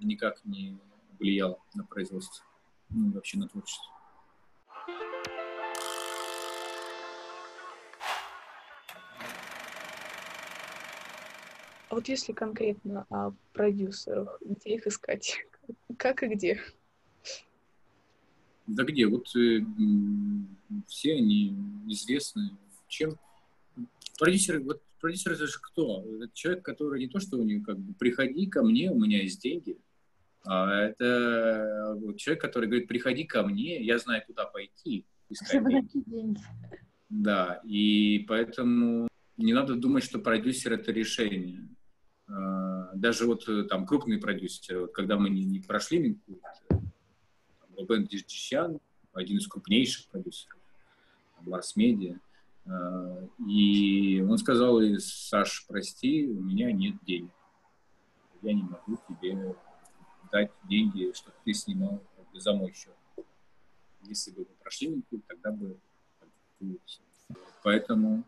никак 0.00 0.44
не 0.44 0.78
влиял 1.18 1.62
на 1.74 1.84
производство, 1.84 2.44
ну, 2.90 3.12
вообще 3.12 3.38
на 3.38 3.48
творчество. 3.48 3.93
А 11.94 11.96
вот 11.96 12.08
если 12.08 12.32
конкретно 12.32 13.06
о 13.08 13.30
продюсерах, 13.52 14.42
где 14.44 14.74
их 14.74 14.86
искать? 14.88 15.46
Как 15.96 16.24
и 16.24 16.26
где? 16.26 16.60
Да 18.66 18.82
где? 18.82 19.06
Вот 19.06 19.28
э, 19.36 19.60
все 20.88 21.12
они 21.14 21.56
известны. 21.86 22.50
Чем? 22.88 23.16
Продюсеры, 24.18 24.60
вот 24.64 24.82
продюсер 25.00 25.34
это 25.34 25.46
же 25.46 25.56
кто? 25.62 26.04
Это 26.20 26.32
человек, 26.34 26.64
который 26.64 26.98
не 26.98 27.06
то, 27.06 27.20
что 27.20 27.36
у 27.36 27.44
него 27.44 27.64
как 27.64 27.78
бы 27.78 27.94
приходи 27.94 28.48
ко 28.48 28.64
мне, 28.64 28.90
у 28.90 28.98
меня 28.98 29.22
есть 29.22 29.40
деньги, 29.40 29.78
а 30.44 30.74
это 30.74 31.94
вот 31.96 32.16
человек, 32.16 32.42
который 32.42 32.68
говорит, 32.68 32.88
приходи 32.88 33.22
ко 33.22 33.44
мне, 33.44 33.80
я 33.80 34.00
знаю, 34.00 34.24
куда 34.26 34.46
пойти. 34.46 35.06
Искать 35.30 35.64
деньги. 35.64 36.02
деньги. 36.06 36.40
Да, 37.08 37.60
и 37.64 38.24
поэтому 38.26 39.06
не 39.36 39.52
надо 39.52 39.76
думать, 39.76 40.02
что 40.02 40.18
продюсер 40.18 40.72
это 40.72 40.90
решение. 40.90 41.68
А, 42.26 42.94
даже 42.94 43.26
вот 43.26 43.48
э, 43.48 43.64
там 43.64 43.86
крупные 43.86 44.18
продюсеры, 44.18 44.82
вот 44.82 44.92
когда 44.92 45.18
мы 45.18 45.30
не, 45.30 45.44
не 45.44 45.60
прошли 45.60 46.18
Рубен 47.76 48.06
Диждищан, 48.06 48.80
один 49.12 49.38
из 49.38 49.46
крупнейших 49.46 50.08
продюсеров, 50.08 50.58
Марс 51.40 51.76
Медиа, 51.76 52.18
и 53.46 54.24
он 54.26 54.38
сказал, 54.38 54.80
Саш, 54.98 55.66
прости, 55.68 56.26
у 56.26 56.40
меня 56.40 56.72
нет 56.72 56.96
денег. 57.04 57.30
Я 58.40 58.54
не 58.54 58.62
могу 58.62 58.98
тебе 59.08 59.54
дать 60.32 60.50
деньги, 60.64 61.12
чтобы 61.14 61.36
ты 61.44 61.52
снимал 61.52 62.02
за 62.32 62.54
мой 62.54 62.72
счет. 62.72 62.94
Если 64.02 64.30
бы 64.30 64.40
мы 64.40 64.56
прошли 64.62 65.02
тогда 65.28 65.52
бы 65.52 65.78
Поэтому, 67.62 68.24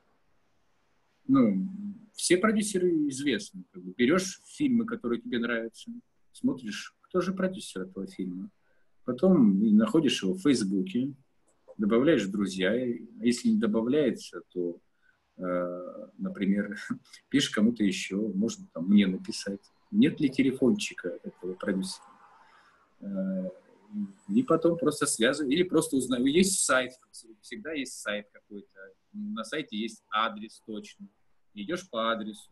ну, 1.29 1.69
все 2.15 2.37
продюсеры 2.39 2.91
известны. 3.09 3.65
Как 3.73 3.83
бы 3.83 3.93
берешь 3.97 4.41
фильмы, 4.45 4.87
которые 4.87 5.21
тебе 5.21 5.39
нравятся, 5.39 5.91
смотришь, 6.33 6.95
кто 7.03 7.21
же 7.21 7.33
продюсер 7.33 7.83
этого 7.83 8.07
фильма. 8.07 8.51
Потом 9.05 9.61
находишь 9.77 10.23
его 10.23 10.35
в 10.35 10.41
Фейсбуке, 10.41 11.15
добавляешь 11.79 12.25
в 12.25 12.31
друзья. 12.31 12.73
А 12.73 13.25
если 13.25 13.49
не 13.49 13.59
добавляется, 13.59 14.43
то, 14.53 14.81
э, 15.37 16.09
например, 16.19 16.77
пишешь 17.29 17.51
кому-то 17.51 17.85
еще, 17.85 18.17
можно 18.17 18.67
там 18.73 18.89
мне 18.89 19.07
написать. 19.07 19.61
Нет 19.91 20.21
ли 20.21 20.29
телефончика 20.29 21.19
этого 21.23 21.55
продюсера? 21.55 22.05
Э, 23.01 23.51
и 24.29 24.43
потом 24.43 24.79
просто 24.79 25.07
связываю, 25.07 25.53
или 25.53 25.63
просто 25.63 25.97
узнаю. 25.97 26.27
Есть 26.27 26.65
сайт, 26.65 26.93
всегда 27.41 27.73
есть 27.73 28.01
сайт 28.01 28.27
какой-то. 28.33 28.69
На 29.13 29.45
сайте 29.45 29.77
есть 29.77 30.05
адрес 30.11 30.63
точно 30.67 31.09
идешь 31.63 31.89
по 31.89 32.13
адресу, 32.13 32.51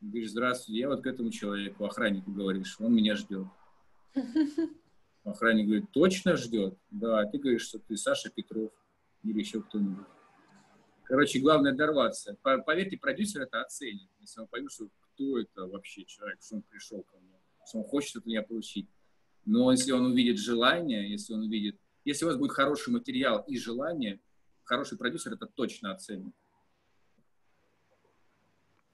говоришь, 0.00 0.30
здравствуйте, 0.30 0.80
я 0.80 0.88
вот 0.88 1.02
к 1.02 1.06
этому 1.06 1.30
человеку, 1.30 1.84
охраннику 1.84 2.30
говоришь, 2.30 2.76
он 2.80 2.94
меня 2.94 3.14
ждет. 3.14 3.46
Охранник 5.24 5.66
говорит, 5.66 5.90
точно 5.92 6.36
ждет? 6.36 6.76
Да, 6.90 7.20
а 7.20 7.26
ты 7.26 7.38
говоришь, 7.38 7.62
что 7.62 7.78
ты 7.78 7.96
Саша 7.96 8.28
Петров 8.30 8.70
или 9.22 9.38
еще 9.38 9.62
кто-нибудь. 9.62 10.04
Короче, 11.04 11.38
главное 11.38 11.72
дорваться. 11.72 12.36
Поверьте, 12.42 12.98
продюсер 12.98 13.42
это 13.42 13.62
оценит. 13.62 14.10
Если 14.20 14.40
он 14.40 14.48
поймет, 14.48 14.70
что 14.70 14.88
кто 15.00 15.38
это 15.38 15.66
вообще 15.66 16.04
человек, 16.04 16.42
что 16.42 16.56
он 16.56 16.62
пришел 16.62 17.02
ко 17.02 17.16
мне, 17.18 17.40
что 17.66 17.78
он 17.78 17.84
хочет 17.84 18.16
от 18.16 18.26
меня 18.26 18.42
получить. 18.42 18.88
Но 19.44 19.70
если 19.72 19.92
он 19.92 20.06
увидит 20.06 20.38
желание, 20.38 21.10
если 21.10 21.34
он 21.34 21.42
увидит... 21.42 21.78
Если 22.04 22.24
у 22.24 22.28
вас 22.28 22.36
будет 22.36 22.52
хороший 22.52 22.90
материал 22.92 23.44
и 23.46 23.56
желание, 23.56 24.20
хороший 24.64 24.98
продюсер 24.98 25.32
это 25.32 25.46
точно 25.46 25.92
оценит 25.92 26.34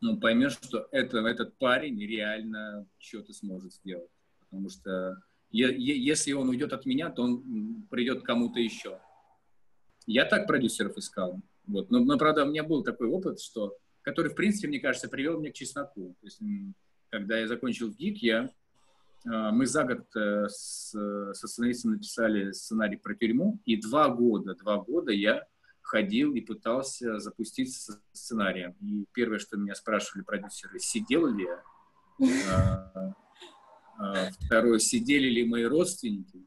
ну, 0.01 0.19
поймешь, 0.19 0.59
что 0.63 0.89
это, 0.91 1.19
этот 1.19 1.59
парень 1.59 2.01
реально 2.01 2.87
что-то 2.99 3.33
сможет 3.33 3.73
сделать. 3.75 4.11
Потому 4.41 4.69
что 4.69 5.23
если 5.51 6.33
он 6.33 6.49
уйдет 6.49 6.73
от 6.73 6.87
меня, 6.87 7.11
то 7.11 7.23
он 7.23 7.87
придет 7.91 8.23
кому-то 8.23 8.61
еще. 8.61 9.01
Я 10.07 10.25
так 10.25 10.47
продюсеров 10.47 10.97
искал. 10.97 11.41
Вот. 11.67 11.91
Но, 11.91 12.01
но, 12.01 12.17
правда, 12.19 12.45
у 12.45 12.49
меня 12.49 12.65
был 12.65 12.83
такой 12.83 13.09
опыт, 13.09 13.41
что, 13.41 13.77
который, 14.03 14.31
в 14.31 14.35
принципе, 14.35 14.69
мне 14.69 14.81
кажется, 14.81 15.09
привел 15.09 15.39
меня 15.39 15.51
к 15.51 15.55
чесноку. 15.55 16.17
То 16.21 16.27
есть, 16.27 16.41
когда 17.11 17.39
я 17.39 17.47
закончил 17.47 17.91
ГИК, 17.91 18.17
я, 18.23 18.51
мы 19.25 19.67
за 19.67 19.85
год 19.85 20.07
э, 20.17 20.47
с, 20.49 20.91
со 20.91 21.49
сценаристом 21.49 21.93
написали 21.93 22.53
сценарий 22.53 22.97
про 22.97 23.15
тюрьму, 23.15 23.61
и 23.67 23.77
два 23.77 24.09
года, 24.09 24.55
два 24.55 24.79
года 24.79 25.13
я 25.13 25.47
ходил 25.83 26.35
и 26.35 26.41
пытался 26.41 27.19
запуститься 27.19 28.01
сценарием. 28.13 28.77
И 28.81 29.05
первое, 29.13 29.39
что 29.39 29.57
меня 29.57 29.75
спрашивали 29.75 30.23
продюсеры, 30.23 30.79
сидел 30.79 31.27
ли 31.27 31.45
я? 31.45 31.63
А, 33.99 34.31
второе, 34.41 34.79
сидели 34.79 35.29
ли 35.29 35.45
мои 35.45 35.65
родственники? 35.65 36.47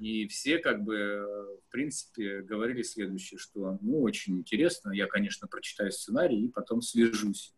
И 0.00 0.28
все 0.28 0.58
как 0.58 0.84
бы, 0.84 1.58
в 1.66 1.72
принципе, 1.72 2.40
говорили 2.40 2.82
следующее, 2.82 3.38
что, 3.38 3.78
ну, 3.82 4.00
очень 4.00 4.38
интересно, 4.38 4.92
я, 4.92 5.06
конечно, 5.06 5.48
прочитаю 5.48 5.90
сценарий 5.90 6.44
и 6.44 6.48
потом 6.48 6.80
свяжусь. 6.80 7.52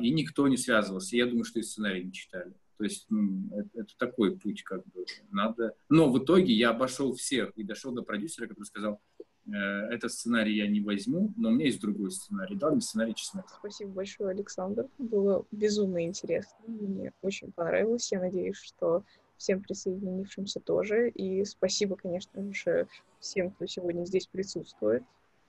И 0.00 0.10
никто 0.10 0.46
не 0.48 0.56
связывался. 0.56 1.16
Я 1.16 1.26
думаю, 1.26 1.44
что 1.44 1.58
и 1.58 1.62
сценарий 1.62 2.04
не 2.04 2.12
читали. 2.12 2.54
То 2.78 2.84
есть 2.84 3.06
ну, 3.10 3.48
это, 3.56 3.68
это 3.80 3.94
такой 3.98 4.38
путь, 4.38 4.62
как 4.62 4.84
бы, 4.86 5.04
надо. 5.30 5.74
Но 5.88 6.10
в 6.10 6.18
итоге 6.22 6.52
я 6.52 6.70
обошел 6.70 7.14
всех 7.14 7.52
и 7.56 7.64
дошел 7.64 7.92
до 7.92 8.02
продюсера, 8.02 8.46
который 8.46 8.64
сказал, 8.64 9.00
Э, 9.46 9.88
этот 9.90 10.12
сценарий 10.12 10.56
я 10.56 10.68
не 10.68 10.80
возьму, 10.80 11.32
но 11.36 11.48
у 11.48 11.52
меня 11.52 11.66
есть 11.66 11.80
другой 11.80 12.10
сценарий. 12.10 12.54
Дал 12.54 12.72
мне 12.72 12.80
сценарий 12.80 13.14
чеснока. 13.14 13.48
Спасибо 13.58 13.90
большое, 13.90 14.30
Александр. 14.30 14.88
Было 14.98 15.44
безумно 15.50 16.04
интересно. 16.04 16.56
Мне 16.66 17.12
очень 17.22 17.50
понравилось. 17.52 18.10
Я 18.12 18.20
надеюсь, 18.20 18.56
что 18.56 19.04
всем 19.36 19.62
присоединившимся 19.62 20.60
тоже. 20.60 21.10
И 21.10 21.44
спасибо, 21.44 21.96
конечно 21.96 22.52
же, 22.52 22.86
всем, 23.18 23.50
кто 23.50 23.66
сегодня 23.66 24.04
здесь 24.04 24.26
присутствует. 24.26 25.02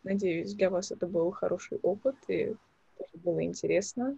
Надеюсь, 0.04 0.54
для 0.54 0.70
вас 0.70 0.92
это 0.92 1.08
был 1.08 1.30
хороший 1.32 1.78
опыт 1.78 2.16
и 2.28 2.56
тоже 2.98 3.12
было 3.24 3.44
интересно. 3.44 4.18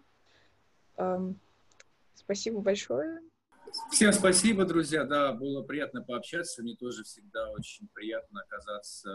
Спасибо 2.15 2.61
большое. 2.61 3.21
Всем 3.91 4.13
спасибо, 4.13 4.65
друзья. 4.65 5.03
Да, 5.03 5.33
было 5.33 5.61
приятно 5.61 6.01
пообщаться. 6.01 6.63
Мне 6.63 6.75
тоже 6.75 7.03
всегда 7.03 7.51
очень 7.51 7.87
приятно 7.93 8.41
оказаться 8.41 9.09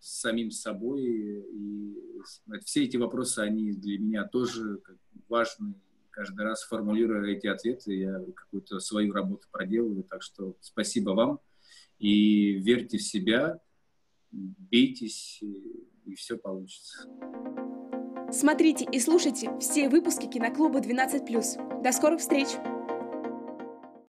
с 0.00 0.20
самим 0.20 0.50
собой. 0.50 1.02
И 1.04 1.96
все 2.64 2.84
эти 2.84 2.96
вопросы, 2.96 3.38
они 3.38 3.72
для 3.72 3.98
меня 3.98 4.26
тоже 4.26 4.80
важны. 5.28 5.74
Каждый 6.10 6.44
раз 6.44 6.62
формулируя 6.64 7.32
эти 7.32 7.46
ответы, 7.46 7.94
я 7.94 8.20
какую-то 8.36 8.78
свою 8.80 9.12
работу 9.12 9.46
проделываю. 9.50 10.04
Так 10.04 10.22
что 10.22 10.56
спасибо 10.60 11.10
вам. 11.10 11.40
И 11.98 12.52
верьте 12.58 12.98
в 12.98 13.02
себя, 13.02 13.60
бейтесь, 14.30 15.42
и 15.42 16.14
все 16.14 16.36
получится. 16.36 17.08
Смотрите 18.34 18.84
и 18.90 18.98
слушайте 18.98 19.48
все 19.60 19.88
выпуски 19.88 20.26
киноклуба 20.26 20.80
12+. 20.80 21.82
До 21.82 21.92
скорых 21.92 22.18
встреч! 22.18 22.48